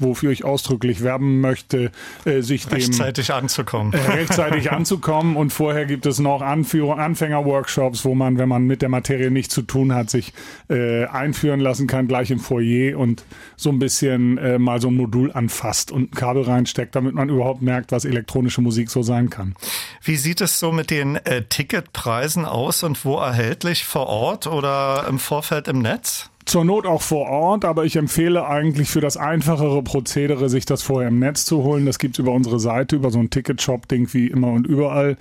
wofür 0.00 0.30
ich 0.30 0.44
ausdrücklich 0.44 1.02
werben 1.02 1.40
möchte, 1.40 1.92
äh, 2.24 2.40
sich 2.40 2.70
rechtzeitig 2.70 3.28
dem, 3.28 3.36
anzukommen. 3.36 3.92
Äh, 3.92 3.98
rechtzeitig 4.10 4.72
anzukommen 4.72 5.36
und 5.36 5.52
vorher 5.52 5.86
gibt 5.86 6.06
es 6.06 6.18
noch 6.18 6.42
Anfängerworkshops, 6.42 8.04
wo 8.04 8.14
man, 8.14 8.38
wenn 8.38 8.48
man 8.48 8.64
mit 8.64 8.82
der 8.82 8.88
Materie 8.88 9.10
Materie 9.10 9.30
nichts 9.30 9.54
zu 9.54 9.62
tun 9.62 9.94
hat, 9.94 10.10
sich 10.10 10.32
äh, 10.68 11.04
einführen 11.06 11.60
lassen 11.60 11.86
kann, 11.86 12.06
gleich 12.06 12.30
im 12.30 12.38
Foyer 12.38 12.98
und 12.98 13.24
so 13.56 13.70
ein 13.70 13.78
bisschen 13.78 14.38
äh, 14.38 14.58
mal 14.58 14.80
so 14.80 14.88
ein 14.88 14.96
Modul 14.96 15.32
anfasst 15.32 15.90
und 15.90 16.12
ein 16.12 16.14
Kabel 16.14 16.42
reinsteckt, 16.42 16.94
damit 16.94 17.14
man 17.14 17.28
überhaupt 17.28 17.62
merkt, 17.62 17.92
was 17.92 18.04
elektronische 18.04 18.60
Musik 18.60 18.90
so 18.90 19.02
sein 19.02 19.30
kann. 19.30 19.54
Wie 20.02 20.16
sieht 20.16 20.40
es 20.40 20.58
so 20.58 20.72
mit 20.72 20.90
den 20.90 21.16
äh, 21.16 21.42
Ticketpreisen 21.48 22.44
aus 22.44 22.82
und 22.82 23.04
wo 23.04 23.16
erhältlich 23.16 23.84
vor 23.84 24.06
Ort 24.06 24.46
oder 24.46 25.06
im 25.08 25.18
Vorfeld 25.18 25.68
im 25.68 25.80
Netz? 25.80 26.30
Zur 26.46 26.64
Not 26.64 26.86
auch 26.86 27.02
vor 27.02 27.28
Ort, 27.28 27.64
aber 27.64 27.84
ich 27.84 27.96
empfehle 27.96 28.46
eigentlich 28.46 28.88
für 28.88 29.00
das 29.00 29.16
einfachere 29.16 29.82
Prozedere, 29.82 30.48
sich 30.48 30.64
das 30.64 30.82
vorher 30.82 31.08
im 31.08 31.18
Netz 31.18 31.44
zu 31.44 31.62
holen. 31.62 31.86
Das 31.86 31.98
gibt's 31.98 32.18
über 32.18 32.32
unsere 32.32 32.58
Seite, 32.58 32.96
über 32.96 33.10
so 33.10 33.18
ein 33.18 33.30
Ticketshop-Ding 33.30 34.12
wie 34.12 34.26
immer 34.26 34.48
und 34.48 34.66
überall 34.66 35.16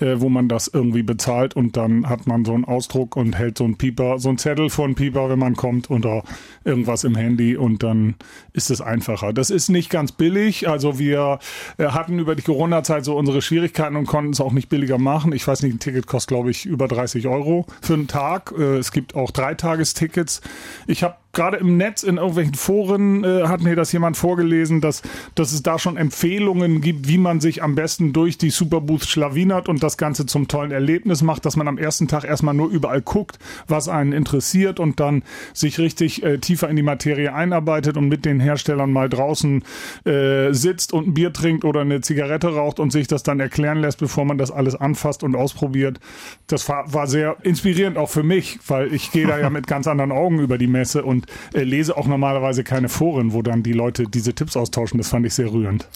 äh, 0.00 0.20
wo 0.20 0.28
man 0.28 0.48
das 0.48 0.68
irgendwie 0.68 1.02
bezahlt 1.02 1.54
und 1.54 1.76
dann 1.76 2.08
hat 2.08 2.26
man 2.26 2.44
so 2.44 2.54
einen 2.54 2.64
Ausdruck 2.64 3.16
und 3.16 3.36
hält 3.36 3.58
so 3.58 3.64
einen 3.64 3.76
Pieper, 3.76 4.18
so 4.18 4.28
einen 4.28 4.38
Zettel 4.38 4.68
einen 4.76 4.94
Pieper, 4.94 5.30
wenn 5.30 5.38
man 5.38 5.54
kommt 5.56 5.90
oder 5.90 6.22
irgendwas 6.64 7.04
im 7.04 7.14
Handy 7.14 7.56
und 7.56 7.82
dann 7.82 8.16
ist 8.52 8.70
es 8.70 8.80
einfacher. 8.80 9.32
Das 9.32 9.50
ist 9.50 9.68
nicht 9.68 9.90
ganz 9.90 10.12
billig, 10.12 10.68
also 10.68 10.98
wir 10.98 11.38
äh, 11.78 11.86
hatten 11.86 12.18
über 12.18 12.34
die 12.34 12.42
Corona-Zeit 12.42 13.04
so 13.04 13.16
unsere 13.16 13.40
Schwierigkeiten 13.40 13.96
und 13.96 14.06
konnten 14.06 14.32
es 14.32 14.40
auch 14.40 14.52
nicht 14.52 14.68
billiger 14.68 14.98
machen. 14.98 15.32
Ich 15.32 15.46
weiß 15.46 15.62
nicht, 15.62 15.74
ein 15.74 15.78
Ticket 15.78 16.06
kostet 16.06 16.28
glaube 16.28 16.50
ich 16.50 16.66
über 16.66 16.88
30 16.88 17.26
Euro 17.28 17.66
für 17.80 17.94
einen 17.94 18.08
Tag. 18.08 18.52
Äh, 18.58 18.78
es 18.78 18.90
gibt 18.90 19.14
auch 19.14 19.30
Dreitagestickets. 19.30 20.40
Ich 20.86 21.02
habe 21.02 21.16
gerade 21.34 21.58
im 21.58 21.76
Netz 21.76 22.02
in 22.02 22.16
irgendwelchen 22.16 22.54
Foren 22.54 23.24
äh, 23.24 23.44
hat 23.44 23.60
mir 23.60 23.76
das 23.76 23.92
jemand 23.92 24.16
vorgelesen, 24.16 24.80
dass, 24.80 25.02
dass 25.34 25.52
es 25.52 25.62
da 25.62 25.78
schon 25.78 25.96
Empfehlungen 25.96 26.80
gibt, 26.80 27.08
wie 27.08 27.18
man 27.18 27.40
sich 27.40 27.62
am 27.62 27.74
besten 27.74 28.12
durch 28.12 28.38
die 28.38 28.50
Superbooths 28.50 29.08
schlawinert 29.08 29.68
und 29.68 29.82
das 29.82 29.98
Ganze 29.98 30.26
zum 30.26 30.48
tollen 30.48 30.70
Erlebnis 30.70 31.22
macht, 31.22 31.44
dass 31.44 31.56
man 31.56 31.68
am 31.68 31.78
ersten 31.78 32.08
Tag 32.08 32.24
erstmal 32.24 32.54
nur 32.54 32.70
überall 32.70 33.02
guckt, 33.02 33.38
was 33.68 33.88
einen 33.88 34.12
interessiert 34.12 34.80
und 34.80 35.00
dann 35.00 35.22
sich 35.52 35.78
richtig 35.78 36.22
äh, 36.22 36.38
tiefer 36.38 36.68
in 36.68 36.76
die 36.76 36.82
Materie 36.82 37.34
einarbeitet 37.34 37.96
und 37.96 38.08
mit 38.08 38.24
den 38.24 38.40
Herstellern 38.40 38.92
mal 38.92 39.08
draußen 39.08 39.62
äh, 40.04 40.52
sitzt 40.52 40.92
und 40.92 41.08
ein 41.08 41.14
Bier 41.14 41.32
trinkt 41.32 41.64
oder 41.64 41.80
eine 41.80 42.00
Zigarette 42.00 42.54
raucht 42.54 42.80
und 42.80 42.92
sich 42.92 43.08
das 43.08 43.22
dann 43.22 43.40
erklären 43.40 43.78
lässt, 43.78 43.98
bevor 43.98 44.24
man 44.24 44.38
das 44.38 44.50
alles 44.50 44.74
anfasst 44.74 45.22
und 45.22 45.34
ausprobiert. 45.34 46.00
Das 46.46 46.68
war, 46.68 46.92
war 46.92 47.06
sehr 47.06 47.36
inspirierend 47.42 47.98
auch 47.98 48.10
für 48.10 48.22
mich, 48.22 48.58
weil 48.66 48.92
ich 48.92 49.10
gehe 49.12 49.26
da 49.26 49.38
ja 49.38 49.50
mit 49.54 49.66
ganz 49.66 49.86
anderen 49.86 50.12
Augen 50.12 50.38
über 50.38 50.58
die 50.58 50.66
Messe 50.66 51.04
und 51.04 51.23
äh, 51.52 51.62
lese 51.62 51.96
auch 51.96 52.06
normalerweise 52.06 52.64
keine 52.64 52.88
Foren, 52.88 53.32
wo 53.32 53.42
dann 53.42 53.62
die 53.62 53.72
Leute 53.72 54.04
diese 54.04 54.34
Tipps 54.34 54.56
austauschen. 54.56 54.98
Das 54.98 55.08
fand 55.08 55.26
ich 55.26 55.34
sehr 55.34 55.52
rührend. 55.52 55.88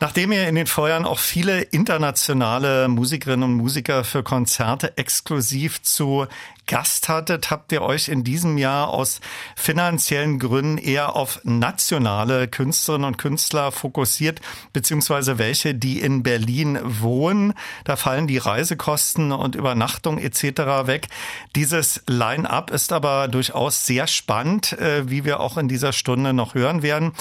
Nachdem 0.00 0.32
ihr 0.32 0.48
in 0.48 0.54
den 0.54 0.66
Feuern 0.66 1.04
auch 1.04 1.18
viele 1.18 1.60
internationale 1.62 2.88
Musikerinnen 2.88 3.50
und 3.50 3.56
Musiker 3.56 4.04
für 4.04 4.22
Konzerte 4.22 4.96
exklusiv 4.96 5.82
zu 5.82 6.26
Gast 6.68 7.08
hattet, 7.08 7.50
habt 7.50 7.72
ihr 7.72 7.82
euch 7.82 8.08
in 8.08 8.22
diesem 8.22 8.58
Jahr 8.58 8.90
aus 8.90 9.20
finanziellen 9.56 10.38
Gründen 10.38 10.78
eher 10.78 11.16
auf 11.16 11.40
nationale 11.42 12.46
Künstlerinnen 12.46 13.06
und 13.06 13.18
Künstler 13.18 13.72
fokussiert, 13.72 14.40
beziehungsweise 14.72 15.38
welche, 15.38 15.74
die 15.74 16.00
in 16.00 16.22
Berlin 16.22 16.78
wohnen. 16.84 17.54
Da 17.84 17.96
fallen 17.96 18.26
die 18.26 18.38
Reisekosten 18.38 19.32
und 19.32 19.54
Übernachtung 19.54 20.18
etc. 20.18 20.86
weg. 20.86 21.08
Dieses 21.56 22.02
Line-up 22.06 22.70
ist 22.70 22.92
aber 22.92 23.28
durchaus 23.28 23.86
sehr 23.86 24.06
spannend, 24.06 24.74
äh, 24.74 25.10
wie 25.10 25.24
wir 25.24 25.40
auch 25.40 25.56
in 25.56 25.68
dieser 25.68 25.92
Stunde 25.92 26.32
noch 26.32 26.54
hören 26.54 26.82
werden. 26.82 27.12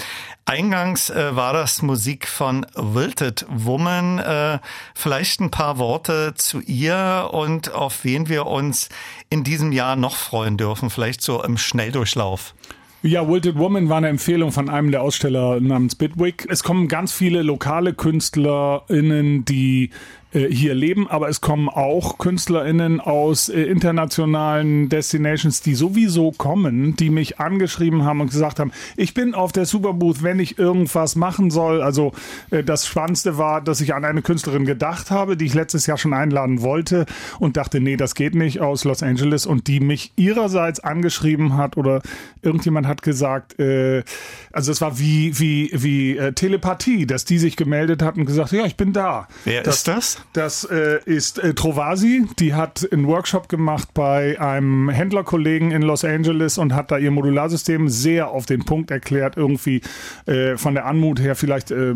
Eingangs 0.47 1.09
äh, 1.09 1.35
war 1.35 1.51
das 1.51 1.81
Musik 1.81 2.25
von 2.25 2.65
Wilted 2.73 3.45
Woman. 3.49 4.19
Äh, 4.19 4.59
vielleicht 4.95 5.41
ein 5.41 5.51
paar 5.51 5.77
Worte 5.77 6.35
zu 6.37 6.61
ihr 6.61 7.31
und 7.33 7.73
auf 7.73 8.05
wen 8.05 8.29
wir 8.29 8.47
uns 8.47 8.87
in 9.29 9.43
diesem 9.43 9.73
Jahr 9.73 9.97
noch 9.97 10.15
freuen 10.15 10.55
dürfen? 10.55 10.89
Vielleicht 10.89 11.21
so 11.21 11.43
im 11.43 11.57
Schnelldurchlauf. 11.57 12.55
Ja, 13.03 13.27
Wilted 13.27 13.57
Woman 13.57 13.89
war 13.89 13.97
eine 13.97 14.07
Empfehlung 14.07 14.53
von 14.53 14.69
einem 14.69 14.91
der 14.91 15.01
Aussteller 15.01 15.59
namens 15.59 15.95
Bitwig. 15.95 16.47
Es 16.49 16.63
kommen 16.63 16.87
ganz 16.87 17.11
viele 17.11 17.41
lokale 17.41 17.93
KünstlerInnen, 17.93 19.43
die 19.43 19.89
äh, 20.37 20.53
hier 20.53 20.75
leben, 20.75 21.07
aber 21.07 21.29
es 21.29 21.41
kommen 21.41 21.67
auch 21.67 22.17
KünstlerInnen 22.17 22.99
aus 22.99 23.49
äh, 23.49 23.63
internationalen 23.63 24.87
Destinations, 24.89 25.61
die 25.61 25.75
sowieso 25.75 26.31
kommen, 26.31 26.95
die 26.95 27.09
mich 27.09 27.39
angeschrieben 27.39 28.05
haben 28.05 28.21
und 28.21 28.29
gesagt 28.29 28.59
haben, 28.59 28.71
ich 28.95 29.13
bin 29.13 29.33
auf 29.33 29.51
der 29.51 29.65
Superbooth, 29.65 30.21
wenn 30.23 30.39
ich 30.39 30.59
irgendwas 30.59 31.15
machen 31.15 31.49
soll. 31.49 31.81
Also 31.81 32.13
äh, 32.51 32.63
das 32.63 32.85
Spannendste 32.85 33.37
war, 33.37 33.61
dass 33.61 33.81
ich 33.81 33.93
an 33.93 34.05
eine 34.05 34.21
Künstlerin 34.21 34.65
gedacht 34.65 35.09
habe, 35.11 35.37
die 35.37 35.45
ich 35.45 35.53
letztes 35.53 35.87
Jahr 35.87 35.97
schon 35.97 36.13
einladen 36.13 36.61
wollte 36.61 37.05
und 37.39 37.57
dachte, 37.57 37.79
nee, 37.79 37.97
das 37.97 38.13
geht 38.13 38.35
nicht 38.35 38.61
aus 38.61 38.83
Los 38.83 39.01
Angeles 39.01 39.45
und 39.45 39.67
die 39.67 39.79
mich 39.79 40.13
ihrerseits 40.17 40.79
angeschrieben 40.79 41.57
hat 41.57 41.77
oder 41.77 42.01
irgendjemand 42.41 42.87
hat 42.87 43.01
gesagt, 43.01 43.59
äh, 43.59 44.03
also 44.51 44.71
es 44.71 44.81
war 44.81 44.99
wie, 44.99 45.39
wie, 45.39 45.71
wie 45.73 46.17
äh, 46.17 46.33
Telepathie, 46.33 47.07
dass 47.07 47.25
die 47.25 47.39
sich 47.39 47.55
gemeldet 47.55 48.01
hat 48.01 48.17
und 48.17 48.25
gesagt, 48.25 48.51
ja, 48.51 48.65
ich 48.65 48.77
bin 48.77 48.93
da. 48.93 49.27
Wer 49.43 49.63
das, 49.63 49.77
ist 49.77 49.87
das? 49.87 50.26
Das 50.33 50.63
äh, 50.65 50.99
ist 51.05 51.39
äh, 51.39 51.53
Trovasi. 51.53 52.27
Die 52.39 52.53
hat 52.53 52.87
einen 52.91 53.07
Workshop 53.07 53.49
gemacht 53.49 53.93
bei 53.93 54.39
einem 54.39 54.89
Händlerkollegen 54.89 55.71
in 55.71 55.81
Los 55.81 56.05
Angeles 56.05 56.57
und 56.57 56.73
hat 56.73 56.91
da 56.91 56.97
ihr 56.97 57.11
Modularsystem 57.11 57.89
sehr 57.89 58.29
auf 58.29 58.45
den 58.45 58.63
Punkt 58.63 58.91
erklärt, 58.91 59.37
irgendwie 59.37 59.81
äh, 60.25 60.57
von 60.57 60.75
der 60.75 60.85
Anmut 60.85 61.19
her 61.19 61.35
vielleicht. 61.35 61.71
Äh, 61.71 61.95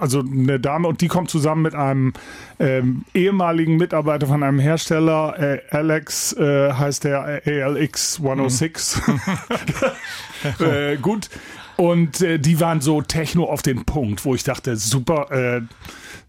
also 0.00 0.20
eine 0.20 0.58
Dame 0.58 0.88
und 0.88 1.02
die 1.02 1.08
kommt 1.08 1.28
zusammen 1.28 1.62
mit 1.62 1.74
einem 1.74 2.14
ähm, 2.58 3.04
ehemaligen 3.12 3.76
Mitarbeiter 3.76 4.26
von 4.26 4.42
einem 4.42 4.58
Hersteller, 4.58 5.38
äh, 5.38 5.60
Alex 5.70 6.32
äh, 6.32 6.72
heißt 6.72 7.04
der 7.04 7.42
ALX 7.44 8.18
106. 8.18 9.02
Mhm. 9.06 9.20
äh, 10.66 10.96
gut. 10.96 11.28
Und 11.76 12.20
äh, 12.20 12.38
die 12.38 12.60
waren 12.60 12.80
so 12.80 13.02
Techno 13.02 13.44
auf 13.44 13.62
den 13.62 13.84
Punkt, 13.84 14.24
wo 14.24 14.34
ich 14.34 14.44
dachte, 14.44 14.76
super, 14.76 15.30
äh, 15.30 15.62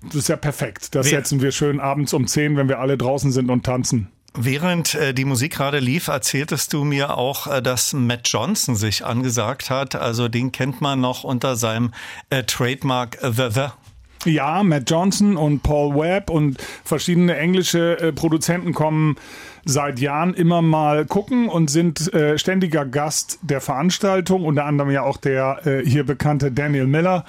das 0.05 0.15
ist 0.15 0.29
ja 0.29 0.35
perfekt. 0.35 0.95
Das 0.95 1.09
setzen 1.09 1.41
wir 1.41 1.51
schön 1.51 1.79
abends 1.79 2.13
um 2.13 2.27
10, 2.27 2.57
wenn 2.57 2.67
wir 2.67 2.79
alle 2.79 2.97
draußen 2.97 3.31
sind 3.31 3.49
und 3.49 3.65
tanzen. 3.65 4.09
Während 4.35 4.95
äh, 4.95 5.13
die 5.13 5.25
Musik 5.25 5.53
gerade 5.53 5.77
lief, 5.77 6.07
erzähltest 6.07 6.73
du 6.73 6.83
mir 6.83 7.17
auch, 7.17 7.45
äh, 7.45 7.61
dass 7.61 7.93
Matt 7.93 8.27
Johnson 8.27 8.75
sich 8.75 9.05
angesagt 9.05 9.69
hat. 9.69 9.95
Also 9.95 10.27
den 10.27 10.51
kennt 10.51 10.81
man 10.81 10.99
noch 10.99 11.23
unter 11.23 11.55
seinem 11.55 11.93
äh, 12.31 12.43
Trademark 12.43 13.19
The 13.21 13.49
The. 13.51 14.31
Ja, 14.31 14.63
Matt 14.63 14.89
Johnson 14.89 15.37
und 15.37 15.61
Paul 15.61 15.95
Webb 15.95 16.29
und 16.29 16.57
verschiedene 16.83 17.35
englische 17.35 18.13
Produzenten 18.15 18.73
kommen 18.73 19.17
seit 19.65 19.99
Jahren 19.99 20.33
immer 20.33 20.61
mal 20.61 21.05
gucken 21.05 21.47
und 21.47 21.69
sind 21.69 22.13
äh, 22.13 22.37
ständiger 22.37 22.85
Gast 22.85 23.39
der 23.41 23.61
Veranstaltung, 23.61 24.45
unter 24.45 24.65
anderem 24.65 24.91
ja 24.91 25.03
auch 25.03 25.17
der 25.17 25.65
äh, 25.65 25.85
hier 25.85 26.05
bekannte 26.05 26.51
Daniel 26.51 26.87
Miller, 26.87 27.25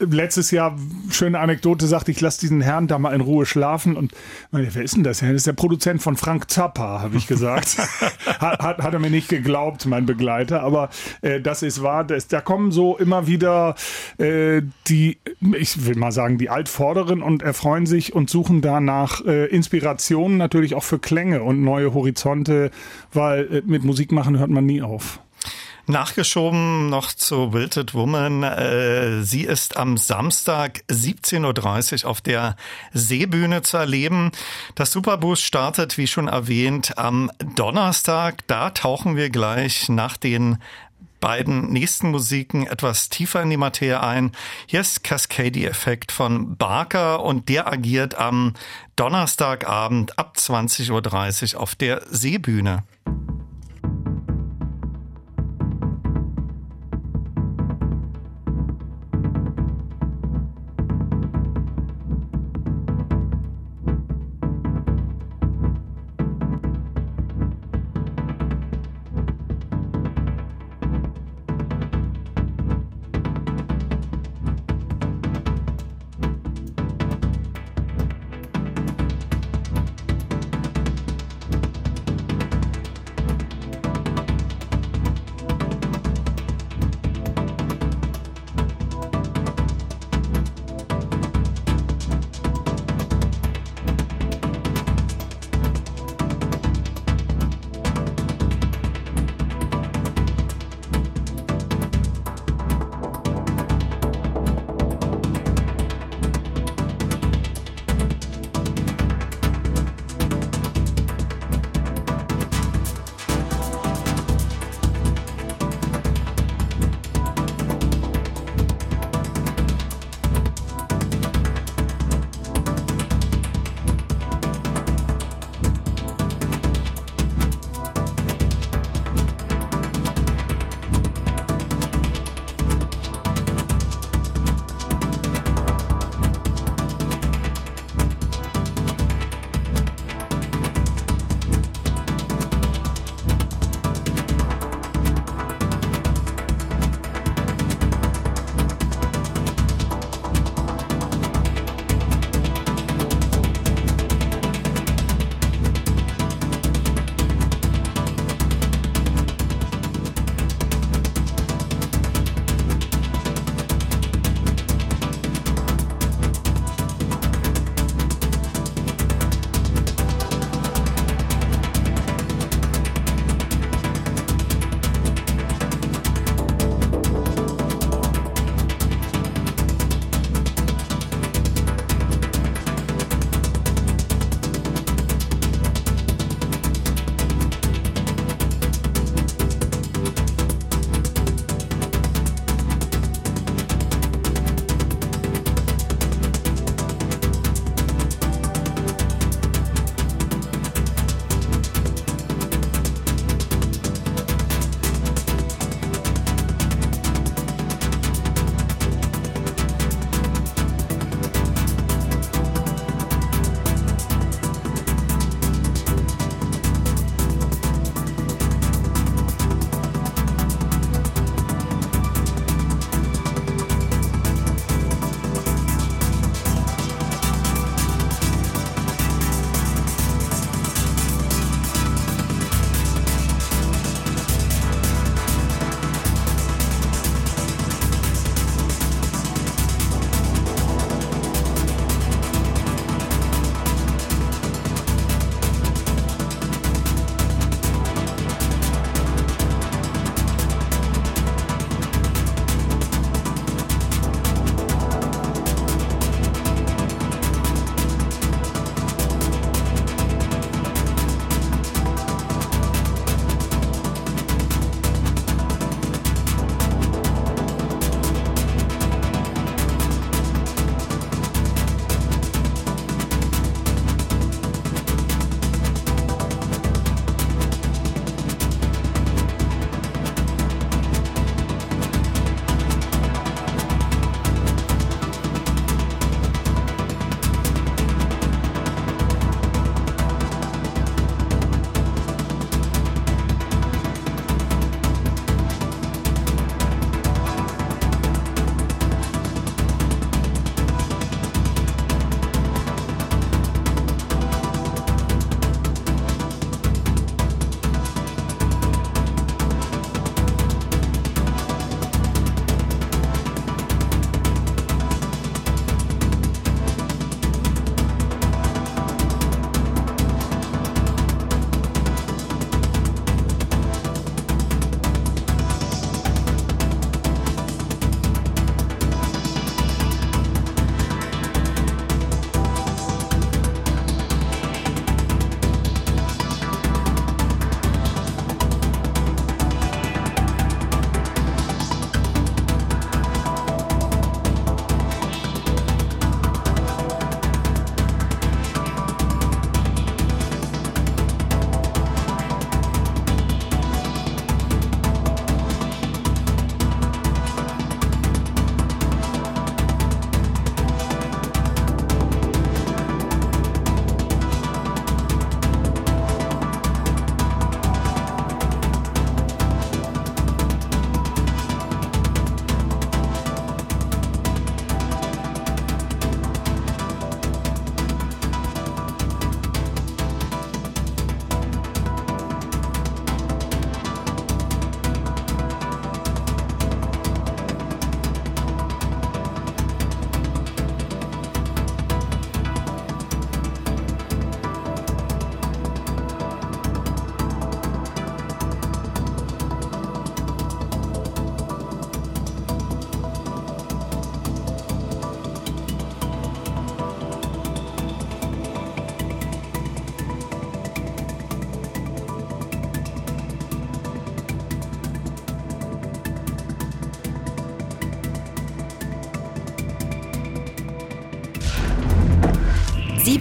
letztes 0.00 0.50
Jahr, 0.50 0.76
schöne 1.10 1.38
Anekdote, 1.38 1.86
sagte 1.86 2.10
ich, 2.10 2.20
lass 2.20 2.38
diesen 2.38 2.60
Herrn 2.60 2.88
da 2.88 2.98
mal 2.98 3.14
in 3.14 3.20
Ruhe 3.20 3.46
schlafen. 3.46 3.96
Und 3.96 4.12
meine, 4.50 4.74
wer 4.74 4.82
ist 4.82 4.96
denn 4.96 5.04
das? 5.04 5.20
Das 5.20 5.30
ist 5.30 5.46
der 5.46 5.52
Produzent 5.52 6.02
von 6.02 6.16
Frank 6.16 6.50
Zappa, 6.50 7.00
habe 7.00 7.16
ich 7.16 7.26
gesagt. 7.26 7.78
hat, 8.38 8.58
hat, 8.60 8.78
hat, 8.78 8.92
er 8.92 8.98
mir 8.98 9.10
nicht 9.10 9.28
geglaubt, 9.28 9.86
mein 9.86 10.06
Begleiter. 10.06 10.62
Aber 10.62 10.90
äh, 11.22 11.40
das 11.40 11.62
ist 11.62 11.82
wahr. 11.82 12.04
Das, 12.04 12.28
da 12.28 12.40
kommen 12.40 12.72
so 12.72 12.96
immer 12.96 13.26
wieder 13.26 13.74
äh, 14.18 14.62
die, 14.88 15.18
ich 15.56 15.86
will 15.86 15.96
mal 15.96 16.12
sagen, 16.12 16.38
die 16.38 16.50
Altvorderen 16.50 17.22
und 17.22 17.42
erfreuen 17.42 17.86
sich 17.86 18.14
und 18.14 18.30
suchen 18.30 18.60
danach 18.62 19.24
äh, 19.24 19.46
Inspirationen 19.46 20.38
natürlich 20.38 20.74
auch 20.74 20.84
für 20.84 20.98
Klänge 20.98 21.42
und 21.42 21.62
neue 21.62 21.94
Horizonte, 21.94 22.70
weil 23.12 23.56
äh, 23.56 23.62
mit 23.64 23.84
Musik 23.84 24.12
machen 24.12 24.38
hört 24.38 24.50
man 24.50 24.66
nie 24.66 24.82
auf. 24.82 25.20
Nachgeschoben 25.90 26.88
noch 26.88 27.12
zu 27.12 27.52
Wilted 27.52 27.94
Woman. 27.94 28.42
Äh, 28.42 29.22
sie 29.22 29.42
ist 29.42 29.76
am 29.76 29.96
Samstag 29.96 30.82
17.30 30.88 32.04
Uhr 32.04 32.10
auf 32.10 32.20
der 32.20 32.56
Seebühne 32.92 33.62
zu 33.62 33.76
erleben. 33.76 34.30
Das 34.74 34.92
Superboost 34.92 35.42
startet, 35.42 35.98
wie 35.98 36.06
schon 36.06 36.28
erwähnt, 36.28 36.96
am 36.96 37.30
Donnerstag. 37.56 38.46
Da 38.46 38.70
tauchen 38.70 39.16
wir 39.16 39.30
gleich 39.30 39.88
nach 39.88 40.16
den 40.16 40.58
beiden 41.20 41.70
nächsten 41.70 42.10
Musiken 42.10 42.66
etwas 42.66 43.08
tiefer 43.10 43.42
in 43.42 43.50
die 43.50 43.56
Materie 43.56 44.02
ein. 44.02 44.32
Hier 44.66 44.80
ist 44.80 45.04
Cascade-Effekt 45.04 46.12
von 46.12 46.56
Barker 46.56 47.22
und 47.22 47.48
der 47.48 47.70
agiert 47.70 48.14
am 48.14 48.54
Donnerstagabend 48.96 50.18
ab 50.18 50.34
20.30 50.38 51.54
Uhr 51.54 51.60
auf 51.60 51.74
der 51.74 52.02
Seebühne. 52.10 52.84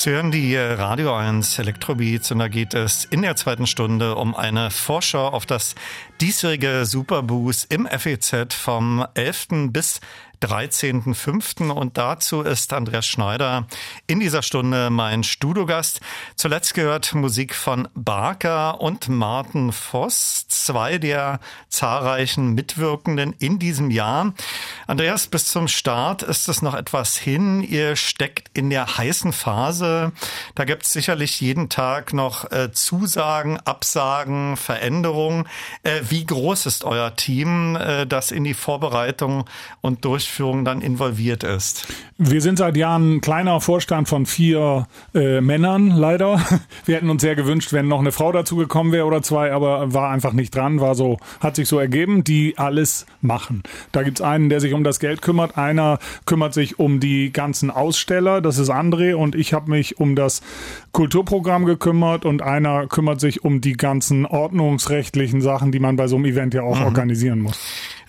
Sie 0.00 0.10
hören 0.10 0.30
die 0.30 0.56
Radio 0.56 1.16
1 1.16 1.58
Elektrobeats 1.58 2.30
und 2.30 2.38
da 2.38 2.46
geht 2.46 2.72
es 2.72 3.04
in 3.04 3.22
der 3.22 3.34
zweiten 3.34 3.66
Stunde 3.66 4.14
um 4.14 4.32
eine 4.36 4.70
Vorschau 4.70 5.26
auf 5.26 5.44
das 5.44 5.74
diesjährige 6.20 6.86
Superboost 6.86 7.72
im 7.72 7.84
FEZ 7.84 8.54
vom 8.54 9.04
11. 9.14 9.72
bis 9.72 10.00
13.05. 10.42 11.70
Und 11.70 11.98
dazu 11.98 12.42
ist 12.42 12.72
Andreas 12.72 13.06
Schneider 13.06 13.66
in 14.06 14.20
dieser 14.20 14.42
Stunde 14.42 14.90
mein 14.90 15.24
Studiogast. 15.24 16.00
Zuletzt 16.36 16.74
gehört 16.74 17.14
Musik 17.14 17.54
von 17.54 17.88
Barker 17.94 18.80
und 18.80 19.08
Martin 19.08 19.72
Voss, 19.72 20.46
zwei 20.48 20.98
der 20.98 21.40
zahlreichen 21.68 22.54
Mitwirkenden 22.54 23.34
in 23.38 23.58
diesem 23.58 23.90
Jahr. 23.90 24.34
Andreas, 24.86 25.26
bis 25.26 25.50
zum 25.50 25.68
Start 25.68 26.22
ist 26.22 26.48
es 26.48 26.62
noch 26.62 26.74
etwas 26.74 27.16
hin. 27.16 27.62
Ihr 27.62 27.96
steckt 27.96 28.56
in 28.56 28.70
der 28.70 28.98
heißen 28.98 29.32
Phase. 29.32 30.12
Da 30.54 30.64
gibt 30.64 30.84
es 30.84 30.92
sicherlich 30.92 31.40
jeden 31.40 31.68
Tag 31.68 32.12
noch 32.12 32.50
äh, 32.50 32.72
Zusagen, 32.72 33.58
Absagen, 33.60 34.56
Veränderungen. 34.56 35.48
Äh, 35.82 36.00
wie 36.08 36.24
groß 36.24 36.66
ist 36.66 36.84
euer 36.84 37.16
Team, 37.16 37.76
äh, 37.76 38.06
das 38.06 38.30
in 38.30 38.44
die 38.44 38.54
Vorbereitung 38.54 39.44
und 39.80 40.04
durch 40.04 40.27
Durchführung 40.28 40.64
dann 40.64 40.82
involviert 40.82 41.42
ist? 41.42 41.86
Wir 42.18 42.40
sind 42.40 42.58
seit 42.58 42.76
Jahren 42.76 43.16
ein 43.16 43.20
kleiner 43.20 43.60
Vorstand 43.60 44.08
von 44.08 44.26
vier 44.26 44.86
äh, 45.14 45.40
Männern, 45.40 45.90
leider. 45.90 46.40
Wir 46.84 46.96
hätten 46.96 47.10
uns 47.10 47.22
sehr 47.22 47.36
gewünscht, 47.36 47.72
wenn 47.72 47.88
noch 47.88 48.00
eine 48.00 48.12
Frau 48.12 48.32
dazu 48.32 48.56
gekommen 48.56 48.92
wäre 48.92 49.06
oder 49.06 49.22
zwei, 49.22 49.52
aber 49.52 49.94
war 49.94 50.10
einfach 50.10 50.32
nicht 50.32 50.54
dran, 50.54 50.80
war 50.80 50.94
so, 50.94 51.18
hat 51.40 51.56
sich 51.56 51.68
so 51.68 51.78
ergeben, 51.78 52.24
die 52.24 52.58
alles 52.58 53.06
machen. 53.20 53.62
Da 53.92 54.02
gibt 54.02 54.18
es 54.18 54.24
einen, 54.24 54.48
der 54.48 54.60
sich 54.60 54.74
um 54.74 54.84
das 54.84 55.00
Geld 55.00 55.22
kümmert, 55.22 55.56
einer 55.56 55.98
kümmert 56.26 56.54
sich 56.54 56.78
um 56.78 57.00
die 57.00 57.32
ganzen 57.32 57.70
Aussteller, 57.70 58.40
das 58.40 58.58
ist 58.58 58.70
André 58.70 59.14
und 59.14 59.34
ich 59.34 59.54
habe 59.54 59.70
mich 59.70 59.98
um 59.98 60.16
das 60.16 60.42
Kulturprogramm 60.98 61.64
gekümmert 61.64 62.24
und 62.24 62.42
einer 62.42 62.88
kümmert 62.88 63.20
sich 63.20 63.44
um 63.44 63.60
die 63.60 63.74
ganzen 63.74 64.26
ordnungsrechtlichen 64.26 65.40
Sachen, 65.40 65.70
die 65.70 65.78
man 65.78 65.94
bei 65.94 66.08
so 66.08 66.16
einem 66.16 66.24
Event 66.24 66.54
ja 66.54 66.62
auch 66.62 66.80
mhm. 66.80 66.86
organisieren 66.86 67.38
muss. 67.38 67.60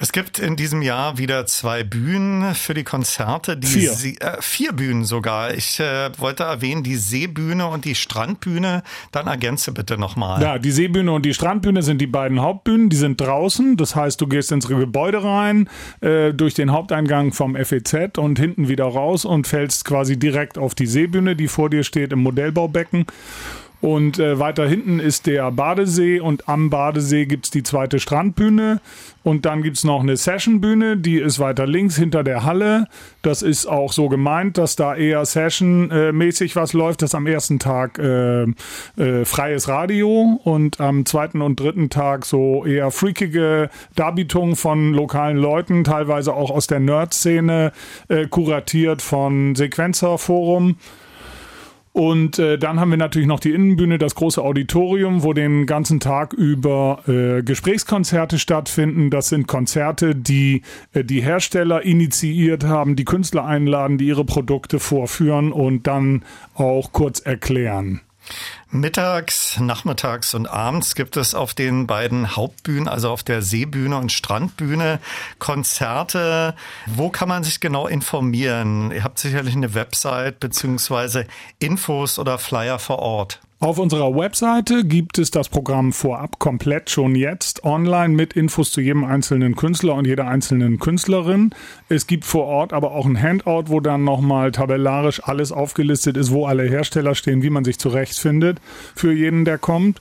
Es 0.01 0.13
gibt 0.13 0.39
in 0.39 0.55
diesem 0.55 0.81
Jahr 0.81 1.17
wieder 1.17 1.45
zwei 1.45 1.83
Bühnen 1.83 2.55
für 2.55 2.73
die 2.73 2.85
Konzerte. 2.85 3.57
Die 3.57 3.67
vier. 3.67 3.91
See, 3.91 4.15
äh, 4.21 4.37
vier 4.39 4.71
Bühnen 4.71 5.03
sogar. 5.03 5.53
Ich 5.53 5.77
äh, 5.81 6.09
wollte 6.17 6.43
erwähnen, 6.43 6.83
die 6.83 6.95
Seebühne 6.95 7.67
und 7.67 7.83
die 7.83 7.95
Strandbühne. 7.95 8.83
Dann 9.11 9.27
ergänze 9.27 9.73
bitte 9.73 9.97
nochmal. 9.97 10.41
Ja, 10.41 10.57
die 10.57 10.71
Seebühne 10.71 11.11
und 11.11 11.25
die 11.25 11.33
Strandbühne 11.33 11.83
sind 11.83 11.99
die 11.99 12.07
beiden 12.07 12.39
Hauptbühnen. 12.41 12.89
Die 12.89 12.95
sind 12.95 13.19
draußen. 13.19 13.75
Das 13.75 13.93
heißt, 13.93 14.21
du 14.21 14.27
gehst 14.27 14.53
ins 14.53 14.69
Gebäude 14.69 15.21
rein, 15.21 15.69
äh, 15.99 16.31
durch 16.33 16.53
den 16.53 16.71
Haupteingang 16.71 17.33
vom 17.33 17.57
FEZ 17.57 18.17
und 18.17 18.39
hinten 18.39 18.69
wieder 18.69 18.85
raus 18.85 19.25
und 19.25 19.47
fällst 19.47 19.83
quasi 19.83 20.17
direkt 20.17 20.57
auf 20.57 20.75
die 20.75 20.87
Seebühne, 20.87 21.35
die 21.35 21.49
vor 21.49 21.69
dir 21.69 21.83
steht 21.83 22.13
im 22.13 22.19
Modellbaubecken. 22.79 23.05
Und 23.81 24.19
äh, 24.19 24.37
weiter 24.37 24.67
hinten 24.67 24.99
ist 24.99 25.25
der 25.25 25.49
Badesee 25.51 26.19
und 26.19 26.49
am 26.49 26.69
Badesee 26.69 27.25
gibt's 27.25 27.49
die 27.49 27.63
zweite 27.63 27.99
Strandbühne. 27.99 28.81
Und 29.23 29.45
dann 29.45 29.63
gibt's 29.63 29.85
noch 29.85 30.01
eine 30.01 30.17
Sessionbühne, 30.17 30.97
die 30.97 31.17
ist 31.17 31.39
weiter 31.39 31.65
links 31.65 31.95
hinter 31.95 32.25
der 32.25 32.43
Halle. 32.43 32.87
Das 33.21 33.41
ist 33.41 33.67
auch 33.67 33.93
so 33.93 34.09
gemeint, 34.09 34.57
dass 34.57 34.75
da 34.75 34.95
eher 34.95 35.23
Session-mäßig 35.23 36.57
was 36.57 36.73
läuft. 36.73 37.01
Das 37.01 37.11
ist 37.11 37.15
am 37.15 37.25
ersten 37.25 37.59
Tag 37.59 37.99
äh, 37.99 38.43
äh, 38.97 39.23
freies 39.23 39.69
Radio 39.69 40.41
und 40.43 40.81
am 40.81 41.05
zweiten 41.05 41.41
und 41.41 41.57
dritten 41.57 41.89
Tag 41.89 42.25
so 42.25 42.65
eher 42.65 42.91
freakige 42.91 43.69
Darbietungen 43.95 44.57
von 44.57 44.93
lokalen 44.93 45.37
Leuten, 45.37 45.85
teilweise 45.85 46.33
auch 46.33 46.51
aus 46.51 46.67
der 46.67 46.81
Nerd-Szene, 46.81 47.71
äh, 48.09 48.27
kuratiert 48.27 49.01
von 49.01 49.55
Sequencer 49.55 50.17
Forum. 50.17 50.75
Und 51.99 52.39
äh, 52.39 52.57
dann 52.57 52.79
haben 52.79 52.91
wir 52.91 52.97
natürlich 52.97 53.27
noch 53.27 53.41
die 53.41 53.51
Innenbühne, 53.51 53.97
das 53.97 54.15
große 54.15 54.41
Auditorium, 54.41 55.21
wo 55.23 55.33
den 55.33 55.65
ganzen 55.65 55.99
Tag 55.99 56.31
über 56.31 57.03
äh, 57.09 57.43
Gesprächskonzerte 57.43 58.39
stattfinden. 58.39 59.09
Das 59.09 59.27
sind 59.27 59.49
Konzerte, 59.49 60.15
die 60.15 60.61
äh, 60.93 61.03
die 61.03 61.21
Hersteller 61.21 61.81
initiiert 61.81 62.63
haben, 62.63 62.95
die 62.95 63.03
Künstler 63.03 63.43
einladen, 63.43 63.97
die 63.97 64.07
ihre 64.07 64.23
Produkte 64.23 64.79
vorführen 64.79 65.51
und 65.51 65.87
dann 65.87 66.23
auch 66.53 66.93
kurz 66.93 67.19
erklären. 67.19 67.99
Mittags, 68.71 69.59
nachmittags 69.59 70.33
und 70.33 70.47
abends 70.47 70.93
gibt 70.93 71.17
es 71.17 71.33
auf 71.33 71.53
den 71.53 71.87
beiden 71.87 72.35
Hauptbühnen, 72.35 72.87
also 72.87 73.09
auf 73.09 73.23
der 73.23 73.41
Seebühne 73.41 73.97
und 73.97 74.11
Strandbühne, 74.11 74.99
Konzerte. 75.39 76.55
Wo 76.85 77.09
kann 77.09 77.29
man 77.29 77.43
sich 77.43 77.59
genau 77.59 77.87
informieren? 77.87 78.91
Ihr 78.91 79.03
habt 79.03 79.19
sicherlich 79.19 79.55
eine 79.55 79.73
Website 79.73 80.39
beziehungsweise 80.39 81.25
Infos 81.57 82.19
oder 82.19 82.37
Flyer 82.37 82.79
vor 82.79 82.99
Ort. 82.99 83.39
Auf 83.61 83.77
unserer 83.77 84.15
Webseite 84.15 84.85
gibt 84.85 85.17
es 85.17 85.31
das 85.31 85.49
Programm 85.49 85.91
vorab 85.91 86.39
komplett 86.39 86.89
schon 86.89 87.13
jetzt 87.13 87.65
online 87.65 88.13
mit 88.13 88.31
Infos 88.31 88.71
zu 88.71 88.79
jedem 88.79 89.03
einzelnen 89.03 89.57
Künstler 89.57 89.95
und 89.95 90.07
jeder 90.07 90.29
einzelnen 90.29 90.79
Künstlerin. 90.79 91.53
Es 91.89 92.07
gibt 92.07 92.23
vor 92.23 92.45
Ort 92.45 92.71
aber 92.71 92.93
auch 92.93 93.05
ein 93.05 93.21
Handout, 93.21 93.65
wo 93.65 93.81
dann 93.81 94.05
nochmal 94.05 94.53
tabellarisch 94.53 95.21
alles 95.25 95.51
aufgelistet 95.51 96.15
ist, 96.15 96.31
wo 96.31 96.45
alle 96.45 96.63
Hersteller 96.63 97.15
stehen, 97.15 97.43
wie 97.43 97.49
man 97.49 97.65
sich 97.65 97.79
zurechtfindet 97.79 98.61
für 98.95 99.11
jeden, 99.11 99.43
der 99.43 99.57
kommt. 99.57 99.99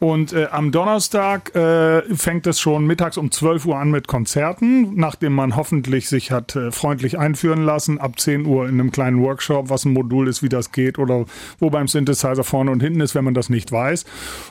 Und 0.00 0.32
äh, 0.32 0.46
am 0.50 0.72
Donnerstag 0.72 1.54
äh, 1.54 2.00
fängt 2.16 2.46
es 2.46 2.58
schon 2.58 2.86
mittags 2.86 3.18
um 3.18 3.30
12 3.30 3.66
Uhr 3.66 3.76
an 3.76 3.90
mit 3.90 4.08
Konzerten, 4.08 4.94
nachdem 4.94 5.34
man 5.34 5.56
hoffentlich 5.56 6.08
sich 6.08 6.30
hat 6.30 6.56
äh, 6.56 6.72
freundlich 6.72 7.18
einführen 7.18 7.62
lassen. 7.64 7.98
Ab 7.98 8.18
10 8.18 8.46
Uhr 8.46 8.66
in 8.66 8.80
einem 8.80 8.92
kleinen 8.92 9.22
Workshop, 9.22 9.68
was 9.68 9.84
ein 9.84 9.92
Modul 9.92 10.26
ist, 10.26 10.42
wie 10.42 10.48
das 10.48 10.72
geht 10.72 10.98
oder 10.98 11.26
wo 11.58 11.68
beim 11.68 11.86
Synthesizer 11.86 12.44
vorne 12.44 12.70
und 12.70 12.82
hinten 12.82 13.02
ist, 13.02 13.14
wenn 13.14 13.24
man 13.24 13.34
das 13.34 13.50
nicht 13.50 13.72
weiß. 13.72 14.06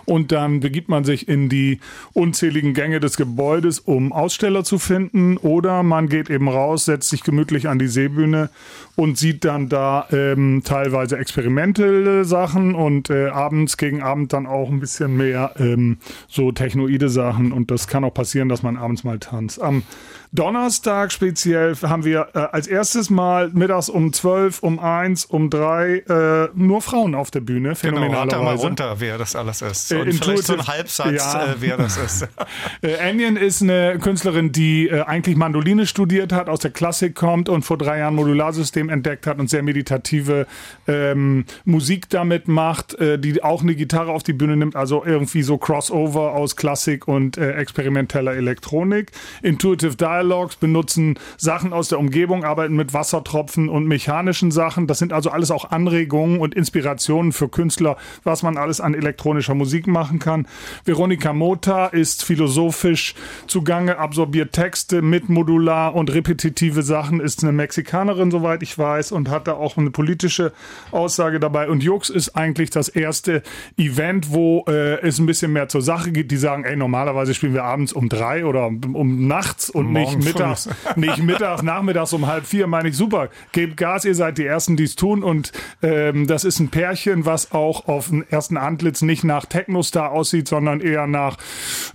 Und 0.06 0.32
dann 0.32 0.60
begibt 0.60 0.88
man 0.88 1.04
sich 1.04 1.28
in 1.28 1.50
die 1.50 1.80
unzähligen 2.14 2.76
Gänge 2.76 3.00
des 3.00 3.18
Gebäudes, 3.18 3.80
um 3.80 4.14
Aussteller 4.14 4.64
zu 4.64 4.78
finden. 4.78 5.38
Oder 5.38 5.82
man 5.82 6.10
geht 6.10 6.30
eben 6.30 6.48
raus, 6.48 6.86
setzt 6.86 7.10
sich 7.10 7.24
gemütlich 7.24 7.68
an 7.68 7.80
die 7.80 7.88
Seebühne 7.88 8.52
und 8.96 9.18
sieht 9.18 9.46
dann 9.46 9.68
da 9.68 10.06
ähm, 10.12 10.62
teilweise 10.64 11.18
experimentelle 11.18 12.24
Sachen 12.24 12.76
und 12.76 13.10
äh, 13.10 13.30
abends 13.30 13.78
gegen 13.78 14.04
Abend 14.04 14.32
dann 14.32 14.46
auch 14.46 14.70
ein 14.70 14.80
bisschen 14.80 15.18
mehr 15.18 15.39
ähm, 15.58 15.98
so 16.28 16.52
technoide 16.52 17.10
Sachen 17.10 17.52
und 17.52 17.72
das 17.72 17.88
kann 17.88 18.04
auch 18.04 18.14
passieren, 18.14 18.50
dass 18.50 18.64
man 18.64 18.78
abends 18.78 19.04
mal 19.04 19.20
tanzt. 19.20 19.62
Am 19.62 19.84
Donnerstag 20.32 21.12
speziell 21.12 21.76
haben 21.82 22.06
wir 22.06 22.28
äh, 22.36 22.40
als 22.52 22.68
erstes 22.68 23.10
Mal 23.10 23.50
mittags 23.50 23.90
um 23.90 24.14
12, 24.14 24.62
um 24.62 24.78
1, 24.78 25.26
um 25.26 25.50
3 25.50 25.96
äh, 25.98 26.50
nur 26.54 26.84
Frauen 26.84 27.16
auf 27.16 27.32
der 27.32 27.40
Bühne. 27.40 27.76
Phänomenalerweise. 27.76 28.28
Genau, 28.28 28.44
mal 28.44 28.56
runter, 28.56 28.96
wer 29.00 29.18
das 29.18 29.36
alles 29.36 29.64
ist. 29.64 29.92
Und 29.92 30.08
äh, 30.08 30.14
vielleicht 30.14 30.44
so 30.44 30.54
ein 30.54 30.68
Halbsatz, 30.68 31.16
ja. 31.16 31.46
äh, 31.46 31.56
wer 31.60 31.78
das 31.78 31.98
ist. 31.98 32.28
äh, 32.82 33.00
Anion 33.00 33.38
ist 33.38 33.64
eine 33.64 33.98
Künstlerin, 33.98 34.52
die 34.52 34.88
äh, 34.88 35.02
eigentlich 35.02 35.36
Mandoline 35.36 35.88
studiert 35.88 36.32
hat, 36.32 36.48
aus 36.48 36.60
der 36.60 36.72
Klassik 36.72 37.16
kommt 37.16 37.50
und 37.50 37.64
vor 37.64 37.80
drei 37.80 37.98
Jahren 37.98 38.14
Modularsystem 38.14 38.90
entdeckt 38.90 39.26
hat 39.26 39.40
und 39.40 39.50
sehr 39.50 39.64
meditative 39.64 40.46
ähm, 40.88 41.46
Musik 41.66 42.08
damit 42.10 42.48
macht, 42.48 42.94
äh, 43.00 43.18
die 43.18 43.44
auch 43.44 43.64
eine 43.64 43.74
Gitarre 43.74 44.12
auf 44.12 44.22
die 44.22 44.34
Bühne 44.34 44.58
nimmt, 44.58 44.76
also 44.76 45.04
irgendwie 45.04 45.42
so 45.42 45.58
Crossover 45.58 46.34
aus 46.34 46.56
Klassik 46.56 47.08
und 47.08 47.38
äh, 47.38 47.54
experimenteller 47.54 48.34
Elektronik. 48.34 49.12
Intuitive 49.42 49.96
Dialogue 49.96 50.19
Dialogs, 50.20 50.58
benutzen 50.58 51.18
Sachen 51.38 51.72
aus 51.72 51.88
der 51.88 52.00
Umgebung, 52.00 52.44
arbeiten 52.44 52.76
mit 52.76 52.94
Wassertropfen 52.94 53.70
und 53.70 53.88
mechanischen 53.88 54.52
Sachen. 54.52 54.86
Das 54.86 55.00
sind 55.00 55.14
also 55.14 55.30
alles 55.30 55.50
auch 55.50 55.72
Anregungen 55.72 56.40
und 56.40 56.56
Inspirationen 56.56 57.32
für 57.32 57.48
Künstler, 57.48 57.96
was 58.24 58.44
man 58.44 58.58
alles 58.58 58.82
an 58.82 58.94
elektronischer 58.94 59.56
Musik 59.56 59.88
machen 59.88 60.20
kann. 60.20 60.46
Veronika 60.84 61.32
Mota 61.32 61.88
ist 61.88 62.26
philosophisch 62.26 63.16
zugange, 63.48 63.98
absorbiert 63.98 64.52
Texte 64.52 65.02
mit 65.02 65.30
modular 65.30 65.96
und 65.96 66.14
repetitive 66.14 66.84
Sachen, 66.84 67.22
ist 67.22 67.44
eine 67.44 67.54
Mexikanerin, 67.54 68.30
soweit 68.30 68.62
ich 68.62 68.78
weiß, 68.78 69.14
und 69.14 69.30
hat 69.30 69.48
da 69.48 69.54
auch 69.54 69.78
eine 69.78 69.92
politische 69.92 70.52
Aussage 70.92 71.40
dabei. 71.40 71.70
Und 71.70 71.82
Jux 71.82 72.10
ist 72.10 72.36
eigentlich 72.36 72.72
das 72.72 72.90
erste 72.90 73.42
Event, 73.78 74.34
wo 74.34 74.66
äh, 74.68 75.00
es 75.00 75.20
ein 75.20 75.26
bisschen 75.26 75.54
mehr 75.54 75.70
zur 75.70 75.82
Sache 75.82 76.12
geht. 76.12 76.32
Die 76.32 76.38
sagen, 76.38 76.66
ey, 76.66 76.76
normalerweise 76.76 77.34
spielen 77.34 77.54
wir 77.54 77.64
abends 77.64 77.94
um 77.94 78.10
drei 78.10 78.46
oder 78.46 78.68
um 78.68 79.28
nachts 79.28 79.70
und 79.70 79.94
nicht 79.94 80.09
nicht 80.16 80.26
mittags, 80.26 80.70
nicht 80.96 81.18
mittags, 81.20 81.62
nachmittags 81.62 82.14
um 82.14 82.28
halb 82.28 82.46
vier, 82.46 82.68
meine 82.68 82.90
ich, 82.90 82.98
super, 82.98 83.30
gebt 83.52 83.78
Gas, 83.78 84.06
ihr 84.06 84.16
seid 84.16 84.38
die 84.38 84.46
Ersten, 84.46 84.78
die 84.78 84.84
es 84.84 84.96
tun. 84.96 85.24
Und 85.24 85.52
ähm, 85.82 86.28
das 86.28 86.44
ist 86.44 86.60
ein 86.60 86.70
Pärchen, 86.70 87.26
was 87.26 87.52
auch 87.52 87.88
auf 87.88 88.10
den 88.10 88.26
ersten 88.30 88.58
Antlitz 88.58 89.02
nicht 89.02 89.24
nach 89.24 89.46
Technostar 89.46 90.12
aussieht, 90.12 90.48
sondern 90.48 90.82
eher 90.82 91.08
nach 91.08 91.38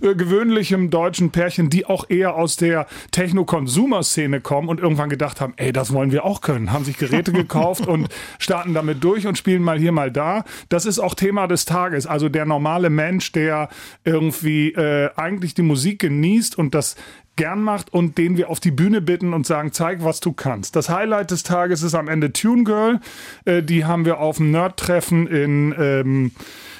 äh, 0.01 0.15
gewöhnlichem 0.15 0.89
deutschen 0.89 1.31
Pärchen, 1.31 1.69
die 1.69 1.85
auch 1.85 2.09
eher 2.09 2.35
aus 2.35 2.55
der 2.55 2.87
Techno-Consumer-Szene 3.11 4.41
kommen 4.41 4.69
und 4.69 4.79
irgendwann 4.79 5.09
gedacht 5.09 5.41
haben, 5.41 5.53
ey, 5.57 5.71
das 5.71 5.93
wollen 5.93 6.11
wir 6.11 6.25
auch 6.25 6.41
können, 6.41 6.71
haben 6.71 6.85
sich 6.85 6.97
Geräte 6.97 7.31
gekauft 7.33 7.87
und 7.87 8.09
starten 8.39 8.73
damit 8.73 9.03
durch 9.03 9.27
und 9.27 9.37
spielen 9.37 9.61
mal 9.61 9.79
hier, 9.79 9.91
mal 9.91 10.11
da. 10.11 10.43
Das 10.69 10.85
ist 10.85 10.99
auch 10.99 11.15
Thema 11.15 11.47
des 11.47 11.65
Tages, 11.65 12.07
also 12.07 12.29
der 12.29 12.45
normale 12.45 12.89
Mensch, 12.89 13.31
der 13.31 13.69
irgendwie 14.03 14.69
äh, 14.73 15.09
eigentlich 15.15 15.53
die 15.53 15.61
Musik 15.61 15.99
genießt 15.99 16.57
und 16.57 16.75
das 16.75 16.95
gern 17.35 17.61
macht 17.61 17.93
und 17.93 18.17
den 18.17 18.37
wir 18.37 18.49
auf 18.49 18.59
die 18.59 18.71
Bühne 18.71 19.01
bitten 19.01 19.33
und 19.33 19.45
sagen, 19.45 19.71
zeig, 19.71 20.03
was 20.03 20.19
du 20.19 20.33
kannst. 20.33 20.75
Das 20.75 20.89
Highlight 20.89 21.31
des 21.31 21.43
Tages 21.43 21.83
ist 21.83 21.95
am 21.95 22.07
Ende 22.07 22.33
Tune 22.33 22.63
Girl. 22.63 22.99
Äh, 23.45 23.63
die 23.63 23.85
haben 23.85 24.05
wir 24.05 24.19
auf 24.19 24.37
dem 24.37 24.51
Nerd-Treffen 24.51 25.27
in, 25.27 25.75
ähm, 25.77 26.31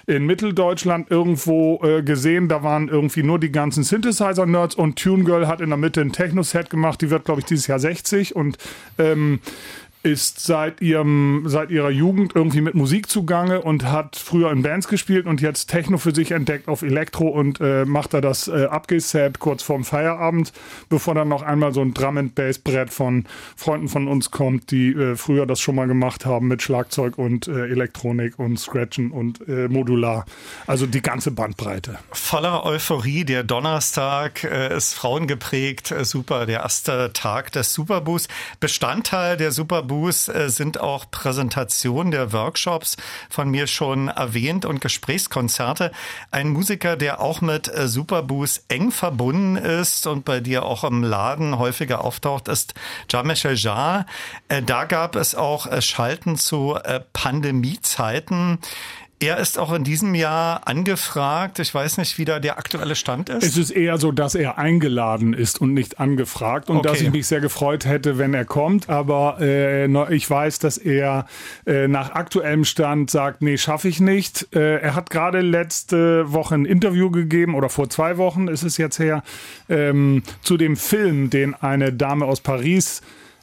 in 0.07 0.25
Mitteldeutschland 0.25 1.09
irgendwo 1.09 1.81
äh, 1.83 2.03
gesehen. 2.03 2.47
Da 2.47 2.63
waren 2.63 2.89
irgendwie 2.89 3.23
nur 3.23 3.39
die 3.39 3.51
ganzen 3.51 3.83
Synthesizer-Nerds 3.83 4.75
und 4.75 4.97
Tune 4.97 5.23
Girl 5.23 5.47
hat 5.47 5.61
in 5.61 5.69
der 5.69 5.77
Mitte 5.77 6.01
ein 6.01 6.11
Techno-Set 6.11 6.69
gemacht. 6.69 7.01
Die 7.01 7.09
wird, 7.09 7.25
glaube 7.25 7.41
ich, 7.41 7.45
dieses 7.45 7.67
Jahr 7.67 7.79
60 7.79 8.35
und 8.35 8.57
ähm, 8.97 9.39
ist 10.05 10.39
seit 10.39 10.81
ihrem 10.81 11.45
seit 11.47 11.71
ihrer 11.71 11.89
Jugend 11.89 12.35
irgendwie 12.35 12.61
mit 12.61 12.75
Musik 12.75 13.09
zugange 13.09 13.61
und 13.61 13.91
hat 13.91 14.15
früher 14.15 14.51
in 14.51 14.61
Bands 14.61 14.87
gespielt 14.87 15.25
und 15.25 15.41
jetzt 15.41 15.67
Techno 15.67 15.97
für 15.97 16.13
sich 16.13 16.31
entdeckt 16.31 16.67
auf 16.67 16.83
Elektro 16.83 17.27
und 17.27 17.59
äh, 17.59 17.85
macht 17.85 18.13
da 18.13 18.21
das 18.21 18.47
äh, 18.47 18.65
Abgeset 18.65 19.39
kurz 19.39 19.63
vorm 19.63 19.83
Feierabend, 19.83 20.53
bevor 20.89 21.15
dann 21.15 21.27
noch 21.27 21.41
einmal 21.41 21.73
so 21.73 21.81
ein 21.81 21.95
Drum 21.95 22.19
and 22.19 22.35
Bass 22.35 22.59
Brett 22.59 22.91
von 22.91 23.25
Freunden 23.55 23.89
von 23.89 24.07
uns 24.07 24.29
kommt, 24.29 24.69
die 24.69 24.91
äh, 24.91 25.15
früher 25.15 25.47
das 25.47 25.59
schon 25.59 25.73
mal 25.73 25.87
gemacht 25.87 26.27
haben 26.27 26.49
mit 26.49 26.61
Schlagzeug 26.61 27.17
und 27.17 27.47
äh, 27.47 27.65
Elektronik 27.65 28.37
und 28.37 28.59
Scratchen 28.59 29.09
und 29.09 29.47
äh, 29.47 29.67
Modular. 29.67 30.25
Also 30.67 30.85
die 30.85 31.01
ganze 31.01 31.31
Bandbreite. 31.31 31.97
Voller 32.11 32.63
Euphorie. 32.63 33.25
Der 33.25 33.43
Donnerstag 33.43 34.43
äh, 34.43 34.77
ist 34.77 34.93
frauengeprägt. 34.93 35.89
Äh, 35.91 36.05
super. 36.05 36.45
Der 36.45 36.59
erste 36.59 37.11
Tag 37.13 37.51
des 37.53 37.73
Superboost. 37.73 38.29
Bestandteil 38.59 39.35
der 39.37 39.51
Superboost 39.51 39.94
Booth 39.95 40.27
äh, 40.27 40.49
sind 40.49 40.81
auch 40.81 41.09
Präsentationen 41.09 42.11
der 42.11 42.33
Workshops 42.33 42.97
von 43.29 43.49
mir 43.49 43.65
schon 43.65 44.09
erwähnt 44.09 44.65
und 44.65 44.81
Gesprächskonzerte. 44.81 45.91
Ein 46.31 46.49
Musiker, 46.49 46.97
der 46.97 47.21
auch 47.21 47.39
mit 47.39 47.69
äh, 47.69 47.87
Superbooth 47.87 48.61
eng 48.67 48.91
verbunden 48.91 49.55
ist 49.55 50.05
und 50.05 50.25
bei 50.25 50.41
dir 50.41 50.65
auch 50.65 50.83
im 50.83 51.01
Laden 51.01 51.57
häufiger 51.59 52.03
auftaucht, 52.03 52.49
ist 52.49 52.73
Jean-Michel 53.07 53.55
Jarre. 53.55 54.05
Äh, 54.49 54.63
da 54.63 54.83
gab 54.83 55.15
es 55.15 55.33
auch 55.33 55.81
Schalten 55.81 56.35
zu 56.37 56.77
Pandemiezeiten. 57.13 58.59
Er 59.19 59.37
ist 59.37 59.57
auch 59.57 59.71
in 59.71 59.85
diesem 59.85 60.13
Jahr 60.13 60.67
angefragt. 60.67 61.59
Ich 61.59 61.73
weiß 61.73 61.97
nicht, 61.99 62.17
wie 62.17 62.25
da 62.25 62.39
der 62.39 62.57
aktuelle 62.57 62.95
Stand 62.95 63.29
ist. 63.29 63.43
Es 63.43 63.55
ist 63.55 63.71
eher 63.71 63.97
so, 63.97 64.11
dass 64.11 64.35
er 64.35 64.57
eingeladen 64.57 65.33
ist 65.33 65.61
und 65.61 65.73
nicht 65.73 66.01
angefragt 66.01 66.69
und 66.69 66.77
okay. 66.77 66.87
dass 66.89 67.01
ich 67.01 67.11
mich 67.11 67.25
sehr 67.25 67.39
gefreut 67.39 67.85
hätte, 67.85 68.17
wenn 68.17 68.33
er 68.33 68.43
kommt. 68.43 68.89
Aber 68.89 69.37
äh, 69.39 70.13
ich 70.13 70.29
weiß, 70.29 70.59
dass 70.59 70.77
er 70.77 71.27
äh, 71.65 71.87
nach 71.87 72.11
aktuellem 72.11 72.65
Stand 72.65 73.09
sagt, 73.09 73.41
nee, 73.41 73.57
schaffe 73.57 73.87
ich 73.87 74.01
nicht. 74.01 74.53
Äh, 74.53 74.79
er 74.79 74.95
hat 74.95 75.09
gerade 75.09 75.39
letzte 75.39 76.33
Woche 76.33 76.55
ein 76.55 76.65
Interview 76.65 77.09
gegeben 77.09 77.55
oder 77.55 77.69
vor 77.69 77.89
zwei 77.89 78.17
Wochen 78.17 78.49
ist 78.49 78.63
es 78.63 78.75
jetzt 78.75 78.99
her 78.99 79.23
ähm, 79.69 80.23
zu 80.41 80.57
dem 80.57 80.75
Film, 80.75 81.29
den 81.29 81.53
eine 81.53 81.93
Dame 81.93 82.25
aus 82.25 82.41
Paris 82.41 83.01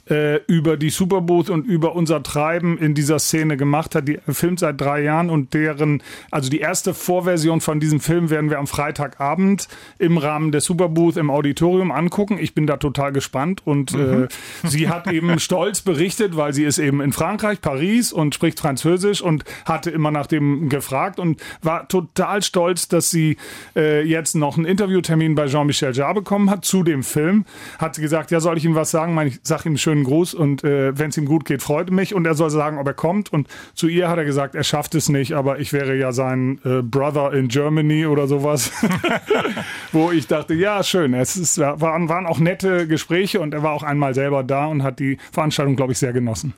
äh, 0.09 0.41
über 0.47 0.77
die 0.77 0.91
Superbooth 0.91 1.51
und 1.51 1.65
über 1.67 1.95
unser 1.95 2.23
Treiben 2.23 2.79
in 2.79 2.95
dieser 2.95 3.19
Szene 3.19 3.57
gemacht 3.57 3.95
hat. 3.95 4.09
Die 4.09 4.19
filmt 4.29 4.59
seit 4.59 4.81
drei 4.81 5.03
Jahren 5.03 5.31
und 5.31 5.55
deren, 5.55 6.03
also 6.31 6.51
die 6.51 6.61
erste 6.61 6.95
Vorversion 6.95 7.61
von 7.61 7.81
diesem 7.81 8.01
Film 8.01 8.31
werden 8.31 8.51
wir 8.51 8.59
am 8.59 8.67
Freitagabend 8.67 9.69
im 9.99 10.19
Rahmen 10.19 10.53
der 10.53 10.61
Superbooth 10.61 11.17
im 11.17 11.31
Auditorium 11.31 11.93
angucken. 11.93 12.39
Ich 12.41 12.55
bin 12.55 12.67
da 12.67 12.79
total 12.79 13.13
gespannt 13.13 13.63
und 13.65 13.95
mhm. 13.95 14.25
äh, 14.25 14.29
sie 14.69 14.89
hat 14.89 15.07
eben 15.07 15.39
stolz 15.39 15.83
berichtet, 15.83 16.37
weil 16.37 16.53
sie 16.53 16.65
ist 16.65 16.79
eben 16.79 17.01
in 17.01 17.13
Frankreich, 17.13 17.61
Paris 17.61 18.13
und 18.13 18.35
spricht 18.35 18.59
Französisch 18.59 19.23
und 19.23 19.45
hatte 19.65 19.91
immer 19.91 20.11
nach 20.11 20.27
dem 20.27 20.69
gefragt 20.69 21.19
und 21.19 21.41
war 21.63 21.89
total 21.89 22.43
stolz, 22.43 22.89
dass 22.89 23.11
sie 23.11 23.37
äh, 23.77 24.03
jetzt 24.03 24.35
noch 24.35 24.57
einen 24.57 24.67
Interviewtermin 24.67 25.35
bei 25.35 25.47
Jean-Michel 25.47 25.95
Jarre 25.95 26.15
bekommen 26.15 26.51
hat 26.51 26.65
zu 26.65 26.83
dem 26.83 27.03
Film. 27.03 27.45
Hat 27.79 27.95
sie 27.95 28.03
gesagt, 28.03 28.31
ja, 28.31 28.41
soll 28.41 28.59
ich 28.59 28.65
ihm 28.65 28.75
was 28.75 28.91
sagen? 28.91 29.19
Ich 29.27 29.41
sag 29.43 29.65
ihm 29.65 29.77
schönen 29.93 30.05
Gruß 30.05 30.33
und 30.33 30.65
äh, 30.65 30.99
wenn 30.99 31.11
es 31.11 31.19
ihm 31.19 31.27
gut 31.27 31.45
geht, 31.45 31.63
freut 31.63 31.91
mich 31.91 32.15
und 32.15 32.27
er 32.27 32.35
soll 32.35 32.49
sagen, 32.49 32.79
ob 32.79 32.87
er 32.87 32.95
kommt. 32.95 33.31
Und 33.31 33.47
zu 33.75 33.89
ihr 33.89 34.09
hat 34.09 34.17
er 34.17 34.25
gesagt, 34.25 34.55
er 34.55 34.65
schafft 34.65 34.95
es 34.95 35.11
nicht, 35.11 35.35
aber 35.35 35.59
ich 35.59 35.75
wäre 35.75 35.95
ja 35.97 36.13
sein 36.13 36.61
äh, 36.65 36.81
Brother 36.81 37.35
in 37.35 37.49
Germany 37.49 38.07
oder 38.07 38.27
sowas. 38.27 38.73
Wo 39.93 40.11
ich 40.11 40.27
dachte, 40.27 40.55
ja, 40.55 40.83
schön. 40.83 41.13
Es 41.13 41.37
ist, 41.37 41.59
waren, 41.59 42.09
waren 42.09 42.27
auch 42.27 42.39
nette 42.39 42.87
Gespräche 42.87 43.41
und 43.41 43.53
er 43.53 43.63
war 43.63 43.73
auch 43.73 43.83
einmal 43.83 44.15
selber 44.15 44.43
da 44.43 44.67
und 44.67 44.83
hat 44.83 44.99
die 44.99 45.19
Veranstaltung, 45.31 45.77
glaube 45.77 45.93
ich, 45.93 45.99
sehr 45.99 46.15
genossen. 46.15 46.55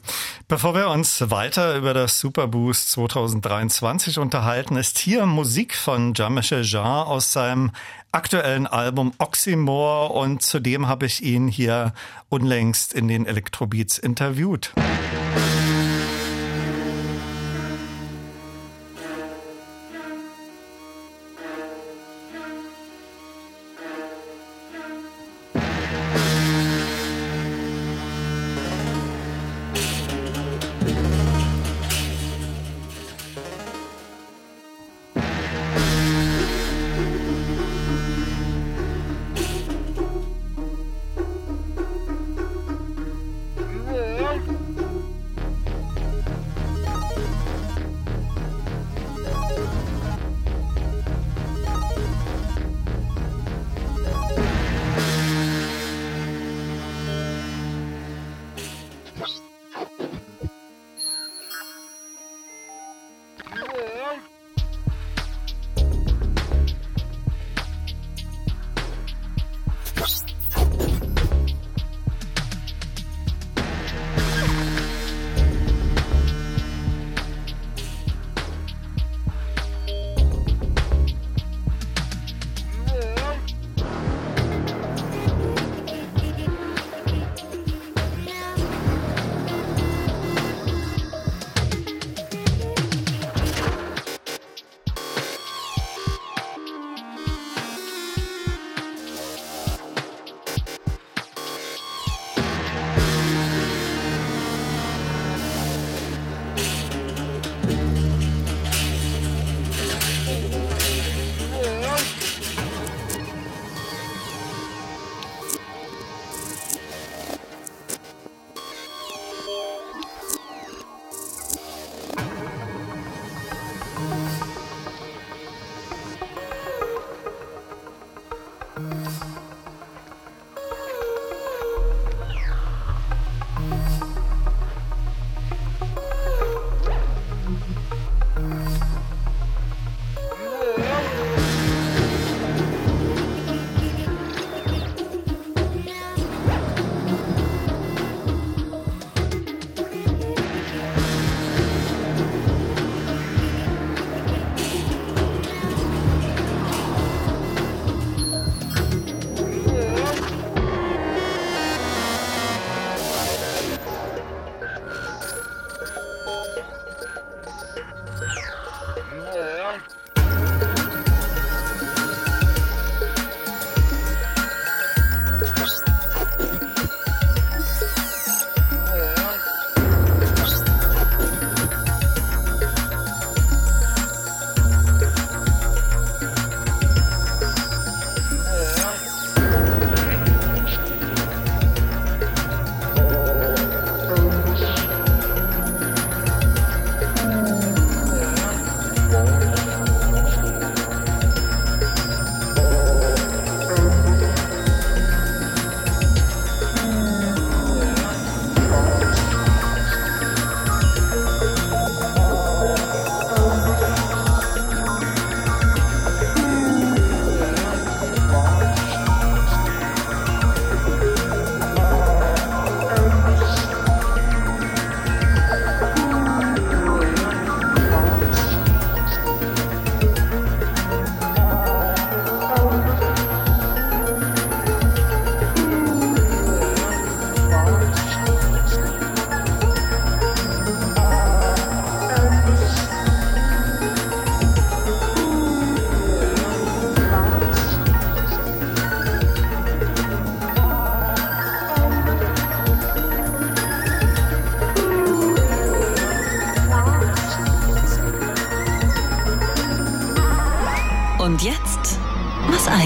Bevor 0.47 0.75
wir 0.75 0.89
uns 0.91 1.31
weiter 1.31 1.75
über 1.75 1.95
das 1.95 2.21
Superboost 2.21 2.91
2023 2.93 4.19
unterhalten, 4.19 4.77
ist 4.77 4.99
hier 4.99 5.25
Musik 5.25 5.75
von 5.75 6.13
Jean-Michel 6.13 6.65
Jean 6.65 7.07
aus 7.07 7.33
seinem 7.33 7.71
aktuellen 8.13 8.67
Album 8.67 9.15
Oxymore 9.17 10.13
und 10.13 10.43
zudem 10.43 10.87
habe 10.87 11.07
ich 11.07 11.23
ihn 11.23 11.49
hier 11.49 11.95
unlängst 12.29 12.93
in 12.93 13.09
den 13.09 13.25
Electrobeats 13.25 13.97
interviewt. 13.97 14.75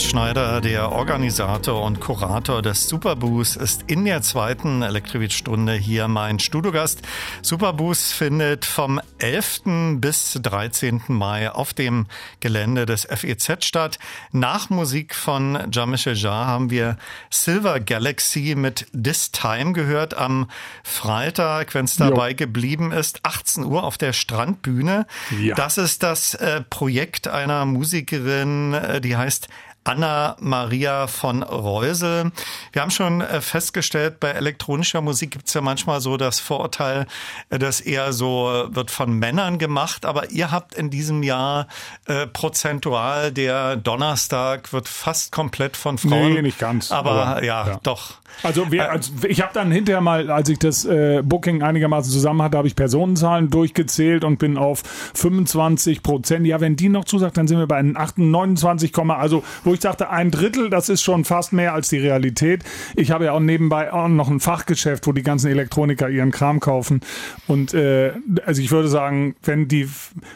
Lukas 0.00 0.10
Schneider, 0.10 0.60
der 0.62 0.92
Organisator 0.92 1.82
und 1.82 2.00
Kurator 2.00 2.62
des 2.62 2.88
Superboost, 2.88 3.56
ist 3.56 3.84
in 3.86 4.06
der 4.06 4.22
zweiten 4.22 4.80
Elektrobeat-Stunde 4.80 5.74
hier 5.74 6.08
mein 6.08 6.38
Studiogast. 6.38 7.02
Superboost 7.42 8.14
findet 8.14 8.64
vom 8.64 9.00
11. 9.18 9.96
bis 9.96 10.38
13. 10.40 11.02
Mai 11.08 11.50
auf 11.50 11.74
dem 11.74 12.06
Gelände 12.40 12.86
des 12.86 13.04
FEZ 13.04 13.64
statt. 13.64 13.98
Nach 14.32 14.70
Musik 14.70 15.14
von 15.14 15.58
Jean-Michel 15.70 16.16
Jarre 16.16 16.46
haben 16.46 16.70
wir 16.70 16.96
Silver 17.28 17.78
Galaxy 17.78 18.54
mit 18.56 18.86
This 18.92 19.32
Time 19.32 19.72
gehört 19.72 20.14
am 20.14 20.48
Freitag, 20.82 21.74
wenn 21.74 21.84
es 21.84 21.96
dabei 21.96 22.30
jo. 22.30 22.36
geblieben 22.36 22.92
ist, 22.92 23.20
18 23.24 23.64
Uhr 23.64 23.84
auf 23.84 23.98
der 23.98 24.14
Strandbühne. 24.14 25.06
Ja. 25.38 25.54
Das 25.56 25.76
ist 25.76 26.02
das 26.02 26.34
äh, 26.34 26.62
Projekt 26.62 27.28
einer 27.28 27.66
Musikerin, 27.66 28.72
äh, 28.72 29.00
die 29.02 29.16
heißt 29.16 29.48
Anna 29.90 30.36
Maria 30.38 31.08
von 31.08 31.42
Reusel. 31.42 32.30
Wir 32.72 32.82
haben 32.82 32.92
schon 32.92 33.22
äh, 33.22 33.40
festgestellt, 33.40 34.20
bei 34.20 34.28
elektronischer 34.28 35.00
Musik 35.00 35.32
gibt 35.32 35.48
es 35.48 35.54
ja 35.54 35.62
manchmal 35.62 36.00
so 36.00 36.16
das 36.16 36.38
Vorurteil, 36.38 37.06
äh, 37.48 37.58
dass 37.58 37.80
eher 37.80 38.12
so 38.12 38.68
wird 38.70 38.92
von 38.92 39.18
Männern 39.18 39.58
gemacht, 39.58 40.06
aber 40.06 40.30
ihr 40.30 40.52
habt 40.52 40.76
in 40.76 40.90
diesem 40.90 41.24
Jahr 41.24 41.66
äh, 42.06 42.28
prozentual 42.28 43.32
der 43.32 43.74
Donnerstag 43.74 44.72
wird 44.72 44.86
fast 44.88 45.32
komplett 45.32 45.76
von 45.76 45.98
Frauen. 45.98 46.34
Nee, 46.34 46.42
nicht 46.42 46.60
ganz. 46.60 46.92
Aber, 46.92 47.10
aber 47.10 47.44
ja, 47.44 47.66
ja, 47.66 47.80
doch. 47.82 48.20
Also, 48.42 48.70
wir, 48.70 48.90
also 48.90 49.12
ich 49.28 49.42
habe 49.42 49.50
dann 49.52 49.70
hinterher 49.70 50.00
mal, 50.00 50.30
als 50.30 50.48
ich 50.48 50.58
das 50.58 50.84
äh, 50.84 51.22
Booking 51.22 51.62
einigermaßen 51.62 52.10
zusammen 52.12 52.42
hatte, 52.42 52.56
habe 52.56 52.68
ich 52.68 52.76
Personenzahlen 52.76 53.50
durchgezählt 53.50 54.24
und 54.24 54.38
bin 54.38 54.56
auf 54.56 54.82
25 55.14 56.02
Prozent. 56.02 56.46
Ja, 56.46 56.60
wenn 56.60 56.76
die 56.76 56.88
noch 56.88 57.04
zusagt, 57.04 57.36
dann 57.36 57.48
sind 57.48 57.58
wir 57.58 57.66
bei 57.66 57.82
28, 57.82 58.96
also 59.08 59.42
wo 59.64 59.74
ich 59.74 59.79
sagte, 59.82 60.10
ein 60.10 60.30
Drittel, 60.30 60.70
das 60.70 60.88
ist 60.88 61.02
schon 61.02 61.24
fast 61.24 61.52
mehr 61.52 61.74
als 61.74 61.88
die 61.88 61.98
Realität. 61.98 62.62
Ich 62.96 63.10
habe 63.10 63.26
ja 63.26 63.32
auch 63.32 63.40
nebenbei 63.40 63.92
auch 63.92 64.08
noch 64.08 64.28
ein 64.28 64.40
Fachgeschäft, 64.40 65.06
wo 65.06 65.12
die 65.12 65.22
ganzen 65.22 65.50
Elektroniker 65.50 66.08
ihren 66.08 66.30
Kram 66.30 66.60
kaufen. 66.60 67.00
Und 67.46 67.74
äh, 67.74 68.12
also 68.44 68.62
ich 68.62 68.70
würde 68.70 68.88
sagen, 68.88 69.34
wenn 69.42 69.68
die, 69.68 69.88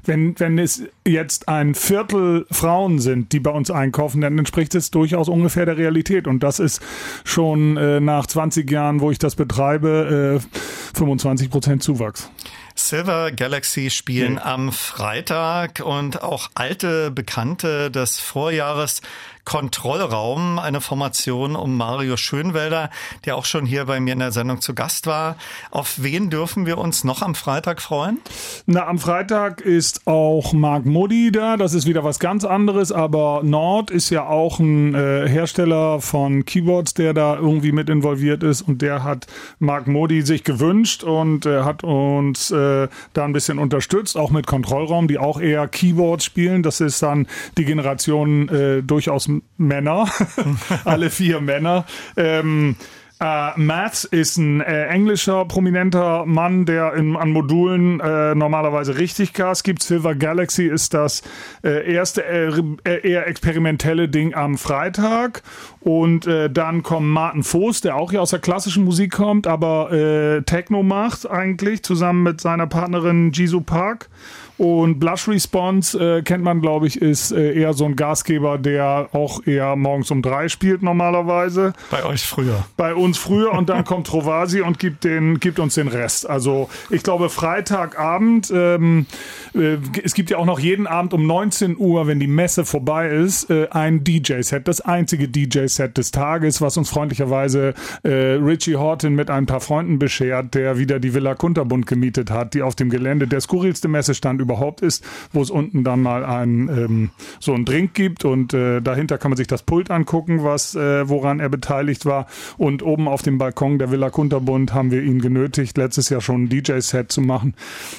wenn, 0.05 0.39
wenn 0.39 0.59
es 0.59 0.83
jetzt 1.07 1.49
ein 1.49 1.75
Viertel 1.75 2.47
Frauen 2.51 2.99
sind, 2.99 3.33
die 3.33 3.41
bei 3.41 3.51
uns 3.51 3.71
einkaufen, 3.71 4.21
dann 4.21 4.39
entspricht 4.39 4.75
es 4.75 4.91
durchaus 4.91 5.29
ungefähr 5.29 5.67
der 5.67 5.77
Realität. 5.77 6.27
Und 6.27 6.43
das 6.43 6.59
ist 6.59 6.81
schon 7.25 7.77
äh, 7.77 8.01
nach 8.01 8.27
20 8.27 8.71
Jahren, 8.71 9.01
wo 9.01 9.11
ich 9.11 9.19
das 9.19 9.35
betreibe, 9.35 10.41
äh, 10.41 10.97
25 10.97 11.51
Prozent 11.51 11.83
Zuwachs. 11.83 12.31
Silver 12.77 13.31
Galaxy 13.31 13.89
spielen 13.91 14.35
ja. 14.35 14.45
am 14.47 14.73
Freitag 14.73 15.81
und 15.85 16.23
auch 16.23 16.51
alte 16.55 17.13
Bekannte 17.13 17.91
des 17.91 18.19
Vorjahres 18.19 19.01
Kontrollraum, 19.45 20.59
eine 20.59 20.81
Formation 20.81 21.57
um 21.57 21.77
Mario 21.77 22.17
Schönwelder, 22.17 22.91
der 23.25 23.37
auch 23.37 23.45
schon 23.45 23.67
hier 23.67 23.85
bei 23.85 24.01
mir 24.01 24.15
in 24.15 24.19
der 24.19 24.33
Sendung 24.33 24.61
zu 24.61 24.75
Gast 24.75 25.07
war. 25.07 25.37
Auf 25.71 26.03
wen 26.03 26.31
dürfen 26.31 26.67
wir 26.67 26.79
uns 26.79 27.05
noch 27.05 27.23
am 27.23 27.35
Freitag 27.35 27.83
freuen? 27.83 28.19
Na, 28.67 28.87
am 28.87 28.99
Freitag 28.99 29.61
ist 29.61 30.07
auch 30.07 30.53
Mark 30.53 30.87
Modi 30.87 31.31
da. 31.31 31.57
Das 31.57 31.75
ist 31.75 31.87
wieder 31.87 32.05
was 32.05 32.19
ganz 32.19 32.45
anderes, 32.45 32.91
aber 32.91 33.43
Nord 33.45 33.91
ist 33.91 34.11
ja 34.11 34.27
auch 34.27 34.59
ein 34.59 34.95
äh, 34.95 35.29
Hersteller 35.29 36.01
von 36.01 36.45
Keyboards, 36.45 36.95
der 36.95 37.13
da 37.13 37.37
irgendwie 37.37 37.73
mit 37.73 37.91
involviert 37.91 38.43
ist 38.43 38.63
und 38.63 38.83
der 38.83 39.05
hat 39.05 39.27
Mark 39.59 39.87
Modi 39.87 40.23
sich 40.23 40.45
gewünscht 40.45 41.05
und 41.05 41.47
äh, 41.47 41.63
hat 41.63 41.85
uns 41.85 42.51
äh, 42.51 42.89
da 43.13 43.25
ein 43.25 43.33
bisschen 43.33 43.59
unterstützt, 43.59 44.17
auch 44.17 44.31
mit 44.31 44.47
Kontrollraum, 44.47 45.09
die 45.09 45.19
auch 45.19 45.41
eher 45.41 45.69
Keyboards 45.69 46.25
spielen. 46.25 46.63
Das 46.63 46.81
ist 46.81 47.03
dann 47.03 47.27
die 47.59 47.65
Generation 47.65 48.49
äh, 48.49 48.83
durchaus 48.83 49.29
Männer, 49.57 50.09
alle 50.85 51.11
vier 51.11 51.41
Männer. 51.41 51.85
Ähm, 52.17 52.77
äh, 53.21 53.59
Matt 53.59 54.05
ist 54.05 54.39
ein 54.39 54.61
äh, 54.61 54.87
englischer 54.87 55.45
prominenter 55.45 56.27
Mann, 56.27 56.67
der 56.67 56.95
in, 56.95 57.17
an 57.17 57.31
Modulen 57.31 58.01
äh, 58.01 58.35
normalerweise 58.35 58.99
richtig 58.99 59.33
Gas 59.33 59.63
gibt. 59.63 59.83
Silver 59.85 60.17
Galaxy 60.17 60.67
ist 60.67 60.95
das 60.95 61.23
äh, 61.63 61.91
erste 61.93 62.25
äh, 62.25 62.49
äh, 62.85 63.09
eher 63.09 63.29
experimentelle 63.29 64.09
Ding 64.09 64.35
am 64.35 64.59
Freitag. 64.59 65.43
Und 65.81 66.27
dann 66.27 66.83
kommt 66.83 67.09
Martin 67.09 67.43
Voß, 67.43 67.83
der 67.83 67.97
auch 67.97 68.11
hier 68.11 68.23
aus 68.23 68.31
der 68.31 68.39
klassischen 68.39 68.85
Musik 68.85 69.13
kommt, 69.13 69.47
aber 69.47 70.43
Techno 70.47 70.83
macht 70.83 71.29
eigentlich, 71.29 71.83
zusammen 71.83 72.23
mit 72.23 72.41
seiner 72.41 72.67
Partnerin 72.67 73.33
Jisoo 73.33 73.61
Park. 73.61 74.09
Und 74.57 75.01
Blush 75.01 75.27
Response 75.27 75.99
äh, 75.99 76.23
kennt 76.23 76.45
man, 76.45 76.61
glaube 76.61 76.87
ich, 76.87 77.01
ist 77.01 77.33
äh, 77.33 77.55
eher 77.55 77.73
so 77.73 77.87
ein 77.87 77.97
Gasgeber, 77.97 78.57
der 78.59 79.09
auch 79.13 79.45
eher 79.47 79.75
morgens 79.75 80.11
um 80.13 80.23
drei 80.23 80.49
spielt 80.49 80.83
normalerweise. 80.83 81.73
Bei 81.91 82.05
euch 82.05 82.23
früher. 82.25 82.65
Bei 82.77 82.95
uns 82.95 83.19
früher 83.19 83.53
und 83.53 83.69
dann 83.69 83.85
kommt 83.85 84.07
Trovasi 84.07 84.61
und 84.61 84.79
gibt, 84.79 85.03
den, 85.03 85.41
gibt 85.41 85.59
uns 85.59 85.75
den 85.75 85.89
Rest. 85.89 86.29
Also 86.29 86.69
ich 86.89 87.03
glaube 87.03 87.31
Freitagabend, 87.31 88.53
ähm, 88.55 89.07
äh, 89.55 89.79
es 90.05 90.15
gibt 90.15 90.31
ja 90.31 90.39
auch 90.39 90.45
noch 90.45 90.61
jeden 90.61 90.87
Abend 90.87 91.15
um 91.15 91.27
19 91.27 91.77
Uhr, 91.77 92.07
wenn 92.07 92.21
die 92.21 92.29
Messe 92.29 92.65
vorbei 92.65 93.09
ist, 93.09 93.51
äh, 93.51 93.67
ein 93.71 94.05
DJ-Set, 94.05 94.69
das 94.69 94.81
einzige 94.81 95.29
DJ-Set 95.29 95.99
des 95.99 96.13
Tages, 96.13 96.61
was 96.61 96.77
uns 96.77 96.91
freundlicherweise 96.91 97.75
äh, 98.05 98.09
Richie 98.09 98.77
Horton 98.77 99.15
mit 99.15 99.31
ein 99.31 99.47
paar 99.47 99.61
Freunden 99.61 99.99
beschert, 99.99 100.55
der 100.55 100.79
wieder 100.79 101.01
die 101.01 101.13
Villa 101.13 101.35
Kunterbund 101.35 101.87
gemietet 101.87 102.31
hat, 102.31 102.55
die 102.55 102.63
auf 102.63 102.77
dem 102.77 102.89
Gelände 102.89 103.27
der 103.27 103.41
skurrilste 103.41 103.89
Messestand 103.89 104.44
überhaupt 104.45 104.81
ist, 104.81 105.05
wo 105.33 105.43
es 105.43 105.51
unten 105.51 105.85
dann 105.85 106.01
mal 106.01 106.25
ein, 106.25 106.69
ähm, 106.69 107.11
so 107.41 107.53
einen 107.53 107.65
Drink 107.65 107.95
gibt 107.95 108.25
und 108.25 108.55
äh, 108.55 108.81
dahinter 108.81 109.19
kann 109.19 109.31
man 109.31 109.37
sich 109.37 109.47
das 109.47 109.63
Pult 109.63 109.91
angucken, 109.91 110.45
was, 110.45 110.75
äh, 110.75 111.09
woran 111.09 111.41
er 111.41 111.49
beteiligt 111.49 112.07
war. 112.07 112.27
Und 112.57 112.83
oben 112.83 113.09
auf 113.09 113.23
dem 113.23 113.39
Balkon 113.39 113.79
der 113.79 113.91
Villa 113.91 114.11
Kunterbund 114.11 114.73
haben 114.73 114.91
wir 114.91 115.03
ihn 115.03 115.21
genötigt, 115.21 115.77
letztes 115.77 116.09
Jahr 116.09 116.21
schon 116.21 116.45
ein 116.45 116.49
DJ-Set 116.49 117.11
zu 117.11 117.21
machen. 117.21 117.55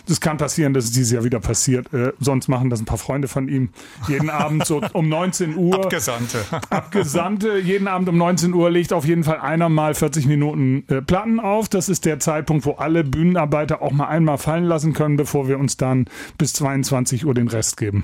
Das 0.07 0.21
kann 0.21 0.37
passieren, 0.37 0.73
dass 0.73 0.85
es 0.85 0.91
dieses 0.91 1.11
Jahr 1.11 1.23
wieder 1.23 1.39
passiert. 1.39 1.93
Äh, 1.93 2.13
sonst 2.19 2.47
machen 2.47 2.69
das 2.69 2.79
ein 2.79 2.85
paar 2.85 2.97
Freunde 2.97 3.27
von 3.27 3.47
ihm. 3.47 3.69
Jeden 4.07 4.29
Abend 4.29 4.65
so 4.65 4.81
um 4.93 5.09
19 5.09 5.57
Uhr. 5.57 5.75
Abgesandte. 5.75 6.39
Abgesandte. 6.69 7.57
Jeden 7.57 7.87
Abend 7.87 8.09
um 8.09 8.17
19 8.17 8.53
Uhr 8.53 8.69
legt 8.69 8.93
auf 8.93 9.05
jeden 9.05 9.23
Fall 9.23 9.39
einer 9.39 9.69
mal 9.69 9.93
40 9.93 10.25
Minuten 10.27 10.83
äh, 10.87 11.01
Platten 11.01 11.39
auf. 11.39 11.69
Das 11.69 11.89
ist 11.89 12.05
der 12.05 12.19
Zeitpunkt, 12.19 12.65
wo 12.65 12.73
alle 12.73 13.03
Bühnenarbeiter 13.03 13.81
auch 13.81 13.91
mal 13.91 14.07
einmal 14.07 14.37
fallen 14.37 14.65
lassen 14.65 14.93
können, 14.93 15.17
bevor 15.17 15.47
wir 15.47 15.59
uns 15.59 15.77
dann 15.77 16.05
bis 16.37 16.53
22 16.53 17.25
Uhr 17.25 17.33
den 17.33 17.47
Rest 17.47 17.77
geben. 17.77 18.03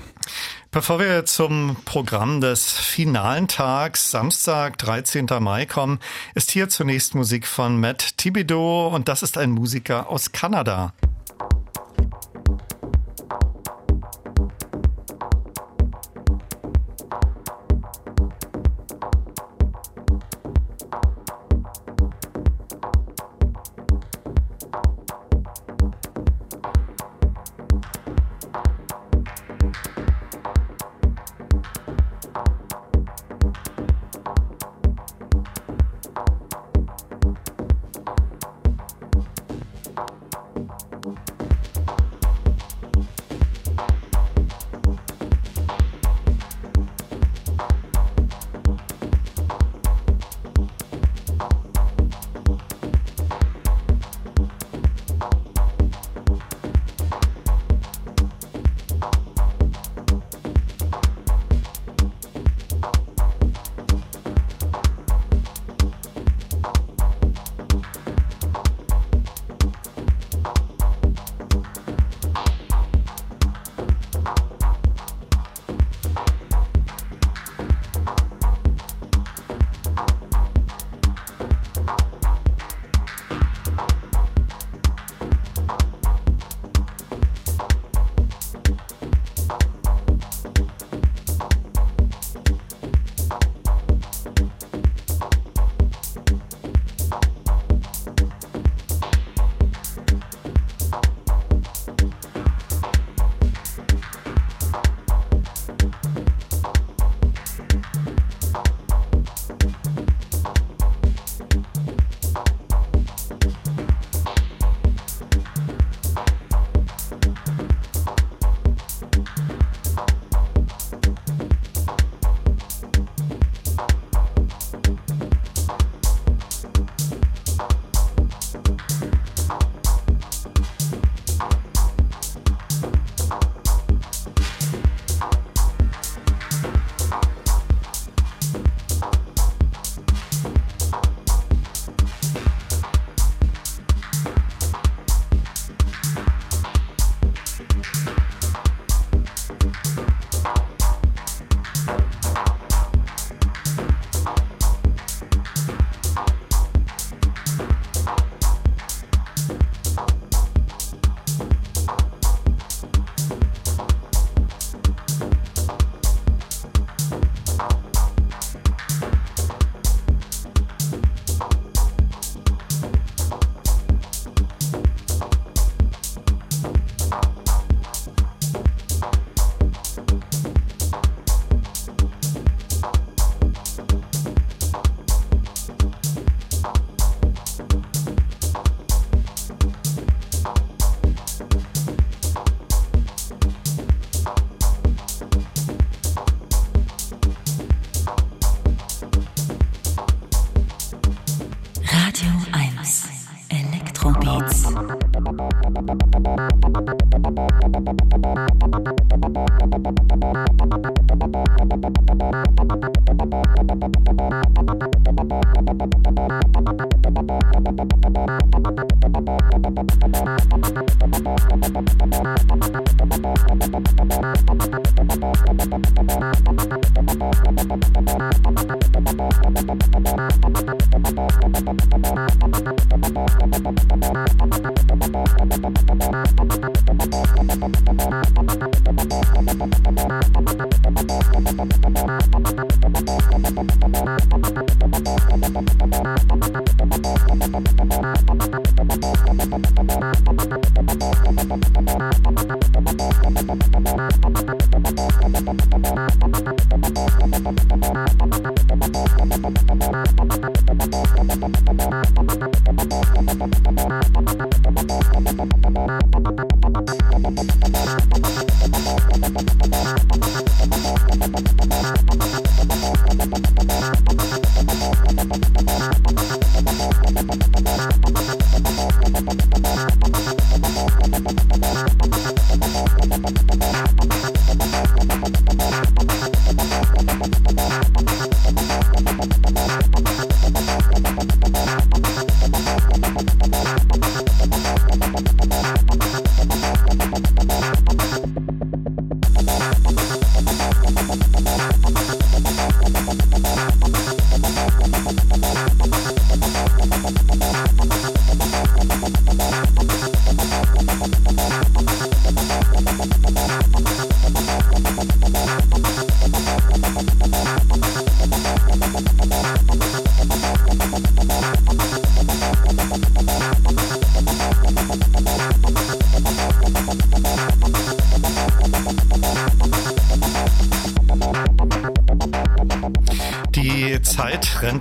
Bevor 0.70 0.98
wir 0.98 1.24
zum 1.26 1.76
Programm 1.84 2.40
des 2.40 2.72
finalen 2.72 3.48
Tags, 3.48 4.10
Samstag, 4.10 4.78
13. 4.78 5.26
Mai 5.40 5.66
kommen, 5.66 5.98
ist 6.34 6.50
hier 6.50 6.68
zunächst 6.68 7.14
Musik 7.14 7.46
von 7.46 7.78
Matt 7.78 8.16
Thibodeau 8.16 8.88
und 8.88 9.08
das 9.08 9.22
ist 9.22 9.36
ein 9.36 9.50
Musiker 9.50 10.08
aus 10.08 10.32
Kanada. 10.32 10.92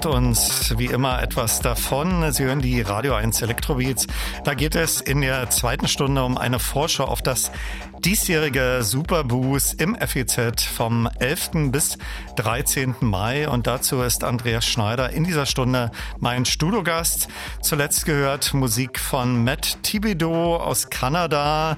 Rennt 0.02 0.16
uns 0.16 0.74
wie 0.78 0.86
immer 0.86 1.22
etwas 1.22 1.60
davon. 1.60 2.32
Sie 2.32 2.44
hören 2.44 2.62
die 2.62 2.82
Radio 2.82 3.14
1 3.14 3.42
Elektrobeats. 3.42 4.08
Da 4.44 4.54
geht 4.54 4.76
es 4.76 5.02
in 5.02 5.22
der 5.22 5.50
zweiten 5.50 5.88
Stunde 5.88 6.24
um 6.24 6.38
eine 6.38 6.60
Vorschau 6.60 7.06
auf 7.06 7.22
das 7.22 7.52
diesjährige 8.00 8.80
Superboost 8.82 9.80
im 9.80 9.96
FEZ 9.96 10.64
vom 10.64 11.08
11. 11.22 11.72
bis 11.72 11.98
13. 12.36 12.96
Mai. 13.00 13.48
Und 13.48 13.68
dazu 13.68 14.02
ist 14.02 14.24
Andreas 14.24 14.66
Schneider 14.66 15.12
in 15.12 15.24
dieser 15.24 15.46
Stunde 15.46 15.92
mein 16.20 16.46
Studiogast. 16.46 17.28
Zuletzt 17.62 18.06
gehört 18.06 18.54
Musik 18.54 19.00
von 19.00 19.44
Matt 19.44 19.78
Thibodeau 19.84 20.58
aus 20.58 20.90
Kanada. 20.90 21.78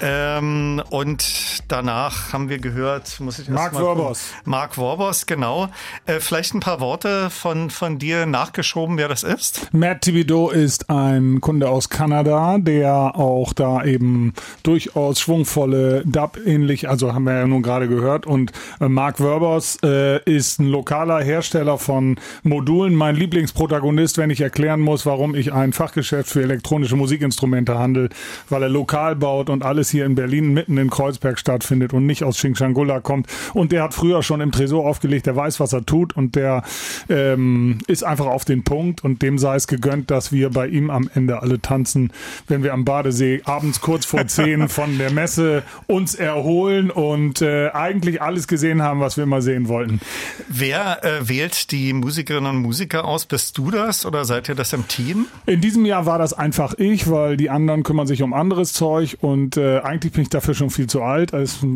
Ähm, 0.00 0.82
und 0.90 1.62
danach 1.68 2.32
haben 2.32 2.48
wir 2.48 2.58
gehört, 2.58 3.20
muss 3.20 3.38
ich 3.38 3.48
Mark 3.48 3.74
Worbos. 3.74 4.30
Mark 4.44 4.78
Worbos, 4.78 5.26
genau. 5.26 5.68
Äh, 6.06 6.20
vielleicht 6.20 6.54
ein 6.54 6.60
paar 6.60 6.80
Worte 6.80 7.28
von, 7.28 7.68
von 7.68 7.98
dir 7.98 8.24
nachgeschoben, 8.24 8.96
wer 8.96 9.08
das 9.08 9.22
ist? 9.22 9.68
Matt 9.72 10.00
Thibodeau 10.02 10.48
ist 10.48 10.88
ein 10.88 11.40
Kunde 11.42 11.68
aus 11.68 11.90
Kanada, 11.90 12.56
der 12.58 13.16
auch 13.16 13.52
da 13.52 13.84
eben 13.84 14.32
durchaus 14.62 15.20
schwungvoll 15.20 15.58
liebevolle 15.58 16.02
Dub-ähnlich, 16.04 16.88
also 16.88 17.14
haben 17.14 17.24
wir 17.24 17.34
ja 17.34 17.46
nun 17.46 17.62
gerade 17.62 17.88
gehört. 17.88 18.26
Und 18.26 18.52
Mark 18.80 19.18
Werbers 19.20 19.78
äh, 19.82 20.22
ist 20.22 20.60
ein 20.60 20.68
lokaler 20.68 21.20
Hersteller 21.20 21.78
von 21.78 22.16
Modulen. 22.44 22.94
Mein 22.94 23.16
Lieblingsprotagonist, 23.16 24.18
wenn 24.18 24.30
ich 24.30 24.40
erklären 24.40 24.80
muss, 24.80 25.04
warum 25.04 25.34
ich 25.34 25.52
ein 25.52 25.72
Fachgeschäft 25.72 26.30
für 26.30 26.42
elektronische 26.42 26.94
Musikinstrumente 26.94 27.78
handle, 27.78 28.08
weil 28.48 28.62
er 28.62 28.68
lokal 28.68 29.16
baut 29.16 29.50
und 29.50 29.64
alles 29.64 29.90
hier 29.90 30.06
in 30.06 30.14
Berlin 30.14 30.54
mitten 30.54 30.78
in 30.78 30.90
Kreuzberg 30.90 31.38
stattfindet 31.38 31.92
und 31.92 32.06
nicht 32.06 32.22
aus 32.22 32.36
Xinjiang 32.36 32.74
kommt. 33.02 33.26
Und 33.54 33.72
der 33.72 33.82
hat 33.82 33.94
früher 33.94 34.22
schon 34.22 34.40
im 34.40 34.52
Tresor 34.52 34.86
aufgelegt, 34.86 35.26
der 35.26 35.34
weiß, 35.34 35.58
was 35.58 35.72
er 35.72 35.84
tut 35.84 36.16
und 36.16 36.36
der 36.36 36.62
ähm, 37.08 37.78
ist 37.88 38.04
einfach 38.04 38.26
auf 38.26 38.44
den 38.44 38.62
Punkt 38.62 39.02
und 39.02 39.22
dem 39.22 39.38
sei 39.38 39.56
es 39.56 39.66
gegönnt, 39.66 40.10
dass 40.10 40.30
wir 40.30 40.50
bei 40.50 40.68
ihm 40.68 40.90
am 40.90 41.10
Ende 41.14 41.42
alle 41.42 41.60
tanzen, 41.60 42.12
wenn 42.46 42.62
wir 42.62 42.72
am 42.72 42.84
Badesee 42.84 43.42
abends 43.44 43.80
kurz 43.80 44.04
vor 44.04 44.26
zehn 44.26 44.68
von 44.68 44.98
der 44.98 45.10
Messe 45.10 45.62
uns 45.86 46.14
erholen 46.14 46.90
und 46.90 47.42
äh, 47.42 47.70
eigentlich 47.70 48.22
alles 48.22 48.46
gesehen 48.46 48.67
haben, 48.76 49.00
was 49.00 49.16
wir 49.16 49.24
immer 49.24 49.42
sehen 49.42 49.68
wollten. 49.68 50.00
Wer 50.48 51.04
äh, 51.04 51.28
wählt 51.28 51.70
die 51.70 51.92
Musikerinnen 51.92 52.56
und 52.56 52.62
Musiker 52.62 53.04
aus? 53.04 53.26
Bist 53.26 53.58
du 53.58 53.70
das 53.70 54.06
oder 54.06 54.24
seid 54.24 54.48
ihr 54.48 54.54
das 54.54 54.72
im 54.72 54.86
Team? 54.88 55.26
In 55.46 55.60
diesem 55.60 55.84
Jahr 55.84 56.06
war 56.06 56.18
das 56.18 56.32
einfach 56.32 56.74
ich, 56.78 57.10
weil 57.10 57.36
die 57.36 57.50
anderen 57.50 57.82
kümmern 57.82 58.06
sich 58.06 58.22
um 58.22 58.32
anderes 58.32 58.72
Zeug 58.72 59.18
und 59.20 59.56
äh, 59.56 59.80
eigentlich 59.80 60.12
bin 60.12 60.22
ich 60.22 60.28
dafür 60.28 60.54
schon 60.54 60.70
viel 60.70 60.86
zu 60.86 61.02
alt. 61.02 61.34
Also, 61.34 61.66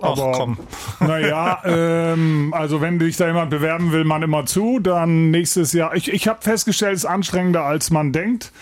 aber, 0.00 0.32
Ach 0.32 0.36
komm. 0.36 0.58
Naja, 1.00 1.62
ähm, 1.64 2.52
also 2.56 2.80
wenn 2.80 2.98
dich 2.98 3.16
da 3.16 3.26
jemand 3.26 3.50
bewerben 3.50 3.92
will, 3.92 4.04
man 4.04 4.22
immer 4.22 4.46
zu, 4.46 4.80
dann 4.80 5.30
nächstes 5.30 5.72
Jahr. 5.72 5.94
Ich, 5.94 6.12
ich 6.12 6.28
habe 6.28 6.42
festgestellt, 6.42 6.94
es 6.94 7.04
ist 7.04 7.10
anstrengender, 7.10 7.64
als 7.64 7.90
man 7.90 8.12
denkt 8.12 8.52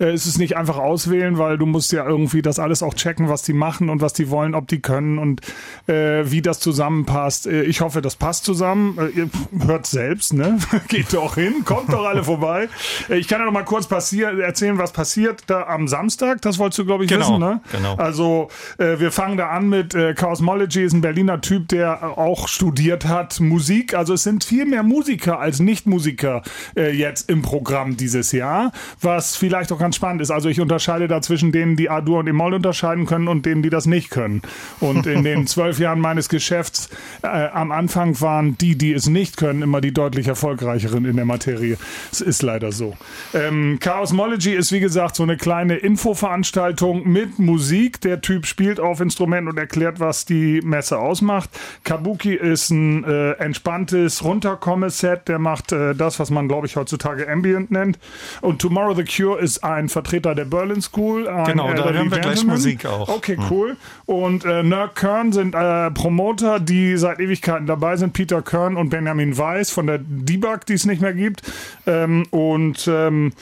äh, 0.00 0.12
ist 0.14 0.26
es 0.26 0.38
nicht 0.38 0.56
einfach 0.56 0.78
auswählen, 0.78 1.38
weil 1.38 1.58
du 1.58 1.66
musst 1.66 1.92
ja 1.92 2.06
irgendwie 2.06 2.42
das 2.42 2.58
alles 2.58 2.82
auch 2.82 2.94
checken, 2.94 3.28
was 3.28 3.42
die 3.42 3.52
machen 3.52 3.88
und 3.90 4.00
was 4.00 4.12
die 4.12 4.30
wollen, 4.30 4.54
ob 4.54 4.68
die 4.68 4.80
können 4.80 5.18
und 5.18 5.40
äh, 5.86 6.30
wie 6.30 6.42
das 6.42 6.60
zusammenpasst. 6.60 7.46
Äh, 7.46 7.62
ich 7.62 7.80
hoffe, 7.80 8.00
das 8.00 8.16
passt 8.16 8.44
zusammen. 8.44 8.98
Äh, 8.98 9.20
ihr 9.20 9.30
hört 9.66 9.86
selbst, 9.86 10.32
ne? 10.32 10.58
Geht 10.88 11.12
doch 11.12 11.34
hin, 11.36 11.64
kommt 11.64 11.92
doch 11.92 12.04
alle 12.04 12.24
vorbei. 12.24 12.68
Äh, 13.08 13.18
ich 13.18 13.28
kann 13.28 13.40
ja 13.40 13.46
noch 13.46 13.52
mal 13.52 13.64
kurz 13.64 13.86
passieren, 13.86 14.40
erzählen, 14.40 14.78
was 14.78 14.92
passiert 14.92 15.44
da 15.46 15.64
am 15.64 15.88
Samstag. 15.88 16.42
Das 16.42 16.58
wolltest 16.58 16.78
du, 16.78 16.84
glaube 16.84 17.04
ich, 17.04 17.10
genau, 17.10 17.20
wissen, 17.20 17.38
ne? 17.38 17.60
Genau. 17.72 17.96
Also 17.96 18.48
wir 18.78 19.12
fangen 19.12 19.36
da 19.36 19.50
an 19.50 19.68
mit 19.68 19.94
äh, 19.94 20.14
Cosmology, 20.14 20.82
ist 20.82 20.92
ein 20.92 21.00
Berliner 21.00 21.40
Typ, 21.40 21.68
der 21.68 22.18
auch 22.18 22.48
studiert 22.48 23.06
hat 23.06 23.40
Musik. 23.40 23.94
Also 23.94 24.14
es 24.14 24.22
sind 24.22 24.44
viel 24.44 24.64
mehr 24.64 24.82
Musiker 24.82 25.38
als 25.38 25.60
Nichtmusiker 25.60 26.42
äh, 26.76 26.90
jetzt 26.90 27.28
im 27.28 27.42
Programm 27.42 27.96
dieses 27.96 28.32
Jahr, 28.32 28.72
was 29.00 29.36
vielleicht 29.36 29.72
auch 29.72 29.78
ganz 29.78 29.89
ganz 29.90 29.96
spannend 29.96 30.22
ist. 30.22 30.30
Also 30.30 30.48
ich 30.48 30.60
unterscheide 30.60 31.08
da 31.08 31.20
zwischen 31.20 31.50
denen, 31.50 31.74
die 31.74 31.90
A-Dur 31.90 32.20
und 32.20 32.28
E-Moll 32.28 32.54
unterscheiden 32.54 33.06
können 33.06 33.26
und 33.26 33.44
denen, 33.44 33.60
die 33.60 33.70
das 33.70 33.86
nicht 33.86 34.10
können. 34.10 34.40
Und 34.78 35.04
in 35.04 35.24
den 35.24 35.46
zwölf 35.48 35.80
Jahren 35.80 35.98
meines 35.98 36.28
Geschäfts 36.28 36.90
äh, 37.22 37.26
am 37.26 37.72
Anfang 37.72 38.20
waren 38.20 38.56
die, 38.56 38.78
die 38.78 38.92
es 38.92 39.08
nicht 39.08 39.36
können, 39.36 39.62
immer 39.62 39.80
die 39.80 39.92
deutlich 39.92 40.28
erfolgreicheren 40.28 41.06
in 41.06 41.16
der 41.16 41.24
Materie. 41.24 41.76
Es 42.12 42.20
ist 42.20 42.42
leider 42.42 42.70
so. 42.70 42.96
Ähm, 43.34 43.78
Chaosmology 43.80 44.52
ist 44.52 44.70
wie 44.70 44.78
gesagt 44.78 45.16
so 45.16 45.24
eine 45.24 45.36
kleine 45.36 45.74
Infoveranstaltung 45.74 47.08
mit 47.08 47.40
Musik. 47.40 48.00
Der 48.00 48.20
Typ 48.20 48.46
spielt 48.46 48.78
auf 48.78 49.00
Instrument 49.00 49.48
und 49.48 49.58
erklärt, 49.58 49.98
was 49.98 50.24
die 50.24 50.60
Messe 50.62 51.00
ausmacht. 51.00 51.50
Kabuki 51.82 52.36
ist 52.36 52.70
ein 52.70 53.02
äh, 53.02 53.32
entspanntes 53.32 54.22
Runterkomme-Set. 54.22 55.26
Der 55.26 55.40
macht 55.40 55.72
äh, 55.72 55.96
das, 55.96 56.20
was 56.20 56.30
man 56.30 56.46
glaube 56.46 56.68
ich 56.68 56.76
heutzutage 56.76 57.28
Ambient 57.28 57.72
nennt. 57.72 57.98
Und 58.40 58.62
Tomorrow 58.62 58.94
the 58.94 59.02
Cure 59.04 59.40
ist 59.40 59.64
ein 59.64 59.79
ein 59.80 59.88
Vertreter 59.88 60.34
der 60.34 60.44
Berlin 60.44 60.80
School. 60.80 61.24
genau, 61.46 61.72
da 61.72 61.90
hören 61.90 62.10
wir 62.10 62.18
gleich 62.18 62.44
Musik 62.44 62.86
auch. 62.86 63.08
Okay, 63.08 63.36
hm. 63.36 63.44
cool. 63.50 63.76
Und 64.06 64.44
äh, 64.44 64.62
Nerk 64.62 64.96
Kern 64.96 65.32
sind 65.32 65.54
äh, 65.54 65.90
Promoter, 65.90 66.60
die 66.60 66.96
seit 66.96 67.18
Ewigkeiten 67.18 67.66
dabei 67.66 67.96
sind. 67.96 68.12
Peter 68.12 68.42
Kern 68.42 68.76
und 68.76 68.90
Benjamin 68.90 69.36
Weiss 69.36 69.70
von 69.70 69.86
der 69.86 69.98
Debug, 69.98 70.66
die 70.66 70.74
es 70.74 70.86
nicht 70.86 71.02
mehr 71.02 71.14
gibt. 71.14 71.42
Ähm, 71.86 72.26
und 72.30 72.88
ähm, 72.88 73.32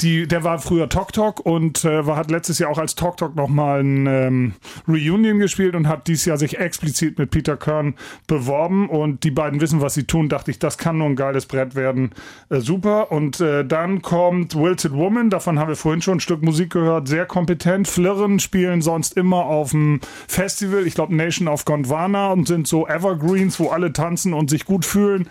die, 0.00 0.28
der 0.28 0.44
war 0.44 0.58
früher 0.58 0.88
Tok 0.88 1.12
Tok 1.12 1.40
und 1.40 1.84
äh, 1.84 2.06
war, 2.06 2.16
hat 2.16 2.30
letztes 2.30 2.58
Jahr 2.58 2.70
auch 2.70 2.78
als 2.78 2.94
Tok 2.94 3.16
Tok 3.16 3.34
nochmal 3.34 3.80
ein 3.80 4.06
ähm, 4.06 4.54
Reunion 4.86 5.38
gespielt 5.40 5.74
und 5.74 5.88
hat 5.88 6.06
dieses 6.06 6.24
Jahr 6.24 6.38
sich 6.38 6.58
explizit 6.58 7.18
mit 7.18 7.30
Peter 7.30 7.56
Kern 7.56 7.94
beworben 8.26 8.88
und 8.88 9.24
die 9.24 9.32
beiden 9.32 9.60
wissen, 9.60 9.80
was 9.80 9.94
sie 9.94 10.04
tun. 10.04 10.28
Dachte 10.28 10.50
ich, 10.50 10.58
das 10.58 10.78
kann 10.78 10.98
nur 10.98 11.08
ein 11.08 11.16
geiles 11.16 11.46
Brett 11.46 11.74
werden. 11.74 12.12
Äh, 12.48 12.60
super. 12.60 13.10
Und 13.10 13.40
äh, 13.40 13.64
dann 13.64 14.00
kommt 14.02 14.54
Wilted 14.54 14.92
Woman, 14.92 15.30
davon 15.30 15.58
haben 15.58 15.68
wir 15.68 15.76
vorhin 15.76 16.02
schon 16.02 16.18
ein 16.18 16.20
Stück 16.20 16.42
Musik 16.42 16.70
gehört, 16.70 17.08
sehr 17.08 17.26
kompetent. 17.26 17.88
Flirren 17.88 18.38
spielen 18.38 18.82
sonst 18.82 19.16
immer 19.16 19.46
auf 19.46 19.70
dem 19.70 20.00
Festival, 20.28 20.86
ich 20.86 20.94
glaube 20.94 21.14
Nation 21.14 21.48
of 21.48 21.64
Gondwana 21.64 22.32
und 22.32 22.46
sind 22.46 22.68
so 22.68 22.86
Evergreens, 22.86 23.58
wo 23.58 23.70
alle 23.70 23.92
tanzen 23.92 24.32
und 24.32 24.48
sich 24.48 24.64
gut 24.64 24.84
fühlen. 24.84 25.28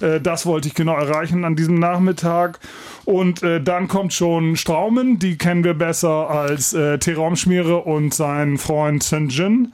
Äh, 0.00 0.20
das 0.20 0.44
wollte 0.44 0.68
ich 0.68 0.74
genau 0.74 0.94
erreichen 0.94 1.44
an 1.44 1.56
diesem 1.56 1.78
Nachmittag. 1.78 2.60
Und 3.10 3.42
äh, 3.42 3.60
dann 3.60 3.88
kommt 3.88 4.12
schon 4.12 4.54
Straumen, 4.54 5.18
die 5.18 5.36
kennen 5.36 5.64
wir 5.64 5.74
besser 5.74 6.30
als 6.30 6.72
äh, 6.74 6.96
T-Raumschmiere 6.96 7.78
und 7.78 8.14
sein 8.14 8.56
Freund 8.56 9.02
St. 9.02 9.26
Jin. 9.30 9.72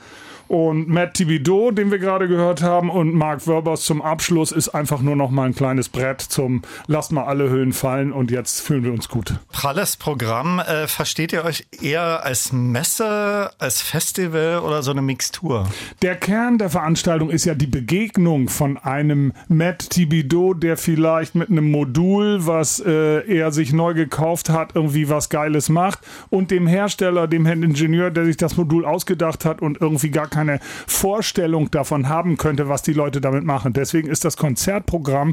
Und 0.49 0.89
Matt 0.89 1.15
Thibodeau, 1.15 1.71
den 1.71 1.91
wir 1.91 1.99
gerade 1.99 2.29
gehört 2.29 2.63
haben, 2.63 2.91
und 2.91 3.15
Mark 3.15 3.47
Werbers 3.47 3.83
zum 3.83 4.03
Abschluss 4.03 4.53
ist 4.53 4.69
einfach 4.69 5.01
nur 5.01 5.17
noch 5.17 5.31
mal 5.31 5.45
ein 5.45 5.55
kleines 5.55 5.89
Brett 5.89 6.21
zum 6.21 6.63
Lasst 6.87 7.13
mal 7.13 7.25
alle 7.25 7.51
Hüllen 7.51 7.73
fallen 7.73 8.13
und 8.13 8.31
jetzt 8.31 8.61
fühlen 8.61 8.85
wir 8.85 8.93
uns 8.93 9.09
gut. 9.09 9.35
Pralles 9.51 9.97
Programm. 9.97 10.61
Äh, 10.61 10.87
versteht 10.87 11.33
ihr 11.33 11.45
euch 11.45 11.67
eher 11.83 12.25
als 12.25 12.53
Messe, 12.53 13.51
als 13.59 13.81
Festival 13.83 14.61
oder 14.61 14.83
so 14.83 14.93
eine 14.93 15.03
Mixtur? 15.03 15.69
Der 16.03 16.17
Kern 16.17 16.59
der 16.59 16.71
Veranstaltung 16.71 17.31
ist 17.31 17.45
ja 17.45 17.55
die 17.55 17.67
Begegnung 17.67 18.49
von 18.49 18.77
einem 18.79 19.33
Matt 19.49 19.91
Thibodeau, 19.91 20.55
der 20.55 20.77
vielleicht 20.77 21.35
mit 21.35 21.51
einem 21.51 21.71
Modul, 21.71 22.47
was 22.47 22.81
äh, 22.81 23.27
er 23.27 23.51
sich 23.53 23.73
neu 23.73 23.95
gekauft 23.95 24.51
hat, 24.51 24.75
irgendwie 24.75 25.09
was 25.09 25.29
Geiles 25.29 25.69
macht 25.69 26.01
und 26.31 26.51
dem 26.51 26.67
Hersteller, 26.67 27.27
dem 27.27 27.47
Ingenieur, 27.47 28.11
der 28.11 28.25
sich 28.25 28.37
das 28.37 28.57
Modul 28.57 28.85
ausgedacht 28.85 29.45
hat 29.45 29.61
und 29.63 29.81
irgendwie 29.81 30.11
gar 30.11 30.29
keine 30.37 30.61
Vorstellung 30.87 31.71
davon 31.71 32.11
haben 32.11 32.37
könnte, 32.37 32.69
was 32.69 32.83
die 32.83 32.93
Leute 32.93 33.23
damit 33.23 33.45
machen. 33.45 33.73
Deswegen 33.73 34.09
ist 34.09 34.25
das 34.27 34.37
Konzertprogramm 34.37 35.33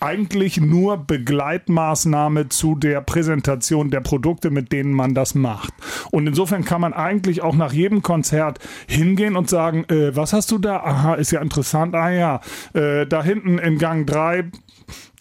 eigentlich 0.00 0.60
nur 0.60 0.98
Begleitmaßnahme 0.98 2.48
zu 2.48 2.74
der 2.74 3.00
Präsentation 3.00 3.90
der 3.90 4.00
Produkte, 4.00 4.50
mit 4.50 4.72
denen 4.72 4.92
man 4.92 5.14
das 5.14 5.34
macht. 5.34 5.72
Und 6.10 6.26
insofern 6.26 6.64
kann 6.64 6.80
man 6.80 6.92
eigentlich 6.92 7.42
auch 7.42 7.54
nach 7.54 7.72
jedem 7.72 8.02
Konzert 8.02 8.58
hingehen 8.88 9.36
und 9.36 9.48
sagen, 9.48 9.84
äh, 9.88 10.14
was 10.14 10.32
hast 10.32 10.50
du 10.50 10.58
da? 10.58 10.78
Aha, 10.78 11.14
ist 11.14 11.30
ja 11.30 11.40
interessant. 11.40 11.94
Ah 11.94 12.10
ja, 12.10 12.40
äh, 12.74 13.06
da 13.06 13.22
hinten 13.22 13.58
in 13.58 13.78
Gang 13.78 14.06
3 14.06 14.50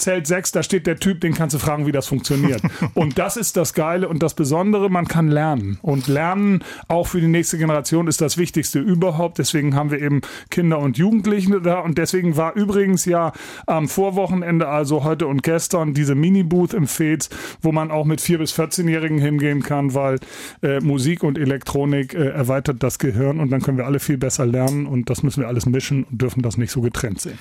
Zelt 0.02 0.28
6, 0.28 0.52
da 0.52 0.64
steht 0.64 0.88
der 0.88 0.98
Typ, 0.98 1.22
den 1.22 1.34
kannst 1.34 1.54
du 1.54 1.60
fragen, 1.60 1.86
wie 1.86 1.92
das 1.92 2.08
funktioniert. 2.08 2.62
und 2.94 3.18
das 3.18 3.38
ist 3.38 3.56
das 3.56 3.74
Geile 3.74 4.10
und 4.10 4.24
das 4.24 4.34
Besondere, 4.34 4.90
man 4.90 5.08
kann 5.08 5.28
lernen. 5.28 5.78
Und 5.82 6.08
lernen 6.08 6.64
auch 6.88 7.08
für 7.08 7.22
die 7.22 7.28
nächste 7.28 7.58
Generation 7.58 8.08
ist 8.08 8.22
das 8.22 8.38
Wichtigste 8.38 8.80
überhaupt. 8.80 9.38
Deswegen 9.38 9.76
haben 9.76 9.92
wir 9.92 10.02
eben 10.02 10.22
Kinder 10.50 10.80
und 10.80 10.98
Jugendliche 10.98 11.62
da. 11.62 11.80
Und 11.80 11.98
deswegen 11.98 12.36
war 12.36 12.56
übrigens 12.56 13.06
ja 13.06 13.32
am 13.68 13.88
Vorwochenende, 13.88 14.68
also 14.68 15.04
heute 15.04 15.28
und 15.28 15.44
gestern, 15.44 15.94
diese 15.94 16.16
Mini-Booth 16.16 16.74
im 16.74 16.88
Fez, 16.88 17.30
wo 17.62 17.72
man 17.72 17.92
auch 17.92 18.06
mit 18.06 18.20
4- 18.20 18.40
bis 18.40 18.58
14-Jährigen 18.58 19.20
hingehen 19.20 19.62
kann, 19.62 19.94
weil 19.94 20.20
äh, 20.62 20.80
Musik 20.80 21.24
und 21.24 21.38
Elektronik 21.38 22.14
äh, 22.14 22.30
erweitert 22.30 22.82
das 22.84 23.00
Gehirn 23.00 23.40
und 23.40 23.52
dann 23.52 23.62
können 23.62 23.78
wir 23.78 23.86
alle 23.86 24.00
viel 24.00 24.18
besser 24.18 24.46
lernen 24.46 24.86
und 24.86 25.10
das 25.10 25.24
müssen 25.24 25.42
wir 25.42 25.48
alles 25.48 25.66
mischen 25.66 26.04
und 26.04 26.22
dürfen 26.22 26.42
das 26.42 26.58
nicht 26.58 26.72
so 26.72 26.82
getrennt 26.82 27.22
sehen. 27.22 27.38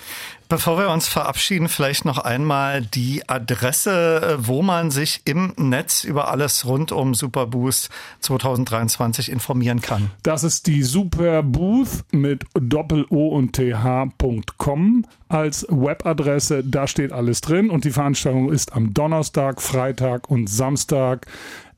Bevor 0.50 0.78
wir 0.78 0.90
uns 0.90 1.06
verabschieden, 1.06 1.68
vielleicht 1.68 2.04
noch 2.04 2.18
einmal 2.18 2.82
die 2.82 3.22
Adresse, 3.28 4.20
äh, 4.40 4.48
wo 4.48 4.62
man 4.62 4.90
sich 4.90 5.20
im 5.24 5.52
Netz 5.56 6.02
über 6.02 6.28
alles 6.28 6.66
rund 6.66 6.90
um 6.90 7.14
Superboost 7.14 7.88
2023 8.18 9.30
informieren 9.30 9.80
kann. 9.80 10.10
Das 10.24 10.42
ist 10.42 10.66
die 10.66 10.82
Superbooth 10.82 12.04
mit 12.10 12.46
Doppel-O 12.54 13.28
und 13.28 13.52
TH.com 13.54 15.06
als 15.28 15.68
Webadresse. 15.70 16.64
Da 16.64 16.88
steht 16.88 17.12
alles 17.12 17.42
drin 17.42 17.70
und 17.70 17.84
die 17.84 17.92
Veranstaltung 17.92 18.50
ist 18.50 18.72
am 18.72 18.92
Donnerstag, 18.92 19.62
Freitag 19.62 20.28
und 20.28 20.50
Samstag, 20.50 21.26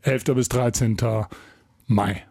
11. 0.01 0.25
bis 0.35 0.49
13. 0.49 0.97
Mai. 1.89 2.25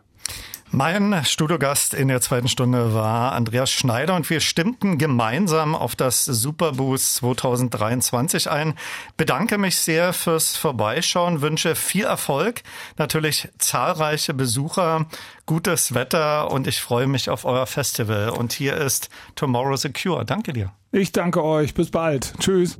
Mein 0.73 1.26
Studiogast 1.26 1.93
in 1.93 2.07
der 2.07 2.22
zweiten 2.22 2.48
Stunde 2.48 2.93
war 2.93 3.34
Andreas 3.34 3.69
Schneider 3.69 4.15
und 4.15 4.30
wir 4.30 4.39
stimmten 4.39 4.98
gemeinsam 4.98 5.76
auf 5.76 5.98
das 5.98 6.23
Superboost 6.23 7.15
2023 7.15 8.49
ein. 8.49 8.76
Bedanke 9.18 9.57
mich 9.57 9.76
sehr 9.76 10.14
fürs 10.14 10.56
Vorbeischauen, 10.56 11.41
wünsche 11.41 11.76
viel 11.76 12.06
Erfolg, 12.06 12.61
natürlich 12.98 13.49
zahlreiche 13.57 14.34
Besucher, 14.34 15.07
gutes 15.45 15.93
Wetter 15.93 16.49
und 16.49 16.68
ich 16.68 16.80
freue 16.80 17.07
mich 17.07 17.30
auf 17.30 17.43
euer 17.43 17.65
Festival. 17.65 18.30
Und 18.30 18.53
hier 18.53 18.77
ist 18.77 19.10
Tomorrow 19.35 19.76
Secure. 19.76 20.23
Danke 20.23 20.53
dir. 20.53 20.72
Ich 20.93 21.11
danke 21.11 21.43
euch. 21.43 21.73
Bis 21.73 21.91
bald. 21.91 22.34
Tschüss. 22.39 22.80